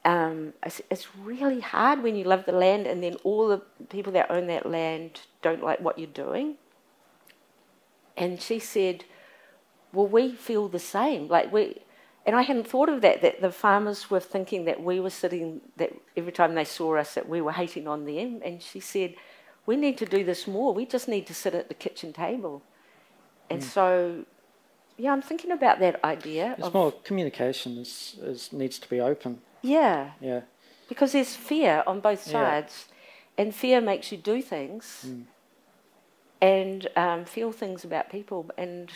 um, 0.07 0.53
it's, 0.63 0.81
it's 0.89 1.15
really 1.17 1.59
hard 1.59 2.01
when 2.01 2.15
you 2.15 2.23
love 2.23 2.45
the 2.45 2.53
land 2.53 2.87
and 2.87 3.03
then 3.03 3.15
all 3.25 3.49
the 3.49 3.57
people 3.89 4.13
that 4.13 4.31
own 4.31 4.47
that 4.47 4.65
land 4.65 5.19
don't 5.41 5.61
like 5.61 5.81
what 5.81 5.99
you're 5.99 6.07
doing. 6.07 6.55
And 8.15 8.41
she 8.41 8.57
said, 8.57 9.03
Well, 9.91 10.07
we 10.07 10.31
feel 10.31 10.69
the 10.69 10.79
same. 10.79 11.27
Like 11.27 11.51
we, 11.51 11.81
and 12.25 12.37
I 12.37 12.43
hadn't 12.43 12.69
thought 12.69 12.87
of 12.87 13.01
that, 13.01 13.21
that 13.21 13.41
the 13.41 13.51
farmers 13.51 14.09
were 14.09 14.21
thinking 14.21 14.63
that 14.63 14.81
we 14.81 15.01
were 15.01 15.09
sitting, 15.09 15.59
that 15.75 15.91
every 16.15 16.31
time 16.31 16.55
they 16.55 16.63
saw 16.63 16.95
us, 16.95 17.13
that 17.15 17.27
we 17.27 17.41
were 17.41 17.51
hating 17.51 17.85
on 17.85 18.05
them. 18.05 18.41
And 18.45 18.61
she 18.63 18.79
said, 18.79 19.15
We 19.67 19.75
need 19.75 19.97
to 19.99 20.05
do 20.05 20.23
this 20.23 20.47
more. 20.47 20.73
We 20.73 20.85
just 20.87 21.07
need 21.07 21.27
to 21.27 21.33
sit 21.35 21.53
at 21.53 21.67
the 21.67 21.75
kitchen 21.75 22.11
table. 22.13 22.63
And 23.49 23.63
so, 23.63 24.25
yeah, 24.97 25.11
I'm 25.11 25.21
thinking 25.21 25.51
about 25.51 25.79
that 25.79 26.03
idea. 26.03 26.55
It's 26.57 26.67
of, 26.67 26.73
more 26.73 26.91
communication 27.03 27.77
is, 27.77 28.17
is 28.21 28.51
needs 28.51 28.79
to 28.79 28.89
be 28.89 28.99
open. 28.99 29.41
yeah. 29.61 30.11
Yeah. 30.19 30.41
Because 30.89 31.11
there's 31.11 31.35
fear 31.35 31.83
on 31.85 31.99
both 31.99 32.25
Yeah. 32.27 32.31
sides, 32.33 32.85
and 33.37 33.53
fear 33.53 33.81
makes 33.81 34.09
you 34.11 34.17
do 34.17 34.41
things 34.41 35.05
and 36.41 36.87
um, 36.95 37.25
feel 37.25 37.51
things 37.51 37.83
about 37.83 38.09
people. 38.09 38.49
And 38.57 38.89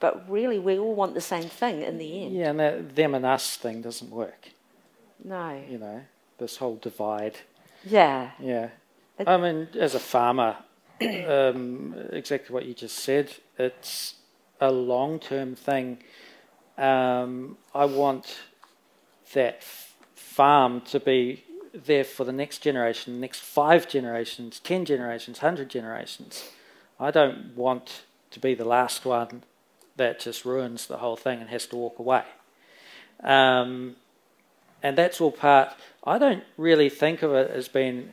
but 0.00 0.28
really, 0.28 0.58
we 0.58 0.76
all 0.78 0.94
want 0.96 1.14
the 1.14 1.20
same 1.20 1.48
thing 1.48 1.82
in 1.82 1.98
the 1.98 2.24
end. 2.24 2.34
Yeah, 2.34 2.50
and 2.50 2.58
that 2.58 2.96
them 2.96 3.14
and 3.14 3.24
us 3.24 3.56
thing 3.56 3.80
doesn't 3.82 4.10
work. 4.10 4.48
No. 5.22 5.62
You 5.70 5.78
know, 5.78 6.00
this 6.38 6.56
whole 6.56 6.76
divide. 6.76 7.38
Yeah. 7.84 8.30
Yeah. 8.40 8.70
I 9.26 9.36
mean, 9.36 9.68
as 9.78 9.94
a 9.94 10.00
farmer, 10.00 10.56
um, 11.00 11.94
exactly 12.10 12.52
what 12.52 12.64
you 12.64 12.74
just 12.74 12.98
said. 12.98 13.32
It's 13.58 14.14
a 14.60 14.70
long 14.70 15.18
term 15.18 15.54
thing. 15.54 15.98
Um, 16.78 17.58
I 17.74 17.84
want 17.84 18.38
that 19.34 19.56
f- 19.58 19.94
farm 20.14 20.80
to 20.82 21.00
be 21.00 21.44
there 21.74 22.04
for 22.04 22.24
the 22.24 22.32
next 22.32 22.58
generation, 22.58 23.20
next 23.20 23.40
five 23.40 23.88
generations, 23.88 24.60
ten 24.60 24.84
generations, 24.84 25.38
hundred 25.38 25.68
generations. 25.68 26.50
I 26.98 27.10
don't 27.10 27.56
want 27.56 28.02
to 28.30 28.40
be 28.40 28.54
the 28.54 28.64
last 28.64 29.04
one 29.04 29.42
that 29.96 30.20
just 30.20 30.44
ruins 30.44 30.86
the 30.86 30.98
whole 30.98 31.16
thing 31.16 31.40
and 31.40 31.50
has 31.50 31.66
to 31.66 31.76
walk 31.76 31.98
away. 31.98 32.24
Um, 33.22 33.96
and 34.82 34.96
that's 34.96 35.20
all 35.20 35.32
part. 35.32 35.70
I 36.04 36.18
don't 36.18 36.44
really 36.56 36.88
think 36.88 37.22
of 37.22 37.32
it 37.34 37.50
as 37.50 37.68
being 37.68 38.12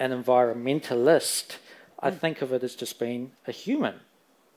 an 0.00 0.10
environmentalist. 0.10 1.58
I 2.00 2.10
hmm. 2.10 2.16
think 2.16 2.42
of 2.42 2.52
it 2.52 2.64
as 2.64 2.74
just 2.74 2.98
being 2.98 3.32
a 3.46 3.52
human. 3.52 4.00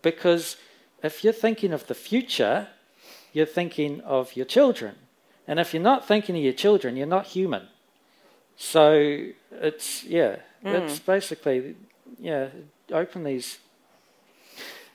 Because 0.01 0.57
if 1.03 1.23
you're 1.23 1.33
thinking 1.33 1.73
of 1.73 1.85
the 1.87 1.93
future, 1.93 2.69
you're 3.33 3.45
thinking 3.45 4.01
of 4.01 4.35
your 4.35 4.45
children. 4.45 4.95
And 5.47 5.59
if 5.59 5.73
you're 5.73 5.83
not 5.83 6.07
thinking 6.07 6.35
of 6.37 6.43
your 6.43 6.53
children, 6.53 6.95
you're 6.95 7.05
not 7.05 7.27
human. 7.27 7.67
So 8.55 9.27
it's, 9.51 10.03
yeah, 10.05 10.37
hmm. 10.61 10.69
it's 10.69 10.99
basically, 10.99 11.75
yeah, 12.19 12.47
open 12.91 13.23
these, 13.23 13.59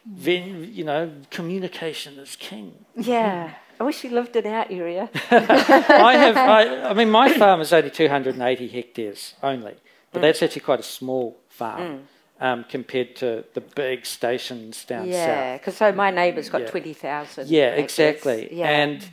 ven- 0.06 0.70
you 0.72 0.84
know, 0.84 1.12
communication 1.30 2.18
is 2.18 2.34
king. 2.36 2.84
Yeah. 2.96 3.54
I 3.80 3.84
wish 3.84 4.02
you 4.02 4.10
lived 4.10 4.34
in 4.34 4.46
our 4.46 4.66
area. 4.68 5.08
I 5.30 6.16
have. 6.16 6.36
I, 6.36 6.90
I 6.90 6.94
mean, 6.94 7.10
my 7.10 7.32
farm 7.38 7.60
is 7.60 7.72
only 7.72 7.90
280 7.90 8.68
hectares 8.68 9.34
only, 9.42 9.76
but 10.12 10.22
that's 10.22 10.42
actually 10.42 10.62
quite 10.62 10.80
a 10.80 10.84
small 10.84 11.38
farm 11.48 12.08
um, 12.40 12.64
compared 12.68 13.16
to 13.16 13.44
the 13.54 13.60
big 13.60 14.06
stations 14.06 14.84
down 14.84 15.08
yeah. 15.08 15.26
south. 15.54 15.60
Because 15.60 15.76
so 15.76 15.92
my 15.92 16.10
neighbour's 16.10 16.48
got 16.48 16.62
Yeah. 16.62 16.70
20,000. 16.70 17.48
Yeah, 17.48 17.72
acres. 17.72 17.84
exactly. 17.84 18.48
Yeah. 18.52 18.68
And 18.68 19.08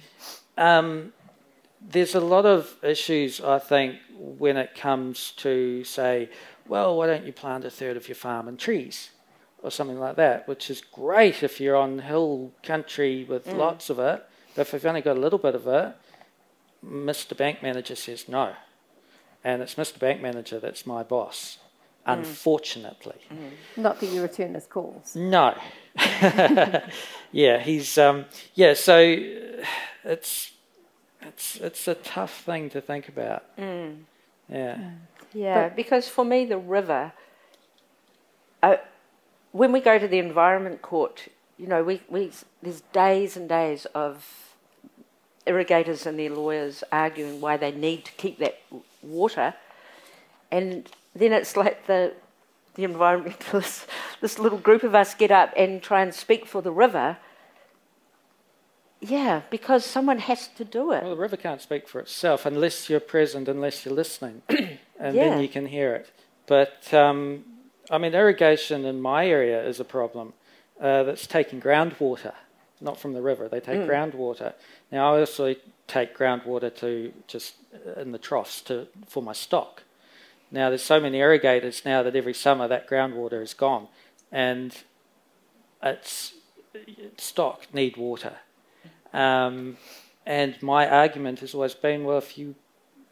um, 0.57 1.13
there's 1.81 2.15
a 2.15 2.19
lot 2.19 2.45
of 2.45 2.75
issues, 2.83 3.41
I 3.41 3.59
think, 3.59 3.97
when 4.17 4.57
it 4.57 4.75
comes 4.75 5.31
to 5.37 5.83
say, 5.83 6.29
well, 6.67 6.95
why 6.97 7.07
don't 7.07 7.25
you 7.25 7.33
plant 7.33 7.65
a 7.65 7.69
third 7.69 7.97
of 7.97 8.07
your 8.07 8.15
farm 8.15 8.47
in 8.47 8.57
trees? 8.57 9.09
Or 9.63 9.71
something 9.71 9.99
like 9.99 10.15
that, 10.17 10.47
which 10.47 10.69
is 10.69 10.79
great 10.81 11.41
if 11.41 11.59
you're 11.59 11.75
on 11.75 11.97
hill 11.99 12.51
country 12.61 13.23
with 13.27 13.47
Mm. 13.47 13.57
lots 13.57 13.89
of 13.89 13.97
it. 13.97 14.23
But 14.53 14.61
if 14.61 14.73
you've 14.73 14.85
only 14.85 15.01
got 15.01 15.17
a 15.17 15.19
little 15.19 15.39
bit 15.39 15.55
of 15.55 15.65
it, 15.67 15.95
Mr. 16.85 17.35
Bank 17.35 17.63
Manager 17.63 17.95
says 17.95 18.29
no. 18.29 18.53
And 19.45 19.61
it's 19.61 19.75
Mr. 19.75 19.99
Bank 19.99 20.21
Manager 20.21 20.59
that's 20.59 20.85
my 20.85 21.03
boss. 21.03 21.59
unfortunately. 22.07 23.19
Not 23.77 23.99
that 23.99 24.07
you 24.07 24.21
return 24.21 24.53
his 24.53 24.67
calls. 24.67 25.15
No. 25.15 25.55
yeah, 27.31 27.59
he's 27.59 27.97
um, 27.97 28.25
yeah. 28.53 28.73
So 28.73 28.97
it's 30.03 30.51
it's 31.21 31.55
it's 31.57 31.87
a 31.87 31.95
tough 31.95 32.43
thing 32.43 32.69
to 32.71 32.81
think 32.81 33.07
about. 33.07 33.43
Yeah. 34.49 34.91
Yeah, 35.33 35.69
because 35.69 36.07
for 36.07 36.23
me, 36.23 36.45
the 36.45 36.57
river, 36.57 37.11
uh, 38.63 38.77
when 39.51 39.71
we 39.71 39.81
go 39.81 39.97
to 39.99 40.07
the 40.07 40.19
Environment 40.19 40.81
Court, 40.81 41.27
you 41.57 41.67
know, 41.67 41.83
we, 41.83 42.01
we, 42.07 42.31
there's 42.61 42.81
days 42.93 43.35
and 43.35 43.49
days 43.49 43.85
of 43.93 44.44
irrigators 45.45 46.05
and 46.05 46.17
their 46.19 46.29
lawyers 46.29 46.83
arguing 46.91 47.41
why 47.41 47.57
they 47.57 47.71
need 47.71 48.05
to 48.05 48.11
keep 48.13 48.39
that 48.39 48.59
water. 49.01 49.53
And 50.51 50.89
then 51.15 51.31
it's 51.33 51.55
like 51.55 51.87
the, 51.87 52.13
the 52.75 52.83
environmentalists, 52.83 53.85
this 54.21 54.39
little 54.39 54.59
group 54.59 54.83
of 54.83 54.95
us 54.95 55.13
get 55.15 55.31
up 55.31 55.53
and 55.55 55.81
try 55.81 56.01
and 56.01 56.13
speak 56.13 56.45
for 56.45 56.61
the 56.61 56.71
river. 56.71 57.17
Yeah, 59.01 59.41
because 59.49 59.85
someone 59.85 60.19
has 60.19 60.47
to 60.57 60.65
do 60.65 60.91
it. 60.91 61.03
Well, 61.03 61.15
the 61.15 61.21
river 61.21 61.37
can't 61.37 61.61
speak 61.61 61.87
for 61.87 61.99
itself 61.99 62.45
unless 62.45 62.89
you're 62.89 62.99
present, 62.99 63.47
unless 63.47 63.85
you're 63.85 63.93
listening, 63.93 64.41
and 64.49 64.79
Yeah. 65.15 65.29
then 65.29 65.41
you 65.41 65.47
can 65.47 65.67
hear 65.67 65.93
it. 65.93 66.09
But 66.47 66.91
um, 66.93 67.43
I 67.89 67.97
mean, 67.97 68.15
irrigation 68.15 68.85
in 68.85 69.01
my 69.01 69.27
area 69.27 69.63
is 69.63 69.79
a 69.79 69.85
problem. 69.85 70.33
Uh, 70.79 71.03
that's 71.03 71.25
taking 71.27 71.61
groundwater, 71.61 72.33
not 72.82 72.99
from 72.99 73.13
the 73.13 73.21
river. 73.21 73.47
They 73.47 73.59
take 73.59 73.82
groundwater. 73.82 74.53
Now, 74.91 75.15
I 75.15 75.19
also 75.19 75.55
take 75.88 76.17
groundwater 76.17 76.76
to 76.78 77.13
just 77.28 77.55
uh, 77.73 78.01
in 78.01 78.11
the 78.11 78.17
troughs 78.17 78.61
to 78.63 78.88
for 79.07 79.23
my 79.23 79.34
stock. 79.34 79.84
Now, 80.51 80.69
there's 80.69 80.84
so 80.84 80.99
many 80.99 81.19
irrigators 81.19 81.84
now 81.86 82.03
that 82.03 82.15
every 82.15 82.34
summer 82.34 82.67
that 82.67 82.89
groundwater 82.89 83.41
is 83.41 83.53
gone, 83.53 83.88
and 84.32 84.76
it's 85.82 86.34
stock 87.17 87.73
need 87.73 87.97
water. 87.97 88.38
Um, 89.13 89.78
and 90.26 90.61
my 90.61 90.89
argument 90.89 91.39
has 91.39 91.53
always 91.53 91.73
been, 91.73 92.03
well, 92.03 92.17
if 92.17 92.38
you 92.38 92.55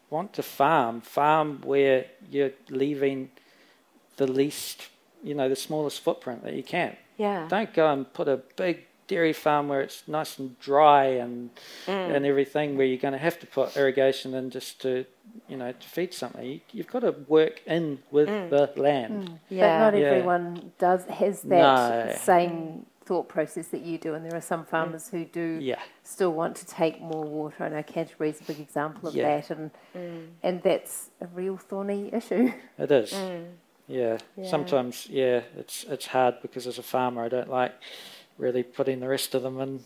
want 0.09 0.33
to 0.33 0.43
farm, 0.43 1.01
farm 1.01 1.61
where 1.63 2.05
you're 2.29 2.51
leaving 2.69 3.31
the 4.17 4.27
least, 4.27 4.89
you 5.23 5.33
know, 5.33 5.49
the 5.49 5.55
smallest 5.55 6.01
footprint 6.01 6.43
that 6.43 6.53
you 6.53 6.63
can. 6.63 6.95
Yeah. 7.17 7.47
Don't 7.47 7.73
go 7.73 7.91
and 7.91 8.11
put 8.13 8.27
a 8.27 8.37
big 8.55 8.85
dairy 9.07 9.33
farm 9.33 9.67
where 9.67 9.81
it's 9.81 10.07
nice 10.07 10.39
and 10.39 10.59
dry 10.59 11.05
and 11.05 11.49
mm. 11.85 12.15
and 12.15 12.25
everything, 12.25 12.77
where 12.77 12.85
you're 12.85 12.97
going 12.97 13.13
to 13.13 13.17
have 13.17 13.39
to 13.39 13.47
put 13.47 13.75
irrigation 13.75 14.33
in 14.33 14.49
just 14.49 14.81
to, 14.81 15.05
you 15.47 15.57
know, 15.57 15.71
to 15.71 15.87
feed 15.87 16.13
something. 16.13 16.45
You, 16.45 16.59
you've 16.71 16.87
got 16.87 16.99
to 17.01 17.15
work 17.27 17.61
in 17.65 17.99
with 18.11 18.29
mm. 18.29 18.49
the 18.49 18.81
land. 18.81 19.29
Mm. 19.29 19.39
Yeah. 19.49 19.79
But 19.79 19.91
not 19.91 19.99
Yeah. 19.99 20.07
everyone 20.07 20.71
does 20.77 21.05
has 21.05 21.41
that 21.43 22.07
No. 22.07 22.15
same 22.15 22.85
thought 23.05 23.27
process 23.27 23.67
that 23.67 23.81
you 23.81 23.97
do, 23.97 24.13
and 24.13 24.25
there 24.25 24.37
are 24.37 24.41
some 24.41 24.63
farmers 24.65 25.09
who 25.09 25.25
do 25.25 25.59
Yeah. 25.61 25.81
still 26.03 26.31
want 26.31 26.55
to 26.57 26.65
take 26.65 27.01
more 27.01 27.25
water. 27.25 27.65
I 27.65 27.69
know 27.69 27.83
Canterbury's 27.83 28.39
a 28.39 28.45
big 28.45 28.59
example 28.61 29.09
of 29.09 29.15
Yeah. 29.15 29.41
that, 29.41 29.49
and 29.49 29.71
and 30.41 30.63
that's 30.63 31.09
a 31.19 31.27
real 31.27 31.57
thorny 31.57 32.09
issue. 32.13 32.51
It 32.77 32.91
is. 32.91 33.11
Yeah. 33.87 34.17
Yeah. 34.37 34.49
Sometimes, 34.49 35.07
yeah, 35.09 35.41
it's 35.57 35.83
it's 35.83 36.07
hard 36.07 36.35
because 36.41 36.65
as 36.67 36.77
a 36.77 36.83
farmer, 36.83 37.25
I 37.25 37.29
don't 37.29 37.49
like 37.49 37.73
really 38.43 38.63
putting 38.63 38.99
the 38.99 39.07
rest 39.07 39.33
of 39.33 39.41
them 39.41 39.59
in 39.59 39.79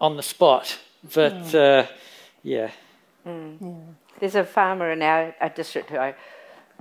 on 0.00 0.16
the 0.16 0.22
spot. 0.22 0.78
But 1.14 1.32
hmm. 1.32 1.56
uh, 1.56 1.82
hmm. 1.82 1.88
yeah, 2.42 2.70
There's 4.20 4.34
a 4.34 4.44
farmer 4.44 4.90
in 4.92 5.02
our, 5.02 5.34
our 5.40 5.48
district 5.48 5.90
who 5.90 5.96
I 5.96 6.14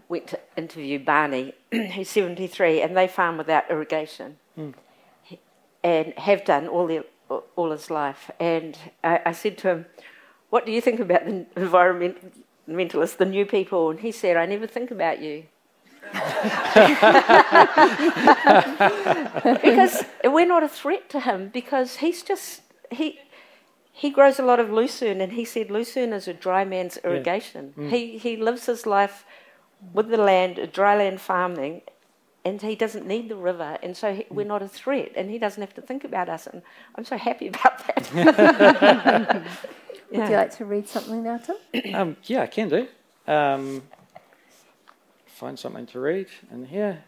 went 0.10 0.28
to 0.28 0.40
interview, 0.58 1.00
Barney, 1.00 1.54
who's 1.72 2.10
73, 2.10 2.82
and 2.82 2.96
they 2.96 3.08
farm 3.08 3.38
without 3.38 3.70
irrigation 3.72 4.38
hmm. 4.56 4.72
He- 5.24 5.40
and 5.84 6.14
have 6.18 6.44
done 6.44 6.68
all, 6.68 6.88
their, 6.88 7.06
all 7.56 7.72
his 7.72 7.90
life. 7.90 8.30
And 8.40 8.78
I, 9.04 9.22
I 9.28 9.32
said 9.32 9.58
to 9.60 9.70
him, 9.70 9.86
What 10.50 10.66
do 10.66 10.72
you 10.72 10.82
think 10.82 11.00
about 11.00 11.26
the 11.26 11.46
environmentalists, 11.56 13.18
the 13.18 13.26
new 13.26 13.46
people? 13.46 13.90
And 13.90 14.00
he 14.02 14.12
said, 14.12 14.38
I 14.38 14.46
never 14.46 14.68
think 14.68 14.92
about 14.92 15.22
you. 15.22 15.46
because 19.62 20.04
we're 20.24 20.46
not 20.46 20.64
a 20.64 20.68
threat 20.68 21.10
to 21.10 21.20
him 21.20 21.50
because 21.50 21.98
he's 21.98 22.24
just, 22.24 22.62
he, 22.90 23.20
he 23.94 24.10
grows 24.10 24.40
a 24.40 24.44
lot 24.44 24.60
of 24.60 24.72
lucerne, 24.72 25.22
and 25.22 25.34
he 25.34 25.46
said 25.46 25.70
lucerne 25.70 26.14
is 26.14 26.28
a 26.28 26.34
dry 26.34 26.66
man's 26.66 26.98
irrigation. 27.04 27.74
He 27.90 28.18
he 28.18 28.36
lives 28.36 28.66
his 28.66 28.86
life 28.86 29.26
with 29.94 30.10
the 30.10 30.18
land, 30.18 30.70
dry 30.74 30.98
land 30.98 31.22
farming, 31.22 31.82
and 32.44 32.62
he 32.62 32.76
doesn't 32.76 33.06
need 33.06 33.30
the 33.30 33.36
river, 33.36 33.78
and 33.84 33.96
so 33.96 34.16
he, 34.16 34.26
we're 34.30 34.46
not 34.46 34.62
a 34.62 34.68
threat, 34.68 35.12
and 35.16 35.30
he 35.30 35.38
doesn't 35.38 35.62
have 35.62 35.74
to 35.76 35.82
think 35.82 36.04
about 36.04 36.30
us, 36.30 36.48
and 36.48 36.62
I'm 36.96 37.06
so 37.06 37.18
happy 37.18 37.48
about 37.54 37.86
that. 37.88 38.12
Would 40.12 40.30
you 40.30 40.36
like 40.36 40.56
to 40.58 40.66
read 40.66 40.90
something 40.90 41.24
now, 41.24 41.38
Tim? 41.38 41.96
um, 41.96 42.18
yeah, 42.24 42.42
I 42.42 42.48
can 42.48 42.70
do. 42.70 42.88
Um, 43.28 43.84
find 45.42 45.58
something 45.58 45.88
to 45.88 46.00
read 46.00 46.28
in 46.52 46.66
here. 46.66 47.04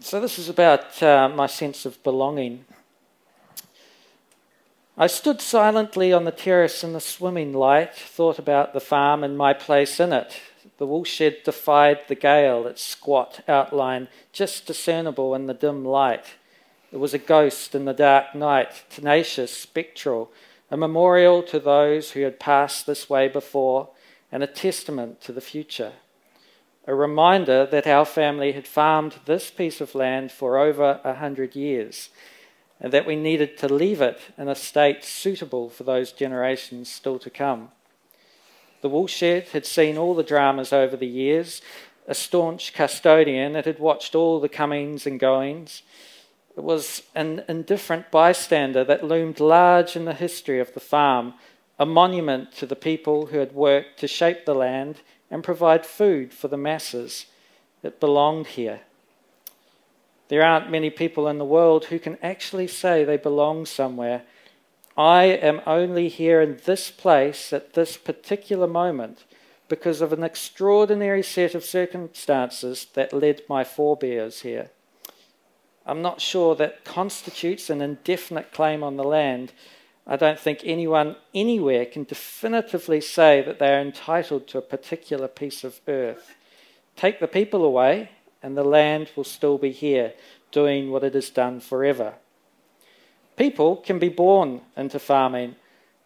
So 0.00 0.18
this 0.18 0.38
is 0.38 0.48
about 0.48 1.02
uh, 1.02 1.28
my 1.28 1.46
sense 1.46 1.84
of 1.84 2.02
belonging. 2.02 2.64
I 4.96 5.08
stood 5.08 5.42
silently 5.42 6.10
on 6.10 6.24
the 6.24 6.32
terrace 6.32 6.82
in 6.82 6.94
the 6.94 7.02
swimming 7.02 7.52
light, 7.52 7.94
thought 7.94 8.38
about 8.38 8.72
the 8.72 8.80
farm 8.80 9.22
and 9.22 9.36
my 9.36 9.52
place 9.52 10.00
in 10.00 10.14
it. 10.14 10.40
The 10.78 10.86
woolshed 10.86 11.44
defied 11.44 11.98
the 12.08 12.14
gale, 12.14 12.66
its 12.66 12.82
squat 12.82 13.44
outline 13.46 14.08
just 14.32 14.64
discernible 14.64 15.34
in 15.34 15.48
the 15.48 15.52
dim 15.52 15.84
light. 15.84 16.24
It 16.92 16.96
was 16.96 17.12
a 17.12 17.18
ghost 17.18 17.74
in 17.74 17.84
the 17.84 17.92
dark 17.92 18.34
night, 18.34 18.84
tenacious, 18.88 19.54
spectral, 19.54 20.32
a 20.70 20.78
memorial 20.78 21.42
to 21.42 21.60
those 21.60 22.12
who 22.12 22.22
had 22.22 22.40
passed 22.40 22.86
this 22.86 23.10
way 23.10 23.28
before, 23.28 23.90
and 24.34 24.42
a 24.42 24.48
testament 24.48 25.20
to 25.20 25.30
the 25.30 25.40
future. 25.40 25.92
A 26.88 26.94
reminder 26.94 27.64
that 27.66 27.86
our 27.86 28.04
family 28.04 28.50
had 28.50 28.66
farmed 28.66 29.14
this 29.26 29.48
piece 29.48 29.80
of 29.80 29.94
land 29.94 30.32
for 30.32 30.58
over 30.58 31.00
a 31.04 31.14
hundred 31.14 31.54
years, 31.54 32.08
and 32.80 32.92
that 32.92 33.06
we 33.06 33.14
needed 33.14 33.56
to 33.58 33.72
leave 33.72 34.00
it 34.00 34.20
in 34.36 34.48
a 34.48 34.56
state 34.56 35.04
suitable 35.04 35.70
for 35.70 35.84
those 35.84 36.10
generations 36.10 36.90
still 36.90 37.20
to 37.20 37.30
come. 37.30 37.68
The 38.80 38.88
woolshed 38.88 39.20
had 39.52 39.64
seen 39.64 39.96
all 39.96 40.16
the 40.16 40.24
dramas 40.24 40.72
over 40.72 40.96
the 40.96 41.06
years. 41.06 41.62
A 42.08 42.14
staunch 42.14 42.74
custodian, 42.74 43.54
it 43.54 43.66
had 43.66 43.78
watched 43.78 44.16
all 44.16 44.40
the 44.40 44.48
comings 44.48 45.06
and 45.06 45.20
goings. 45.20 45.82
It 46.56 46.64
was 46.64 47.04
an 47.14 47.44
indifferent 47.48 48.10
bystander 48.10 48.82
that 48.82 49.04
loomed 49.04 49.38
large 49.38 49.94
in 49.94 50.06
the 50.06 50.12
history 50.12 50.58
of 50.58 50.74
the 50.74 50.80
farm, 50.80 51.34
a 51.78 51.86
monument 51.86 52.52
to 52.52 52.66
the 52.66 52.76
people 52.76 53.26
who 53.26 53.38
had 53.38 53.52
worked 53.52 53.98
to 53.98 54.08
shape 54.08 54.44
the 54.44 54.54
land 54.54 55.00
and 55.30 55.42
provide 55.42 55.84
food 55.84 56.32
for 56.32 56.48
the 56.48 56.56
masses. 56.56 57.26
It 57.82 58.00
belonged 58.00 58.48
here. 58.48 58.80
There 60.28 60.42
aren't 60.42 60.70
many 60.70 60.90
people 60.90 61.28
in 61.28 61.38
the 61.38 61.44
world 61.44 61.86
who 61.86 61.98
can 61.98 62.18
actually 62.22 62.68
say 62.68 63.04
they 63.04 63.16
belong 63.16 63.66
somewhere. 63.66 64.22
I 64.96 65.24
am 65.24 65.60
only 65.66 66.08
here 66.08 66.40
in 66.40 66.60
this 66.64 66.90
place 66.90 67.52
at 67.52 67.74
this 67.74 67.96
particular 67.96 68.66
moment 68.66 69.24
because 69.68 70.00
of 70.00 70.12
an 70.12 70.22
extraordinary 70.22 71.22
set 71.22 71.54
of 71.54 71.64
circumstances 71.64 72.86
that 72.94 73.12
led 73.12 73.42
my 73.48 73.64
forebears 73.64 74.42
here. 74.42 74.70
I'm 75.86 76.00
not 76.00 76.20
sure 76.20 76.54
that 76.56 76.84
constitutes 76.84 77.68
an 77.68 77.80
indefinite 77.80 78.52
claim 78.52 78.82
on 78.82 78.96
the 78.96 79.04
land. 79.04 79.52
I 80.06 80.16
don't 80.16 80.38
think 80.38 80.60
anyone 80.64 81.16
anywhere 81.34 81.86
can 81.86 82.04
definitively 82.04 83.00
say 83.00 83.42
that 83.42 83.58
they 83.58 83.74
are 83.74 83.80
entitled 83.80 84.46
to 84.48 84.58
a 84.58 84.62
particular 84.62 85.28
piece 85.28 85.64
of 85.64 85.80
earth. 85.88 86.34
Take 86.96 87.20
the 87.20 87.26
people 87.26 87.64
away, 87.64 88.10
and 88.42 88.56
the 88.56 88.64
land 88.64 89.10
will 89.16 89.24
still 89.24 89.56
be 89.56 89.72
here, 89.72 90.12
doing 90.52 90.90
what 90.90 91.04
it 91.04 91.14
has 91.14 91.30
done 91.30 91.60
forever. 91.60 92.14
People 93.36 93.76
can 93.76 93.98
be 93.98 94.10
born 94.10 94.60
into 94.76 94.98
farming. 94.98 95.56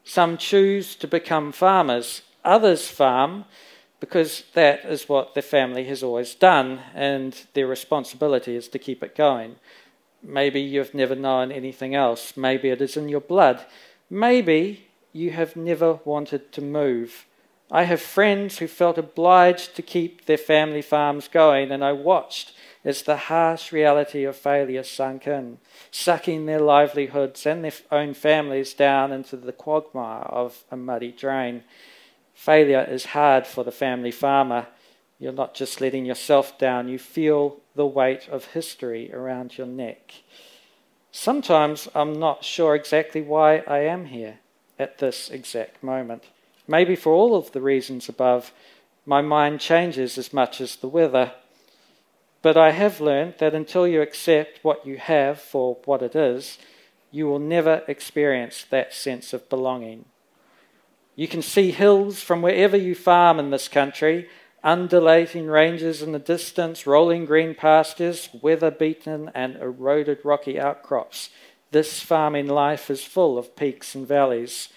Some 0.04 0.38
choose 0.38 0.94
to 0.96 1.08
become 1.08 1.52
farmers, 1.52 2.22
others 2.44 2.88
farm 2.88 3.44
because 4.00 4.44
that 4.54 4.84
is 4.84 5.08
what 5.08 5.34
their 5.34 5.42
family 5.42 5.84
has 5.84 6.02
always 6.02 6.34
done, 6.34 6.80
and 6.94 7.46
their 7.54 7.66
responsibility 7.66 8.54
is 8.54 8.68
to 8.68 8.78
keep 8.78 9.02
it 9.02 9.16
going. 9.16 9.56
Maybe 10.22 10.60
you've 10.60 10.94
never 10.94 11.14
known 11.14 11.52
anything 11.52 11.94
else. 11.94 12.36
Maybe 12.36 12.68
it 12.70 12.80
is 12.80 12.96
in 12.96 13.08
your 13.08 13.20
blood. 13.20 13.64
Maybe 14.10 14.88
you 15.12 15.30
have 15.30 15.56
never 15.56 15.94
wanted 16.04 16.52
to 16.52 16.60
move. 16.60 17.26
I 17.70 17.84
have 17.84 18.00
friends 18.00 18.58
who 18.58 18.66
felt 18.66 18.96
obliged 18.96 19.76
to 19.76 19.82
keep 19.82 20.24
their 20.24 20.38
family 20.38 20.80
farms 20.80 21.28
going, 21.28 21.70
and 21.70 21.84
I 21.84 21.92
watched 21.92 22.54
as 22.84 23.02
the 23.02 23.16
harsh 23.16 23.72
reality 23.72 24.24
of 24.24 24.36
failure 24.36 24.82
sunk 24.82 25.26
in, 25.26 25.58
sucking 25.90 26.46
their 26.46 26.60
livelihoods 26.60 27.44
and 27.44 27.62
their 27.62 27.72
own 27.92 28.14
families 28.14 28.72
down 28.72 29.12
into 29.12 29.36
the 29.36 29.52
quagmire 29.52 30.22
of 30.22 30.64
a 30.70 30.76
muddy 30.76 31.12
drain. 31.12 31.64
Failure 32.32 32.86
is 32.88 33.06
hard 33.06 33.46
for 33.46 33.64
the 33.64 33.72
family 33.72 34.12
farmer. 34.12 34.68
You're 35.18 35.32
not 35.32 35.54
just 35.54 35.80
letting 35.80 36.04
yourself 36.04 36.58
down, 36.58 36.88
you 36.88 36.98
feel 36.98 37.58
the 37.74 37.86
weight 37.86 38.28
of 38.28 38.46
history 38.46 39.12
around 39.12 39.58
your 39.58 39.66
neck. 39.66 40.12
Sometimes 41.10 41.88
I'm 41.94 42.18
not 42.18 42.44
sure 42.44 42.74
exactly 42.74 43.20
why 43.20 43.58
I 43.66 43.78
am 43.80 44.06
here 44.06 44.38
at 44.78 44.98
this 44.98 45.30
exact 45.30 45.82
moment. 45.82 46.24
Maybe 46.68 46.94
for 46.94 47.12
all 47.12 47.34
of 47.34 47.52
the 47.52 47.60
reasons 47.60 48.08
above, 48.08 48.52
my 49.04 49.22
mind 49.22 49.60
changes 49.60 50.18
as 50.18 50.32
much 50.32 50.60
as 50.60 50.76
the 50.76 50.88
weather. 50.88 51.32
But 52.42 52.56
I 52.56 52.70
have 52.70 53.00
learned 53.00 53.34
that 53.38 53.54
until 53.54 53.88
you 53.88 54.02
accept 54.02 54.60
what 54.62 54.86
you 54.86 54.98
have 54.98 55.40
for 55.40 55.78
what 55.84 56.02
it 56.02 56.14
is, 56.14 56.58
you 57.10 57.26
will 57.26 57.38
never 57.38 57.82
experience 57.88 58.64
that 58.70 58.94
sense 58.94 59.32
of 59.32 59.48
belonging. 59.48 60.04
You 61.16 61.26
can 61.26 61.42
see 61.42 61.72
hills 61.72 62.22
from 62.22 62.42
wherever 62.42 62.76
you 62.76 62.94
farm 62.94 63.40
in 63.40 63.50
this 63.50 63.66
country, 63.66 64.28
undulating 64.62 65.46
ranges 65.46 66.02
in 66.02 66.12
the 66.12 66.18
distance, 66.18 66.86
rolling 66.86 67.24
green 67.24 67.54
pastures, 67.54 68.28
weather 68.42 68.70
beaten 68.70 69.30
and 69.34 69.56
eroded 69.56 70.18
rocky 70.24 70.58
outcrops. 70.58 71.30
This 71.70 72.00
farming 72.00 72.48
life 72.48 72.90
is 72.90 73.04
full 73.04 73.38
of 73.38 73.54
peaks 73.56 73.94
and 73.94 74.06
valleys. 74.06 74.68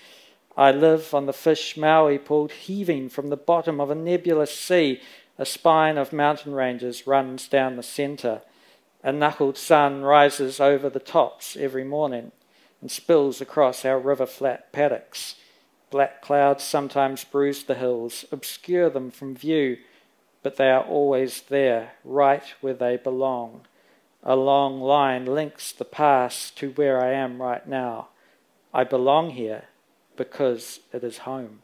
I 0.58 0.72
live 0.72 1.14
on 1.14 1.26
the 1.26 1.34
fish 1.34 1.78
Maui 1.78 2.18
pulled 2.18 2.52
heaving 2.52 3.10
from 3.10 3.30
the 3.30 3.38
bottom 3.38 3.80
of 3.80 3.90
a 3.90 3.96
nebulous 3.96 4.56
sea. 4.56 5.02
A 5.38 5.46
spine 5.46 5.98
of 5.98 6.12
mountain 6.12 6.54
ranges 6.54 7.08
runs 7.08 7.48
down 7.48 7.78
the 7.78 7.84
centre. 7.84 8.42
A 9.04 9.12
knuckled 9.12 9.58
sun 9.58 10.04
rises 10.04 10.60
over 10.60 10.90
the 10.90 11.00
tops 11.00 11.56
every 11.58 11.84
morning 11.84 12.32
and 12.82 12.92
spills 12.92 13.42
across 13.42 13.86
our 13.86 14.00
river 14.00 14.26
flat 14.26 14.72
paddocks. 14.74 15.36
Black 15.92 16.22
clouds 16.22 16.64
sometimes 16.64 17.26
bruise 17.26 17.64
the 17.66 17.76
hills, 17.76 18.26
obscure 18.32 18.90
them 18.90 19.12
from 19.12 19.36
view, 19.36 19.78
but 20.42 20.56
they 20.56 20.72
are 20.72 20.84
always 20.84 21.42
there, 21.42 21.92
right 22.06 22.44
where 22.62 22.74
they 22.74 22.96
belong. 22.96 23.62
A 24.24 24.38
long 24.38 24.80
line 24.80 25.26
links 25.26 25.72
the 25.74 25.86
past 25.86 26.58
to 26.60 26.72
where 26.72 27.04
I 27.04 27.12
am 27.12 27.42
right 27.42 27.68
now. 27.68 28.08
I 28.74 28.86
belong 28.86 29.32
here 29.32 29.66
because 30.16 30.80
it 30.94 31.04
is 31.04 31.20
home. 31.20 31.62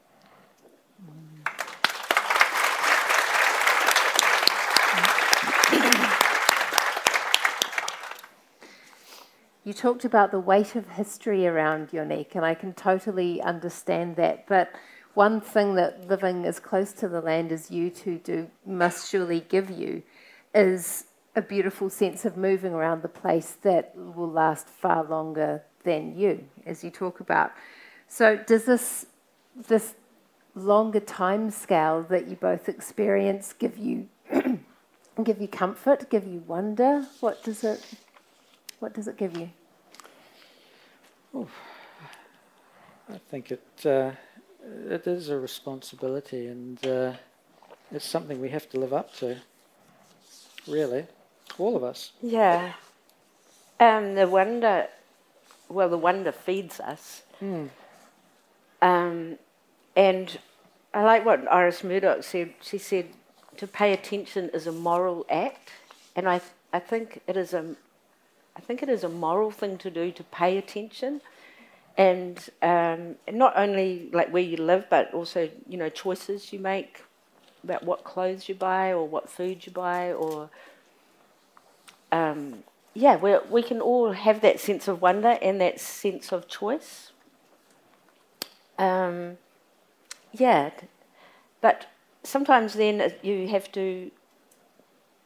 You 9.68 9.74
talked 9.74 10.06
about 10.06 10.30
the 10.30 10.40
weight 10.40 10.76
of 10.76 10.88
history 10.88 11.46
around 11.46 11.92
your 11.92 12.06
neck, 12.06 12.34
and 12.34 12.42
I 12.42 12.54
can 12.54 12.72
totally 12.72 13.42
understand 13.42 14.16
that. 14.16 14.46
But 14.46 14.72
one 15.12 15.42
thing 15.42 15.74
that 15.74 16.08
living 16.08 16.46
as 16.46 16.58
close 16.58 16.90
to 16.92 17.06
the 17.06 17.20
land 17.20 17.52
as 17.52 17.70
you 17.70 17.90
two 17.90 18.16
do 18.16 18.48
must 18.64 19.10
surely 19.10 19.40
give 19.40 19.68
you 19.68 20.02
is 20.54 21.04
a 21.36 21.42
beautiful 21.42 21.90
sense 21.90 22.24
of 22.24 22.34
moving 22.34 22.72
around 22.72 23.02
the 23.02 23.08
place 23.08 23.58
that 23.60 23.92
will 23.94 24.30
last 24.30 24.70
far 24.70 25.04
longer 25.04 25.62
than 25.84 26.18
you, 26.18 26.46
as 26.64 26.82
you 26.82 26.90
talk 26.90 27.20
about. 27.20 27.52
So 28.06 28.38
does 28.38 28.64
this 28.64 29.04
this 29.54 29.96
longer 30.54 31.00
time 31.00 31.50
scale 31.50 32.06
that 32.08 32.26
you 32.26 32.36
both 32.36 32.70
experience 32.70 33.52
give 33.52 33.76
you 33.76 34.08
give 35.22 35.42
you 35.42 35.48
comfort, 35.48 36.08
give 36.08 36.26
you 36.26 36.42
wonder? 36.46 37.06
What 37.20 37.42
does 37.42 37.64
it 37.64 37.84
what 38.78 38.94
does 38.94 39.08
it 39.08 39.18
give 39.18 39.36
you? 39.36 39.50
Oh, 41.34 41.48
I 43.08 43.18
think 43.30 43.52
it 43.52 43.86
uh, 43.86 44.12
it 44.88 45.06
is 45.06 45.28
a 45.28 45.38
responsibility, 45.38 46.46
and 46.46 46.84
uh, 46.86 47.12
it's 47.92 48.04
something 48.04 48.40
we 48.40 48.50
have 48.50 48.68
to 48.70 48.80
live 48.80 48.92
up 48.92 49.14
to. 49.16 49.36
Really, 50.66 51.06
all 51.58 51.76
of 51.76 51.84
us. 51.84 52.12
Yeah. 52.22 52.72
Um, 53.80 54.14
the 54.14 54.26
wonder, 54.26 54.88
well, 55.68 55.88
the 55.88 55.98
wonder 55.98 56.32
feeds 56.32 56.80
us. 56.80 57.22
Mm. 57.40 57.68
Um, 58.82 59.38
and 59.96 60.38
I 60.92 61.02
like 61.04 61.24
what 61.24 61.50
Iris 61.50 61.84
Murdoch 61.84 62.24
said. 62.24 62.54
She 62.60 62.78
said 62.78 63.06
to 63.56 63.66
pay 63.66 63.92
attention 63.92 64.50
is 64.52 64.66
a 64.66 64.72
moral 64.72 65.26
act, 65.30 65.70
and 66.16 66.28
I 66.28 66.40
I 66.72 66.78
think 66.78 67.20
it 67.26 67.36
is 67.36 67.54
a 67.54 67.76
I 68.58 68.60
think 68.60 68.82
it 68.82 68.88
is 68.88 69.04
a 69.04 69.08
moral 69.08 69.50
thing 69.50 69.78
to 69.78 69.90
do 69.90 70.10
to 70.10 70.24
pay 70.24 70.58
attention, 70.58 71.20
and 71.96 72.38
um, 72.60 73.14
not 73.30 73.54
only 73.56 74.10
like 74.12 74.30
where 74.30 74.42
you 74.42 74.56
live, 74.56 74.86
but 74.90 75.14
also 75.14 75.48
you 75.68 75.78
know 75.78 75.88
choices 75.88 76.52
you 76.52 76.58
make 76.58 77.04
about 77.64 77.84
what 77.84 78.04
clothes 78.04 78.48
you 78.48 78.54
buy 78.54 78.92
or 78.92 79.06
what 79.06 79.30
food 79.30 79.64
you 79.66 79.72
buy 79.72 80.12
or 80.12 80.50
um, 82.12 82.64
yeah, 82.94 83.16
we 83.16 83.36
we 83.50 83.62
can 83.62 83.80
all 83.80 84.12
have 84.12 84.40
that 84.40 84.60
sense 84.60 84.88
of 84.88 85.00
wonder 85.00 85.38
and 85.40 85.60
that 85.60 85.80
sense 85.80 86.32
of 86.32 86.48
choice. 86.48 87.12
Um, 88.78 89.38
yeah, 90.32 90.70
but 91.60 91.86
sometimes 92.22 92.74
then 92.74 93.12
you 93.22 93.48
have 93.48 93.70
to 93.72 94.10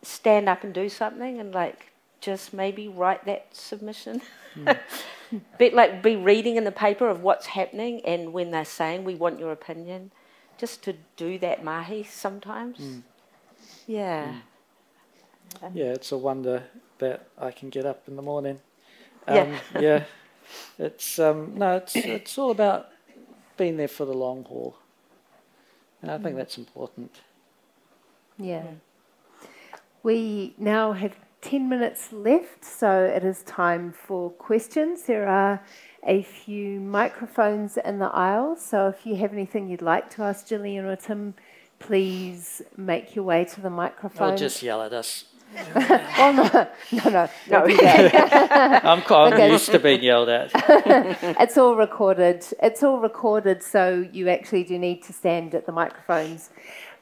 stand 0.02 0.48
up 0.48 0.64
and 0.64 0.74
do 0.74 0.88
something 0.88 1.38
and 1.38 1.54
like 1.54 1.91
just 2.22 2.54
maybe 2.54 2.88
write 2.88 3.26
that 3.26 3.48
submission. 3.52 4.22
Mm. 4.54 4.78
Bit 5.56 5.72
like 5.72 6.02
be 6.02 6.14
reading 6.14 6.56
in 6.56 6.64
the 6.64 6.72
paper 6.72 7.08
of 7.08 7.22
what's 7.22 7.46
happening 7.46 8.02
and 8.04 8.34
when 8.34 8.50
they're 8.50 8.66
saying 8.66 9.04
we 9.04 9.14
want 9.14 9.38
your 9.38 9.50
opinion, 9.50 10.10
just 10.58 10.82
to 10.84 10.94
do 11.16 11.38
that 11.38 11.64
mahi 11.64 12.02
sometimes. 12.04 12.78
Mm. 12.78 13.02
Yeah. 13.86 14.34
Mm. 15.62 15.70
yeah, 15.72 15.84
it's 15.86 16.12
a 16.12 16.18
wonder 16.18 16.64
that 16.98 17.28
I 17.38 17.50
can 17.50 17.70
get 17.70 17.86
up 17.86 18.02
in 18.08 18.16
the 18.16 18.20
morning. 18.22 18.60
Um, 19.26 19.36
yeah. 19.36 19.80
yeah. 19.80 20.04
It's 20.78 21.18
um, 21.18 21.56
no, 21.56 21.76
it's 21.76 21.96
it's 21.96 22.36
all 22.36 22.50
about 22.50 22.88
being 23.56 23.78
there 23.78 23.88
for 23.88 24.04
the 24.04 24.12
long 24.12 24.44
haul. 24.44 24.76
And 26.02 26.10
I 26.10 26.18
think 26.18 26.34
mm. 26.34 26.38
that's 26.38 26.58
important. 26.58 27.20
Yeah. 28.38 28.66
We 30.02 30.54
now 30.58 30.92
have 30.92 31.14
10 31.52 31.68
minutes 31.68 32.14
left, 32.14 32.64
so 32.64 33.04
it 33.04 33.22
is 33.22 33.42
time 33.42 33.92
for 33.92 34.30
questions. 34.30 35.02
There 35.02 35.28
are 35.28 35.62
a 36.02 36.22
few 36.22 36.80
microphones 36.80 37.76
in 37.76 37.98
the 37.98 38.06
aisle, 38.06 38.56
so 38.56 38.88
if 38.88 39.04
you 39.04 39.16
have 39.16 39.34
anything 39.34 39.68
you'd 39.68 39.82
like 39.82 40.08
to 40.14 40.22
ask 40.22 40.46
Gillian 40.46 40.86
or 40.86 40.96
Tim, 40.96 41.34
please 41.78 42.62
make 42.78 43.14
your 43.14 43.26
way 43.26 43.44
to 43.44 43.60
the 43.60 43.68
microphone. 43.68 44.32
Or 44.32 44.36
just 44.38 44.62
yell 44.62 44.80
at 44.80 44.94
us. 44.94 45.26
well, 45.74 46.00
oh, 46.18 46.32
no, 46.90 47.10
no, 47.10 47.28
no, 47.50 47.66
no. 47.66 47.76
I'm, 48.82 49.02
I'm 49.06 49.32
okay. 49.34 49.52
used 49.52 49.70
to 49.72 49.78
being 49.78 50.02
yelled 50.02 50.30
at. 50.30 50.52
it's 51.38 51.58
all 51.58 51.76
recorded. 51.76 52.46
It's 52.62 52.82
all 52.82 52.98
recorded, 52.98 53.62
so 53.62 54.08
you 54.10 54.30
actually 54.30 54.64
do 54.64 54.78
need 54.78 55.02
to 55.02 55.12
stand 55.12 55.54
at 55.54 55.66
the 55.66 55.72
microphones. 55.72 56.48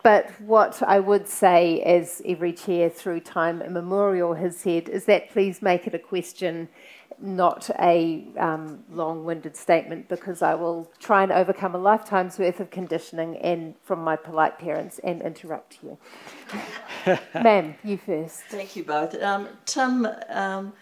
But 0.03 0.31
what 0.41 0.83
I 0.83 0.99
would 0.99 1.29
say, 1.29 1.83
as 1.83 2.23
every 2.25 2.53
chair 2.53 2.89
through 2.89 3.21
time 3.21 3.61
immemorial 3.61 4.35
has 4.35 4.57
said, 4.57 4.89
is 4.89 5.05
that 5.05 5.31
please 5.31 5.61
make 5.61 5.87
it 5.87 5.95
a 5.95 5.99
question 5.99 6.69
not 7.23 7.71
a 7.79 8.27
um, 8.39 8.83
long 8.91 9.25
winded 9.25 9.57
statement 9.57 10.09
because 10.09 10.43
I 10.43 10.55
will 10.55 10.91
try 10.99 11.23
and 11.23 11.31
overcome 11.31 11.75
a 11.75 11.79
lifetime's 11.79 12.39
worth 12.39 12.61
of 12.61 12.71
conditioning 12.71 13.37
and 13.39 13.75
from 13.83 14.03
my 14.03 14.17
polite 14.17 14.59
parents 14.59 14.99
and 15.01 15.21
interrupt 15.23 15.79
you. 15.83 15.99
Ma'am, 17.35 17.75
you 17.85 17.99
first. 17.99 18.41
Thank 18.49 18.75
you 18.75 18.85
both. 18.85 19.21
Um, 19.23 19.49
Tim, 19.67 20.09
um, 20.31 20.73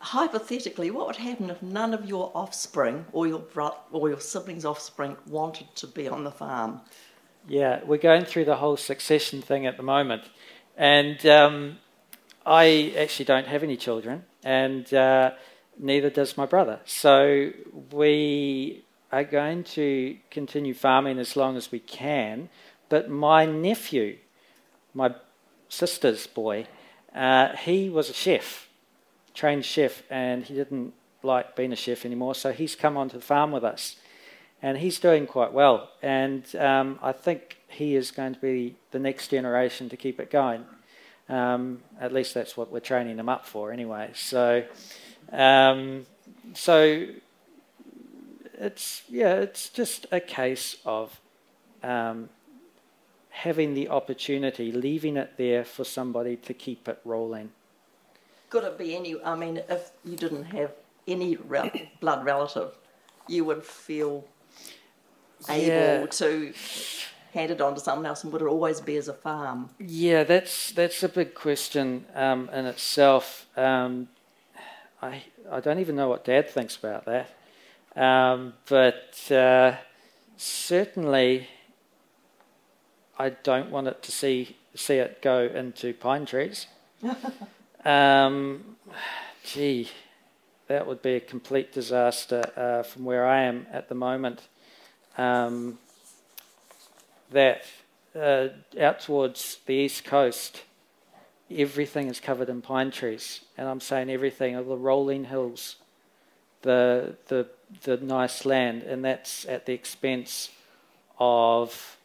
hypothetically, 0.00 0.90
what 0.90 1.06
would 1.06 1.16
happen 1.16 1.50
if 1.50 1.62
none 1.62 1.94
of 1.94 2.06
your 2.06 2.32
offspring 2.34 3.06
or 3.12 3.26
your, 3.26 3.40
bro- 3.40 3.76
or 3.92 4.08
your 4.08 4.20
siblings' 4.20 4.64
offspring 4.64 5.16
wanted 5.28 5.68
to 5.76 5.86
be 5.86 6.08
on 6.08 6.24
the 6.24 6.32
farm? 6.32 6.80
Yeah, 7.48 7.80
we're 7.84 7.98
going 7.98 8.24
through 8.24 8.46
the 8.46 8.56
whole 8.56 8.76
succession 8.76 9.40
thing 9.40 9.66
at 9.66 9.76
the 9.76 9.82
moment. 9.82 10.24
And 10.76 11.24
um, 11.26 11.78
I 12.44 12.92
actually 12.98 13.24
don't 13.24 13.46
have 13.46 13.62
any 13.62 13.76
children 13.76 14.24
and 14.44 14.92
uh, 14.92 15.32
neither 15.78 16.10
does 16.10 16.36
my 16.36 16.46
brother. 16.46 16.80
So 16.84 17.50
we 17.92 18.84
are 19.12 19.24
going 19.24 19.64
to 19.64 20.16
continue 20.30 20.74
farming 20.74 21.18
as 21.18 21.36
long 21.36 21.56
as 21.56 21.70
we 21.70 21.78
can. 21.78 22.48
But 22.88 23.08
my 23.08 23.46
nephew, 23.46 24.18
my 24.92 25.14
sister's 25.68 26.26
boy, 26.26 26.66
uh, 27.14 27.56
he 27.56 27.88
was 27.88 28.10
a 28.10 28.12
chef, 28.12 28.68
trained 29.34 29.64
chef, 29.64 30.02
and 30.10 30.44
he 30.44 30.54
didn't 30.54 30.94
like 31.22 31.56
being 31.56 31.72
a 31.72 31.76
chef 31.76 32.04
anymore. 32.04 32.34
So 32.34 32.52
he's 32.52 32.76
come 32.76 32.96
onto 32.96 33.18
the 33.18 33.24
farm 33.24 33.52
with 33.52 33.64
us, 33.64 33.96
and 34.62 34.78
he's 34.78 34.98
doing 34.98 35.26
quite 35.26 35.52
well. 35.52 35.90
And 36.02 36.44
um, 36.56 36.98
I 37.02 37.12
think 37.12 37.58
he 37.68 37.94
is 37.94 38.10
going 38.10 38.34
to 38.34 38.40
be 38.40 38.76
the 38.90 38.98
next 38.98 39.28
generation 39.28 39.88
to 39.88 39.96
keep 39.96 40.20
it 40.20 40.30
going. 40.30 40.64
Um, 41.28 41.82
at 42.00 42.12
least 42.12 42.34
that's 42.34 42.56
what 42.56 42.70
we're 42.70 42.80
training 42.80 43.16
them 43.16 43.28
up 43.28 43.46
for, 43.46 43.72
anyway. 43.72 44.10
So, 44.14 44.64
um, 45.32 46.06
so 46.54 47.06
it's 48.58 49.02
yeah, 49.08 49.34
it's 49.34 49.68
just 49.68 50.06
a 50.12 50.20
case 50.20 50.76
of 50.84 51.20
um, 51.82 52.28
having 53.30 53.74
the 53.74 53.88
opportunity, 53.88 54.72
leaving 54.72 55.16
it 55.16 55.32
there 55.36 55.64
for 55.64 55.84
somebody 55.84 56.36
to 56.36 56.54
keep 56.54 56.88
it 56.88 57.00
rolling. 57.04 57.50
Could 58.48 58.64
it 58.64 58.78
be 58.78 58.94
any? 58.94 59.20
I 59.22 59.34
mean, 59.34 59.62
if 59.68 59.90
you 60.04 60.16
didn't 60.16 60.44
have 60.44 60.72
any 61.08 61.36
blood 62.00 62.24
relative, 62.24 62.76
you 63.28 63.44
would 63.44 63.64
feel 63.64 64.24
able 65.48 65.66
Yeah. 65.66 66.06
to 66.06 66.52
hand 67.32 67.50
it 67.50 67.60
on 67.60 67.74
to 67.74 67.80
someone 67.80 68.06
else, 68.06 68.24
and 68.24 68.32
would 68.32 68.42
it 68.42 68.46
always 68.46 68.80
be 68.80 68.96
as 68.96 69.08
a 69.08 69.12
farm? 69.12 69.70
Yeah, 69.78 70.24
that's 70.24 70.72
that's 70.72 71.02
a 71.02 71.08
big 71.08 71.34
question 71.34 72.06
um, 72.14 72.48
in 72.52 72.66
itself. 72.66 73.46
Um, 73.56 74.08
I 75.02 75.24
I 75.50 75.60
don't 75.60 75.78
even 75.78 75.96
know 75.96 76.08
what 76.08 76.24
Dad 76.24 76.48
thinks 76.48 76.76
about 76.76 77.04
that, 77.04 77.28
um, 77.94 78.54
but 78.68 79.30
uh, 79.30 79.76
certainly 80.36 81.48
I 83.18 83.30
don't 83.30 83.70
want 83.70 83.86
it 83.88 84.02
to 84.02 84.12
see 84.12 84.56
see 84.74 84.96
it 84.96 85.22
go 85.22 85.40
into 85.44 85.92
pine 85.94 86.26
trees. 86.26 86.66
um, 87.84 88.76
gee, 89.44 89.90
that 90.68 90.86
would 90.86 91.02
be 91.02 91.14
a 91.14 91.20
complete 91.20 91.72
disaster 91.72 92.42
uh, 92.56 92.82
from 92.82 93.04
where 93.04 93.26
I 93.26 93.42
am 93.42 93.66
at 93.72 93.88
the 93.88 93.94
moment. 93.94 94.48
Um, 95.16 95.78
that 97.30 97.64
uh, 98.14 98.48
out 98.80 99.00
towards 99.00 99.58
the 99.66 99.74
east 99.74 100.04
coast, 100.04 100.62
everything 101.50 102.08
is 102.08 102.20
covered 102.20 102.48
in 102.48 102.62
pine 102.62 102.90
trees, 102.90 103.42
and 103.56 103.68
I'm 103.68 103.80
saying 103.80 104.10
everything 104.10 104.54
of 104.54 104.66
the 104.66 104.76
rolling 104.76 105.24
hills, 105.24 105.76
the 106.62 107.16
the 107.28 107.48
the 107.82 107.96
nice 107.96 108.44
land, 108.44 108.82
and 108.82 109.04
that's 109.04 109.44
at 109.46 109.66
the 109.66 109.72
expense 109.72 110.50
of 111.18 111.96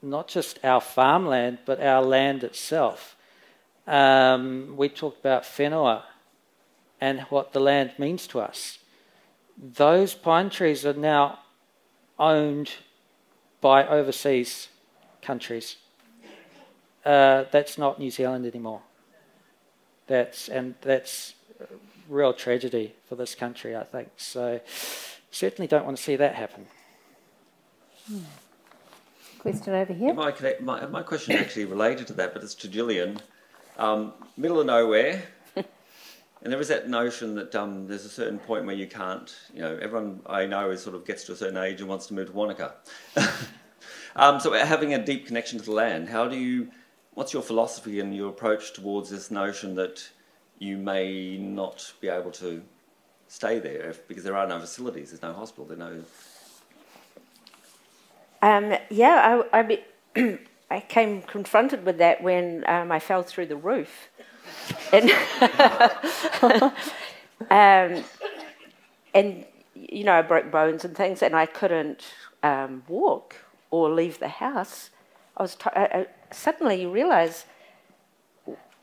not 0.00 0.26
just 0.26 0.58
our 0.64 0.80
farmland 0.80 1.58
but 1.64 1.80
our 1.80 2.02
land 2.02 2.42
itself. 2.42 3.16
Um, 3.86 4.74
we 4.76 4.88
talked 4.88 5.20
about 5.20 5.44
whenua 5.44 6.02
and 7.00 7.20
what 7.30 7.52
the 7.52 7.60
land 7.60 7.92
means 7.98 8.26
to 8.28 8.40
us. 8.40 8.78
Those 9.56 10.14
pine 10.14 10.50
trees 10.50 10.86
are 10.86 10.92
now 10.92 11.40
owned 12.22 12.70
by 13.60 13.86
overseas 13.86 14.68
countries. 15.20 15.76
Uh, 17.04 17.44
that's 17.50 17.76
not 17.76 17.98
New 17.98 18.10
Zealand 18.10 18.46
anymore. 18.46 18.82
That's 20.06 20.48
and 20.48 20.74
that's 20.82 21.34
a 21.60 21.66
real 22.08 22.32
tragedy 22.32 22.94
for 23.08 23.16
this 23.16 23.34
country, 23.34 23.76
I 23.76 23.84
think. 23.84 24.10
So 24.16 24.60
certainly 25.30 25.66
don't 25.66 25.84
want 25.84 25.96
to 25.96 26.02
see 26.02 26.16
that 26.16 26.34
happen. 26.34 26.66
Question 29.40 29.74
over 29.74 29.92
here. 29.92 30.14
My, 30.14 30.30
connect- 30.30 30.62
my, 30.62 30.86
my 30.86 31.02
question 31.02 31.34
actually 31.36 31.64
related 31.64 32.06
to 32.08 32.12
that, 32.14 32.32
but 32.32 32.44
it's 32.44 32.54
to 32.56 32.68
Gillian. 32.68 33.18
Um, 33.78 34.12
middle 34.36 34.60
of 34.60 34.66
nowhere, 34.66 35.24
and 36.42 36.52
there 36.52 36.60
is 36.60 36.68
that 36.68 36.88
notion 36.88 37.36
that 37.36 37.54
um, 37.54 37.86
there's 37.86 38.04
a 38.04 38.08
certain 38.08 38.38
point 38.38 38.66
where 38.66 38.74
you 38.74 38.88
can't, 38.88 39.32
you 39.54 39.60
know, 39.60 39.78
everyone 39.80 40.20
I 40.26 40.44
know 40.44 40.70
is 40.70 40.82
sort 40.82 40.96
of 40.96 41.06
gets 41.06 41.22
to 41.24 41.32
a 41.32 41.36
certain 41.36 41.56
age 41.56 41.80
and 41.80 41.88
wants 41.88 42.06
to 42.06 42.14
move 42.14 42.26
to 42.28 42.32
Wanaka. 42.32 42.74
um, 44.16 44.40
so 44.40 44.52
having 44.52 44.92
a 44.92 45.04
deep 45.04 45.26
connection 45.26 45.60
to 45.60 45.64
the 45.64 45.72
land, 45.72 46.08
how 46.08 46.26
do 46.26 46.36
you, 46.36 46.68
what's 47.14 47.32
your 47.32 47.42
philosophy 47.42 48.00
and 48.00 48.14
your 48.14 48.30
approach 48.30 48.72
towards 48.72 49.08
this 49.08 49.30
notion 49.30 49.76
that 49.76 50.10
you 50.58 50.76
may 50.76 51.38
not 51.38 51.92
be 52.00 52.08
able 52.08 52.32
to 52.32 52.60
stay 53.28 53.60
there 53.60 53.90
if, 53.90 54.08
because 54.08 54.24
there 54.24 54.36
are 54.36 54.46
no 54.46 54.58
facilities, 54.58 55.10
there's 55.10 55.22
no 55.22 55.32
hospital, 55.32 55.64
there's 55.64 55.78
no 55.78 56.02
Um, 58.42 58.74
yeah, 58.90 59.44
I, 59.52 59.60
I, 59.60 59.62
be, 59.62 59.78
I 60.70 60.80
came 60.80 61.22
confronted 61.22 61.84
with 61.84 61.98
that 61.98 62.20
when 62.20 62.64
um, 62.66 62.90
I 62.90 62.98
fell 62.98 63.22
through 63.22 63.46
the 63.46 63.56
roof. 63.56 64.08
And, 64.92 65.10
um, 67.50 68.04
and, 69.14 69.44
you 69.74 70.04
know, 70.04 70.12
I 70.12 70.22
broke 70.22 70.50
bones 70.50 70.84
and 70.84 70.96
things, 70.96 71.22
and 71.22 71.34
I 71.34 71.46
couldn't 71.46 72.04
um, 72.42 72.82
walk 72.88 73.36
or 73.70 73.90
leave 73.90 74.18
the 74.18 74.28
house. 74.28 74.90
I 75.36 75.42
was 75.42 75.54
t- 75.54 75.70
I, 75.74 75.84
I, 75.84 76.06
suddenly 76.30 76.82
you 76.82 76.90
realise 76.90 77.46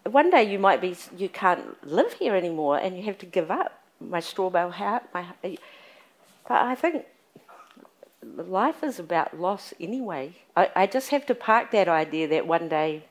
one 0.03 0.29
day 0.29 0.43
you 0.43 0.59
might 0.59 0.81
be 0.81 0.95
you 1.17 1.29
can't 1.29 1.85
live 1.85 2.13
here 2.13 2.35
anymore, 2.35 2.77
and 2.77 2.97
you 2.97 3.03
have 3.03 3.17
to 3.19 3.25
give 3.25 3.51
up 3.51 3.79
my 3.99 4.19
straw 4.19 4.49
bale 4.49 4.71
house. 4.71 5.03
My, 5.13 5.25
but 5.41 5.57
I 6.49 6.75
think 6.75 7.05
life 8.23 8.83
is 8.83 8.99
about 8.99 9.39
loss 9.39 9.73
anyway. 9.79 10.35
I, 10.55 10.71
I 10.75 10.87
just 10.87 11.09
have 11.09 11.25
to 11.27 11.35
park 11.35 11.71
that 11.71 11.87
idea 11.87 12.27
that 12.29 12.47
one 12.47 12.69
day 12.69 13.03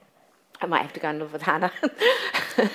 I 0.60 0.66
might 0.66 0.82
have 0.82 0.92
to 0.94 1.00
go 1.00 1.08
and 1.08 1.18
live 1.18 1.32
with 1.32 1.42
Hannah. 1.42 1.72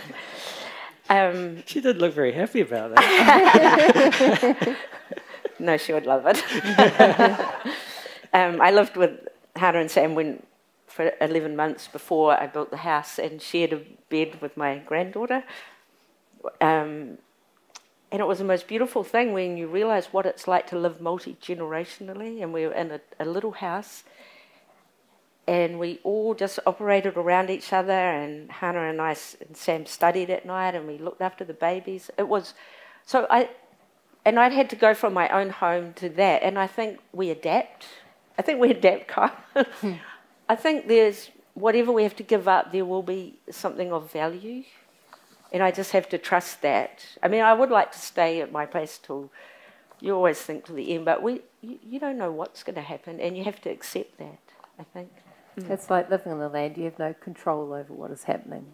um, 1.09 1.63
She 1.65 1.81
didn't 1.81 1.99
look 1.99 2.13
very 2.13 2.31
happy 2.31 2.61
about 2.61 2.95
that. 2.95 4.77
no, 5.59 5.77
she 5.77 5.93
would 5.93 6.05
love 6.05 6.25
it. 6.25 6.37
um, 8.33 8.61
I 8.61 8.71
lived 8.71 8.95
with 8.95 9.27
Hannah 9.55 9.79
and 9.79 9.91
Sam 9.91 10.15
when, 10.15 10.43
for 10.87 11.11
11 11.19 11.55
months 11.55 11.87
before 11.87 12.39
I 12.39 12.47
built 12.47 12.71
the 12.71 12.77
house 12.77 13.19
and 13.19 13.41
shared 13.41 13.73
a 13.73 13.81
bed 14.09 14.41
with 14.41 14.55
my 14.55 14.77
granddaughter. 14.79 15.43
Um, 16.61 17.17
and 18.13 18.21
it 18.21 18.27
was 18.27 18.37
the 18.37 18.45
most 18.45 18.67
beautiful 18.67 19.03
thing 19.03 19.33
when 19.33 19.57
you 19.57 19.67
realise 19.67 20.13
what 20.13 20.27
it's 20.27 20.47
like 20.47 20.67
to 20.67 20.77
live 20.77 21.01
multi 21.01 21.35
generationally. 21.41 22.43
And 22.43 22.53
we 22.53 22.67
were 22.67 22.73
in 22.73 22.91
a, 22.91 23.01
a 23.19 23.25
little 23.25 23.53
house, 23.53 24.03
and 25.47 25.79
we 25.79 25.99
all 26.03 26.33
just 26.33 26.59
operated 26.65 27.17
around 27.17 27.49
each 27.49 27.73
other. 27.73 27.91
And 27.91 28.51
Hannah 28.51 28.89
and 28.89 29.01
I 29.01 29.15
and 29.45 29.55
Sam 29.55 29.85
studied 29.85 30.29
at 30.29 30.45
night, 30.45 30.75
and 30.75 30.87
we 30.87 30.97
looked 30.97 31.21
after 31.21 31.43
the 31.43 31.53
babies. 31.53 32.09
It 32.17 32.27
was 32.27 32.53
so 33.05 33.27
I, 33.29 33.49
and 34.25 34.39
I'd 34.39 34.53
had 34.53 34.69
to 34.69 34.75
go 34.75 34.93
from 34.93 35.13
my 35.13 35.27
own 35.29 35.49
home 35.49 35.93
to 35.95 36.09
that. 36.09 36.43
And 36.43 36.57
I 36.57 36.67
think 36.67 36.99
we 37.11 37.29
adapt. 37.29 37.87
I 38.37 38.41
think 38.41 38.59
we 38.59 38.71
adapt, 38.77 39.07
Kyle. 39.07 39.35
Hmm. 39.53 39.93
I 40.47 40.55
think 40.55 40.87
there's 40.87 41.29
whatever 41.53 41.91
we 41.91 42.03
have 42.03 42.15
to 42.15 42.23
give 42.23 42.47
up, 42.47 42.71
there 42.71 42.85
will 42.85 43.03
be 43.03 43.39
something 43.49 43.91
of 43.91 44.11
value. 44.11 44.63
And 45.51 45.61
I 45.61 45.71
just 45.71 45.91
have 45.91 46.09
to 46.09 46.17
trust 46.17 46.61
that. 46.63 47.05
I 47.21 47.27
mean, 47.27 47.41
I 47.41 47.53
would 47.53 47.69
like 47.69 47.91
to 47.91 47.99
stay 47.99 48.41
at 48.41 48.51
my 48.51 48.65
place 48.65 48.99
till 49.01 49.29
you 49.99 50.15
always 50.15 50.41
think 50.41 50.65
to 50.65 50.73
the 50.73 50.95
end, 50.95 51.05
but 51.05 51.21
we, 51.21 51.41
you, 51.61 51.79
you 51.87 51.99
don't 51.99 52.17
know 52.17 52.31
what's 52.31 52.63
going 52.63 52.75
to 52.75 52.81
happen, 52.81 53.19
and 53.19 53.37
you 53.37 53.43
have 53.43 53.61
to 53.61 53.69
accept 53.69 54.17
that, 54.17 54.39
I 54.79 54.83
think. 54.83 55.11
It's 55.57 55.89
like 55.89 56.09
living 56.09 56.31
on 56.31 56.39
the 56.39 56.49
land. 56.49 56.77
You 56.77 56.85
have 56.85 56.99
no 56.99 57.13
control 57.13 57.73
over 57.73 57.93
what 57.93 58.11
is 58.11 58.23
happening. 58.23 58.65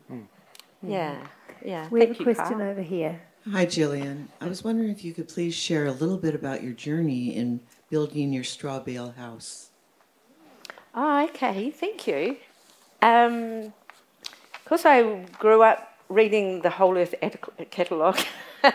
Yeah, 0.81 1.17
yeah. 1.63 1.87
We 1.89 1.99
Thank 2.01 2.09
have 2.09 2.17
a 2.17 2.19
you, 2.19 2.25
question 2.25 2.57
Carl. 2.59 2.71
over 2.71 2.81
here. 2.81 3.21
Hi, 3.51 3.65
Gillian. 3.65 4.29
I 4.41 4.47
was 4.47 4.63
wondering 4.63 4.89
if 4.89 5.03
you 5.03 5.13
could 5.13 5.27
please 5.27 5.55
share 5.55 5.85
a 5.85 5.91
little 5.91 6.17
bit 6.17 6.35
about 6.35 6.63
your 6.63 6.73
journey 6.73 7.35
in 7.35 7.61
building 7.89 8.31
your 8.33 8.43
straw 8.43 8.79
bale 8.79 9.11
house. 9.11 9.69
Oh, 10.95 11.23
okay, 11.25 11.69
thank 11.71 12.07
you. 12.07 12.37
Um, 13.01 13.73
course, 14.69 14.85
I 14.85 15.25
grew 15.39 15.63
up 15.63 15.97
reading 16.09 16.61
the 16.61 16.69
Whole 16.69 16.95
Earth 16.95 17.15
Catalogue, 17.71 18.19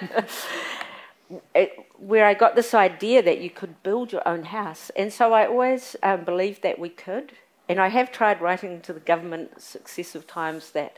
where 1.99 2.27
I 2.27 2.35
got 2.35 2.57
this 2.57 2.75
idea 2.75 3.23
that 3.23 3.41
you 3.41 3.49
could 3.49 3.81
build 3.85 4.11
your 4.11 4.27
own 4.27 4.43
house. 4.43 4.91
And 4.97 5.13
so 5.13 5.33
I 5.33 5.47
always 5.47 5.95
um, 6.03 6.25
believed 6.25 6.63
that 6.63 6.81
we 6.81 6.89
could. 6.89 7.33
And 7.69 7.81
I 7.81 7.89
have 7.89 8.13
tried 8.13 8.41
writing 8.41 8.81
to 8.83 8.93
the 8.93 9.01
government 9.01 9.61
successive 9.61 10.27
times 10.27 10.73
that 10.73 10.97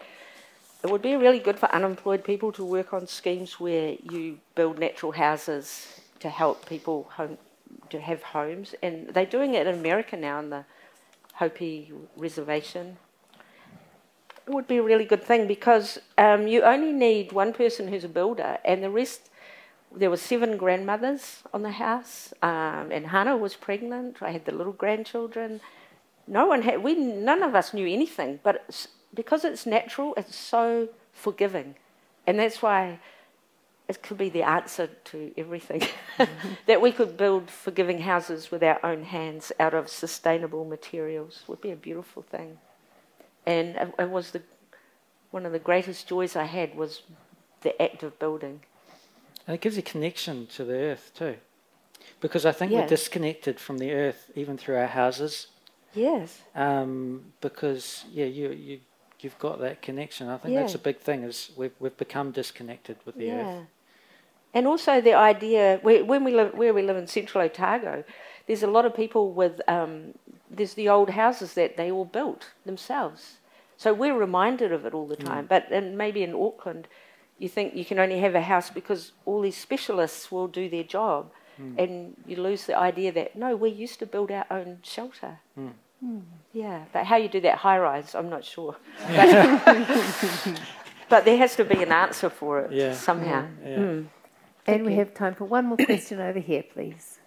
it 0.82 0.90
would 0.90 1.02
be 1.02 1.16
really 1.16 1.38
good 1.38 1.58
for 1.58 1.72
unemployed 1.74 2.24
people 2.24 2.52
to 2.52 2.64
work 2.64 2.92
on 2.92 3.06
schemes 3.06 3.58
where 3.58 3.96
you 4.10 4.38
build 4.54 4.78
natural 4.78 5.12
houses 5.12 6.00
to 6.20 6.28
help 6.28 6.66
people 6.66 7.08
home, 7.14 7.38
to 7.90 8.00
have 8.00 8.22
homes. 8.22 8.74
And 8.82 9.08
they're 9.08 9.26
doing 9.26 9.54
it 9.54 9.66
in 9.66 9.74
America 9.74 10.16
now 10.16 10.38
in 10.40 10.50
the 10.50 10.64
Hopi 11.34 11.92
Reservation. 12.16 12.96
It 14.46 14.54
would 14.54 14.66
be 14.66 14.76
a 14.76 14.82
really 14.82 15.04
good 15.04 15.22
thing 15.22 15.46
because 15.46 15.98
um, 16.18 16.46
you 16.46 16.62
only 16.62 16.92
need 16.92 17.32
one 17.32 17.52
person 17.52 17.88
who's 17.88 18.04
a 18.04 18.08
builder, 18.08 18.58
and 18.64 18.82
the 18.82 18.90
rest. 18.90 19.30
There 19.94 20.10
were 20.10 20.16
seven 20.16 20.56
grandmothers 20.56 21.42
on 21.54 21.62
the 21.62 21.70
house, 21.70 22.34
um, 22.42 22.90
and 22.92 23.06
Hannah 23.06 23.36
was 23.36 23.54
pregnant. 23.54 24.18
I 24.20 24.30
had 24.30 24.44
the 24.44 24.52
little 24.52 24.72
grandchildren. 24.72 25.60
No 26.26 26.46
one 26.46 26.62
had. 26.62 26.82
We 26.82 26.94
none 26.94 27.42
of 27.42 27.54
us 27.54 27.72
knew 27.72 27.86
anything, 27.86 28.40
but 28.42 28.64
it's, 28.68 28.88
because 29.14 29.44
it's 29.44 29.66
natural, 29.66 30.14
it's 30.16 30.36
so 30.36 30.88
forgiving, 31.12 31.76
and 32.26 32.38
that's 32.38 32.60
why 32.60 32.98
it 33.88 34.02
could 34.02 34.18
be 34.18 34.28
the 34.28 34.42
answer 34.42 34.88
to 35.04 35.32
everything. 35.36 35.82
that 36.66 36.80
we 36.80 36.90
could 36.90 37.16
build 37.16 37.50
forgiving 37.50 38.00
houses 38.00 38.50
with 38.50 38.62
our 38.62 38.84
own 38.84 39.04
hands 39.04 39.52
out 39.60 39.74
of 39.74 39.88
sustainable 39.88 40.64
materials 40.64 41.44
would 41.46 41.60
be 41.60 41.70
a 41.70 41.76
beautiful 41.76 42.22
thing. 42.22 42.58
And 43.46 43.76
it, 43.76 43.94
it 43.98 44.10
was 44.10 44.32
the 44.32 44.42
one 45.30 45.46
of 45.46 45.52
the 45.52 45.58
greatest 45.58 46.08
joys 46.08 46.34
I 46.34 46.44
had 46.44 46.74
was 46.76 47.02
the 47.62 47.80
act 47.80 48.02
of 48.02 48.18
building. 48.18 48.60
And 49.46 49.54
it 49.54 49.60
gives 49.60 49.76
you 49.76 49.82
connection 49.82 50.46
to 50.48 50.64
the 50.64 50.74
earth 50.74 51.12
too. 51.14 51.36
Because 52.20 52.44
I 52.46 52.52
think 52.52 52.72
Yeah. 52.72 52.80
we're 52.80 52.86
disconnected 52.88 53.60
from 53.60 53.78
the 53.78 53.92
earth 53.92 54.30
even 54.34 54.56
through 54.58 54.76
our 54.76 54.86
houses. 54.86 55.48
Yes. 55.96 56.40
um, 56.54 57.32
because 57.40 58.04
yeah, 58.12 58.26
you 58.26 58.50
you 58.50 58.80
you've 59.20 59.38
got 59.38 59.60
that 59.60 59.82
connection. 59.82 60.28
I 60.28 60.36
think 60.36 60.54
that's 60.54 60.74
a 60.74 60.78
big 60.78 60.98
thing. 61.00 61.22
Is 61.24 61.50
we've 61.56 61.74
we've 61.80 61.96
become 61.96 62.30
disconnected 62.32 62.96
with 63.04 63.16
the 63.16 63.26
Yeah. 63.26 63.40
earth. 63.40 63.66
And 64.54 64.66
also 64.66 65.00
the 65.02 65.12
idea 65.12 65.78
where, 65.82 66.02
when 66.04 66.24
we 66.24 66.32
live 66.32 66.54
where 66.54 66.72
we 66.72 66.82
live 66.82 66.96
in 66.96 67.06
Central 67.06 67.44
Otago, 67.44 68.04
there's 68.46 68.62
a 68.62 68.66
lot 68.76 68.84
of 68.86 68.94
people 68.94 69.32
with 69.32 69.60
um, 69.68 70.14
there's 70.50 70.74
the 70.74 70.88
old 70.88 71.10
houses 71.10 71.54
that 71.54 71.76
they 71.76 71.90
all 71.90 72.06
built 72.06 72.50
themselves. 72.64 73.38
So 73.76 73.92
we're 73.92 74.16
reminded 74.16 74.72
of 74.72 74.86
it 74.86 74.94
all 74.94 75.06
the 75.06 75.16
time. 75.16 75.46
But 75.46 75.70
and 75.70 75.98
maybe 75.98 76.22
in 76.22 76.34
Auckland, 76.34 76.88
you 77.38 77.48
think 77.48 77.74
you 77.74 77.84
can 77.84 77.98
only 77.98 78.18
have 78.20 78.34
a 78.34 78.40
house 78.40 78.70
because 78.70 79.12
all 79.26 79.42
these 79.42 79.58
specialists 79.58 80.32
will 80.32 80.48
do 80.48 80.70
their 80.70 80.84
job, 80.84 81.30
and 81.78 82.14
you 82.26 82.36
lose 82.36 82.64
the 82.66 82.78
idea 82.78 83.12
that 83.12 83.36
no, 83.36 83.54
we 83.56 83.68
used 83.68 83.98
to 83.98 84.06
build 84.06 84.30
our 84.30 84.46
own 84.50 84.78
shelter. 84.82 85.40
Yeah, 86.52 86.84
but 86.92 87.04
how 87.04 87.16
you 87.16 87.28
do 87.28 87.40
that 87.42 87.58
high 87.58 87.78
rise, 87.78 88.14
I'm 88.14 88.30
not 88.30 88.44
sure. 88.44 88.76
But, 89.08 90.60
but 91.08 91.24
there 91.24 91.36
has 91.36 91.54
to 91.56 91.64
be 91.64 91.82
an 91.82 91.92
answer 91.92 92.30
for 92.30 92.60
it 92.62 92.72
Yeah. 92.72 92.94
somehow. 92.94 93.46
Yeah. 93.64 93.76
Mm. 93.76 94.06
And 94.66 94.84
we 94.84 94.94
have 94.94 95.14
time 95.14 95.34
for 95.34 95.44
one 95.44 95.66
more 95.66 95.76
question 95.76 96.20
over 96.20 96.40
here, 96.40 96.64
please. 96.64 97.18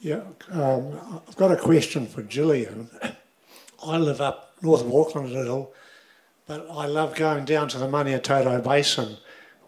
Yeah, 0.00 0.20
um, 0.52 1.22
I've 1.26 1.36
got 1.36 1.50
a 1.50 1.56
question 1.56 2.06
for 2.06 2.22
Gillian. 2.22 2.88
I 3.84 3.96
live 3.96 4.20
up 4.20 4.54
north 4.62 4.82
of 4.82 4.94
Auckland 4.94 5.30
a 5.30 5.38
little, 5.38 5.72
but 6.46 6.66
I 6.70 6.86
love 6.86 7.16
going 7.16 7.44
down 7.44 7.68
to 7.68 7.78
the 7.78 7.88
Maniatoto 7.88 8.62
Basin, 8.62 9.16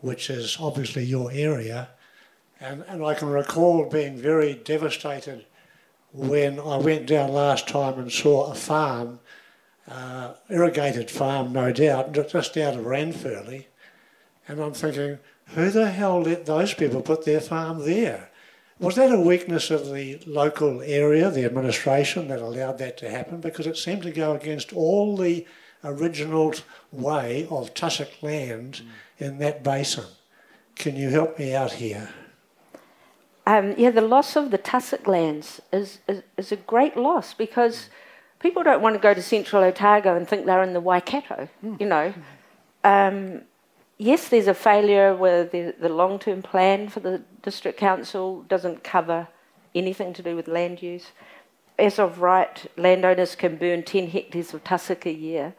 which 0.00 0.30
is 0.30 0.56
obviously 0.60 1.04
your 1.04 1.32
area. 1.32 1.88
And, 2.60 2.84
and 2.86 3.04
I 3.04 3.14
can 3.14 3.28
recall 3.30 3.86
being 3.88 4.16
very 4.16 4.54
devastated 4.54 5.46
when 6.12 6.58
I 6.58 6.76
went 6.76 7.06
down 7.06 7.32
last 7.32 7.68
time 7.68 7.98
and 7.98 8.10
saw 8.10 8.50
a 8.50 8.54
farm, 8.54 9.20
uh, 9.88 10.34
irrigated 10.48 11.10
farm, 11.10 11.52
no 11.52 11.72
doubt, 11.72 12.12
just 12.12 12.56
out 12.56 12.76
of 12.76 12.84
Ranfurly. 12.84 13.66
And 14.48 14.60
I'm 14.60 14.72
thinking, 14.72 15.18
who 15.54 15.70
the 15.70 15.90
hell 15.90 16.22
let 16.22 16.46
those 16.46 16.74
people 16.74 17.02
put 17.02 17.24
their 17.24 17.40
farm 17.40 17.84
there? 17.84 18.30
Was 18.78 18.96
that 18.96 19.12
a 19.12 19.20
weakness 19.20 19.70
of 19.70 19.92
the 19.92 20.18
local 20.26 20.80
area, 20.80 21.30
the 21.30 21.44
administration, 21.44 22.28
that 22.28 22.40
allowed 22.40 22.78
that 22.78 22.96
to 22.98 23.10
happen? 23.10 23.40
Because 23.40 23.66
it 23.66 23.76
seemed 23.76 24.02
to 24.04 24.10
go 24.10 24.34
against 24.34 24.72
all 24.72 25.16
the 25.16 25.46
original 25.84 26.54
way 26.90 27.46
of 27.50 27.74
tussock 27.74 28.22
land 28.22 28.82
in 29.18 29.38
that 29.38 29.62
basin. 29.62 30.06
Can 30.76 30.96
you 30.96 31.10
help 31.10 31.38
me 31.38 31.54
out 31.54 31.72
here? 31.72 32.08
Um, 33.46 33.74
yeah, 33.76 33.90
the 33.90 34.00
loss 34.00 34.36
of 34.36 34.50
the 34.50 34.58
tussock 34.58 35.06
lands 35.06 35.60
is, 35.72 35.98
is, 36.06 36.22
is 36.36 36.52
a 36.52 36.56
great 36.56 36.96
loss 36.96 37.34
because 37.34 37.88
people 38.38 38.62
don't 38.62 38.82
want 38.82 38.94
to 38.94 39.00
go 39.00 39.14
to 39.14 39.22
Central 39.22 39.62
Otago 39.62 40.16
and 40.16 40.28
think 40.28 40.46
they're 40.46 40.62
in 40.62 40.72
the 40.72 40.80
Waikato, 40.80 41.48
you 41.78 41.86
know. 41.86 42.12
Um, 42.84 43.42
yes, 43.98 44.28
there's 44.28 44.46
a 44.46 44.54
failure 44.54 45.14
where 45.14 45.44
the, 45.44 45.74
the 45.80 45.88
long 45.88 46.18
term 46.18 46.42
plan 46.42 46.88
for 46.88 47.00
the 47.00 47.22
district 47.42 47.78
council 47.78 48.42
doesn't 48.42 48.84
cover 48.84 49.28
anything 49.74 50.12
to 50.14 50.22
do 50.22 50.36
with 50.36 50.48
land 50.48 50.82
use. 50.82 51.12
As 51.78 51.98
of 51.98 52.20
right, 52.20 52.66
landowners 52.76 53.34
can 53.34 53.56
burn 53.56 53.82
10 53.82 54.08
hectares 54.08 54.52
of 54.52 54.64
tussock 54.64 55.06
a 55.06 55.12
year. 55.12 55.54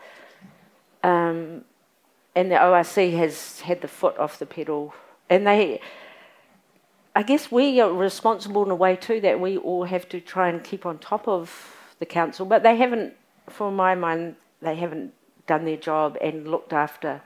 Um, 1.04 1.66
and 2.36 2.52
the 2.52 2.64
ORC 2.64 3.12
has 3.14 3.62
had 3.62 3.82
the 3.82 3.88
foot 3.88 4.18
off 4.18 4.40
the 4.40 4.46
pedal. 4.46 4.94
And 5.30 5.48
they, 5.48 5.82
I 7.16 7.24
guess 7.24 7.52
we 7.52 7.80
are 7.82 7.92
responsible 7.92 8.64
in 8.64 8.72
a 8.72 8.76
way 8.76 8.96
too 8.96 9.20
that 9.22 9.40
we 9.40 9.58
all 9.58 9.84
have 9.84 10.08
to 10.10 10.22
try 10.22 10.50
and 10.50 10.64
keep 10.64 10.86
on 10.86 10.98
top 11.00 11.28
of 11.28 11.76
the 12.00 12.06
council, 12.06 12.46
but 12.46 12.64
they 12.64 12.78
haven't, 12.78 13.14
for 13.50 13.72
my 13.72 13.96
mind, 13.96 14.36
they 14.62 14.76
haven't 14.76 15.14
done 15.46 15.66
their 15.66 15.78
job 15.78 16.18
and 16.22 16.48
looked 16.48 16.74
after 16.74 17.22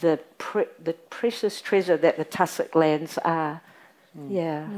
the 0.00 0.18
pre- 0.38 0.74
the 0.82 0.92
precious 0.92 1.60
treasure 1.60 1.96
that 1.96 2.16
the 2.16 2.24
tussock 2.24 2.74
lands 2.74 3.18
are. 3.18 3.62
Hmm. 4.14 4.30
Yeah. 4.30 4.68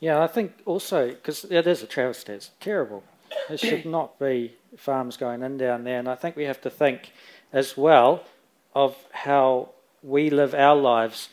Yeah, 0.00 0.22
I 0.22 0.26
think 0.26 0.52
also 0.66 1.08
because 1.08 1.44
it 1.44 1.66
is 1.66 1.82
a 1.82 1.86
travesty. 1.86 2.32
It's 2.32 2.50
terrible. 2.60 3.04
There 3.48 3.58
should 3.58 3.86
not 3.86 4.18
be 4.18 4.54
farms 4.76 5.16
going 5.16 5.42
in 5.42 5.56
down 5.56 5.84
there, 5.84 5.98
and 5.98 6.08
I 6.08 6.16
think 6.16 6.36
we 6.36 6.44
have 6.44 6.60
to 6.62 6.70
think 6.70 7.12
as 7.52 7.76
well 7.76 8.24
of 8.74 8.96
how 9.12 9.70
we 10.02 10.30
live 10.30 10.54
our 10.54 10.76
lives. 10.76 11.28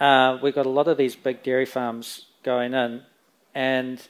Uh, 0.00 0.38
we've 0.40 0.54
got 0.54 0.66
a 0.66 0.70
lot 0.70 0.86
of 0.86 0.96
these 0.96 1.16
big 1.16 1.42
dairy 1.42 1.66
farms 1.66 2.26
going 2.44 2.72
in, 2.72 3.02
and 3.54 4.06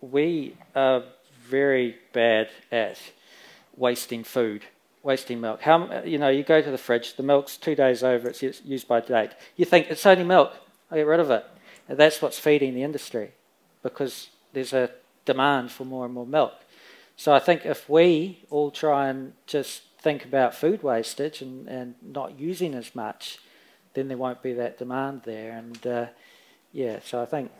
we 0.00 0.56
are 0.74 1.02
very 1.48 1.96
bad 2.12 2.48
at 2.70 2.98
wasting 3.76 4.24
food, 4.24 4.62
wasting 5.02 5.40
milk. 5.40 5.60
How 5.60 6.02
you 6.02 6.16
know 6.16 6.28
you 6.28 6.42
go 6.42 6.62
to 6.62 6.70
the 6.70 6.78
fridge, 6.78 7.16
the 7.16 7.22
milk's 7.22 7.58
two 7.58 7.74
days 7.74 8.02
over 8.02 8.28
its 8.28 8.42
use- 8.42 8.62
use 8.64 8.84
by 8.84 9.00
date. 9.00 9.30
You 9.56 9.66
think 9.66 9.90
it's 9.90 10.06
only 10.06 10.24
milk. 10.24 10.54
I 10.90 10.96
get 10.96 11.06
rid 11.06 11.20
of 11.20 11.30
it. 11.30 11.44
And 11.88 11.98
that's 11.98 12.22
what's 12.22 12.38
feeding 12.38 12.74
the 12.74 12.82
industry, 12.82 13.32
because 13.82 14.28
there's 14.52 14.72
a 14.72 14.90
demand 15.24 15.72
for 15.72 15.84
more 15.84 16.06
and 16.06 16.14
more 16.14 16.26
milk. 16.26 16.54
So 17.16 17.34
I 17.34 17.38
think 17.38 17.66
if 17.66 17.88
we 17.88 18.44
all 18.50 18.70
try 18.70 19.08
and 19.08 19.34
just 19.46 19.82
think 20.00 20.24
about 20.24 20.54
food 20.54 20.82
wastage 20.82 21.42
and, 21.42 21.68
and 21.68 21.94
not 22.00 22.38
using 22.38 22.74
as 22.74 22.94
much, 22.94 23.38
then 23.94 24.08
there 24.08 24.16
won't 24.16 24.42
be 24.42 24.52
that 24.54 24.78
demand 24.78 25.22
there. 25.24 25.52
And 25.52 25.86
uh, 25.86 26.06
yeah, 26.72 27.00
so 27.04 27.22
I 27.22 27.26
think 27.26 27.50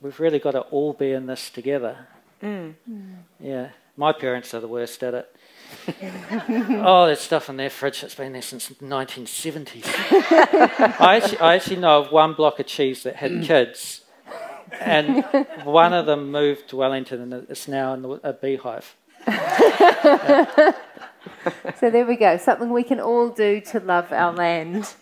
we've 0.00 0.18
really 0.20 0.38
got 0.38 0.52
to 0.52 0.60
all 0.60 0.92
be 0.92 1.12
in 1.12 1.26
this 1.26 1.50
together. 1.50 2.08
Yeah, 3.40 3.70
my 3.96 4.12
parents 4.12 4.54
are 4.54 4.60
the 4.60 4.68
worst 4.68 5.02
at 5.02 5.14
it. 5.14 5.34
oh, 6.82 7.06
there's 7.06 7.20
stuff 7.20 7.48
in 7.50 7.56
their 7.56 7.70
fridge 7.70 8.00
that's 8.00 8.14
been 8.14 8.32
there 8.32 8.42
since 8.42 8.68
the 8.68 8.74
1970s. 8.76 9.82
I, 10.98 11.16
actually, 11.16 11.38
I 11.38 11.56
actually 11.56 11.76
know 11.76 12.00
of 12.00 12.12
one 12.12 12.32
block 12.32 12.58
of 12.58 12.66
cheese 12.66 13.02
that 13.02 13.16
had 13.16 13.42
kids, 13.42 14.02
and 14.80 15.24
one 15.64 15.92
of 15.92 16.06
them 16.06 16.30
moved 16.30 16.68
to 16.68 16.76
Wellington 16.76 17.20
and 17.20 17.46
it's 17.50 17.68
now 17.68 17.94
in 17.94 18.02
the, 18.02 18.08
a 18.22 18.32
beehive. 18.32 18.96
So 21.78 21.90
there 21.90 22.06
we 22.06 22.16
go, 22.16 22.36
something 22.36 22.72
we 22.72 22.82
can 22.82 23.00
all 23.00 23.28
do 23.28 23.60
to 23.72 23.80
love 23.80 24.12
our 24.12 24.32
land. 24.32 24.94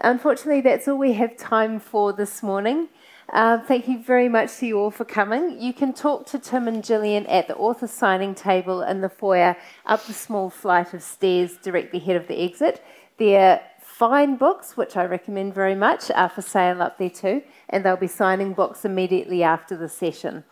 Unfortunately, 0.00 0.60
that's 0.60 0.86
all 0.88 0.98
we 0.98 1.14
have 1.14 1.36
time 1.36 1.80
for 1.80 2.12
this 2.12 2.42
morning. 2.42 2.88
Uh, 3.32 3.58
thank 3.58 3.86
you 3.86 4.02
very 4.02 4.28
much 4.28 4.56
to 4.56 4.66
you 4.66 4.78
all 4.78 4.90
for 4.90 5.04
coming. 5.04 5.60
You 5.60 5.74
can 5.74 5.92
talk 5.92 6.24
to 6.26 6.38
Tim 6.38 6.66
and 6.66 6.82
Gillian 6.82 7.26
at 7.26 7.46
the 7.46 7.56
author 7.56 7.86
signing 7.86 8.34
table 8.34 8.82
in 8.82 9.02
the 9.02 9.08
foyer 9.10 9.56
up 9.84 10.04
the 10.06 10.14
small 10.14 10.48
flight 10.48 10.94
of 10.94 11.02
stairs 11.02 11.58
directly 11.58 11.98
ahead 11.98 12.16
of 12.16 12.26
the 12.26 12.42
exit. 12.42 12.82
Their 13.18 13.60
fine 13.82 14.36
books, 14.36 14.76
which 14.76 14.96
I 14.96 15.04
recommend 15.04 15.52
very 15.52 15.74
much, 15.74 16.10
are 16.12 16.28
for 16.28 16.40
sale 16.40 16.80
up 16.80 16.96
there 16.98 17.10
too, 17.10 17.42
and 17.68 17.84
they'll 17.84 17.96
be 17.96 18.06
signing 18.06 18.54
books 18.54 18.84
immediately 18.84 19.42
after 19.42 19.76
the 19.76 19.88
session. 19.88 20.44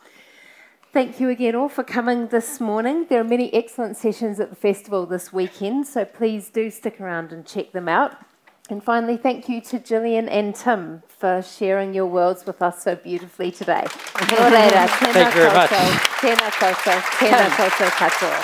Thank 0.96 1.20
you 1.20 1.28
again 1.28 1.54
all 1.54 1.68
for 1.68 1.84
coming 1.84 2.28
this 2.28 2.58
morning. 2.58 3.04
There 3.10 3.20
are 3.20 3.30
many 3.36 3.52
excellent 3.52 3.98
sessions 3.98 4.40
at 4.40 4.48
the 4.48 4.56
festival 4.56 5.04
this 5.04 5.30
weekend, 5.30 5.86
so 5.86 6.06
please 6.06 6.48
do 6.48 6.70
stick 6.70 6.98
around 7.02 7.32
and 7.32 7.44
check 7.44 7.72
them 7.72 7.86
out. 7.86 8.16
And 8.70 8.82
finally, 8.82 9.18
thank 9.18 9.46
you 9.46 9.60
to 9.60 9.78
Gillian 9.78 10.26
and 10.26 10.54
Tim 10.54 11.02
for 11.06 11.42
sharing 11.42 11.92
your 11.92 12.06
worlds 12.06 12.46
with 12.46 12.62
us 12.62 12.82
so 12.82 12.96
beautifully 12.96 13.50
today. 13.50 13.84
Thank 13.90 14.30
you 14.30 14.36
very 14.38 15.54
much. 15.54 15.68
Tēnā 16.22 16.48
koutou, 16.56 16.98
tēnā 17.20 17.48
koutou 17.58 17.90
katoa. 18.00 18.40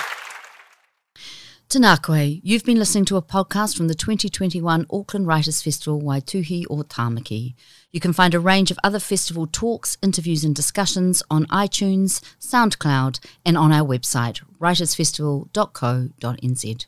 Tēnā 1.70 2.02
koe, 2.02 2.38
you've 2.42 2.64
been 2.64 2.78
listening 2.78 3.06
to 3.06 3.16
a 3.16 3.22
podcast 3.22 3.78
from 3.78 3.88
the 3.88 3.94
2021 3.94 4.84
Auckland 4.90 5.26
Writers 5.26 5.62
Festival 5.62 6.02
Waituhi 6.02 6.66
o 6.68 6.82
Tāmaki. 6.82 7.54
You 7.92 8.00
can 8.00 8.14
find 8.14 8.34
a 8.34 8.40
range 8.40 8.70
of 8.70 8.78
other 8.82 8.98
festival 8.98 9.46
talks, 9.46 9.98
interviews 10.02 10.44
and 10.44 10.56
discussions 10.56 11.22
on 11.30 11.44
iTunes, 11.46 12.22
SoundCloud 12.40 13.20
and 13.44 13.58
on 13.58 13.70
our 13.70 13.86
website, 13.86 14.40
writersfestival.co.nz. 14.58 16.86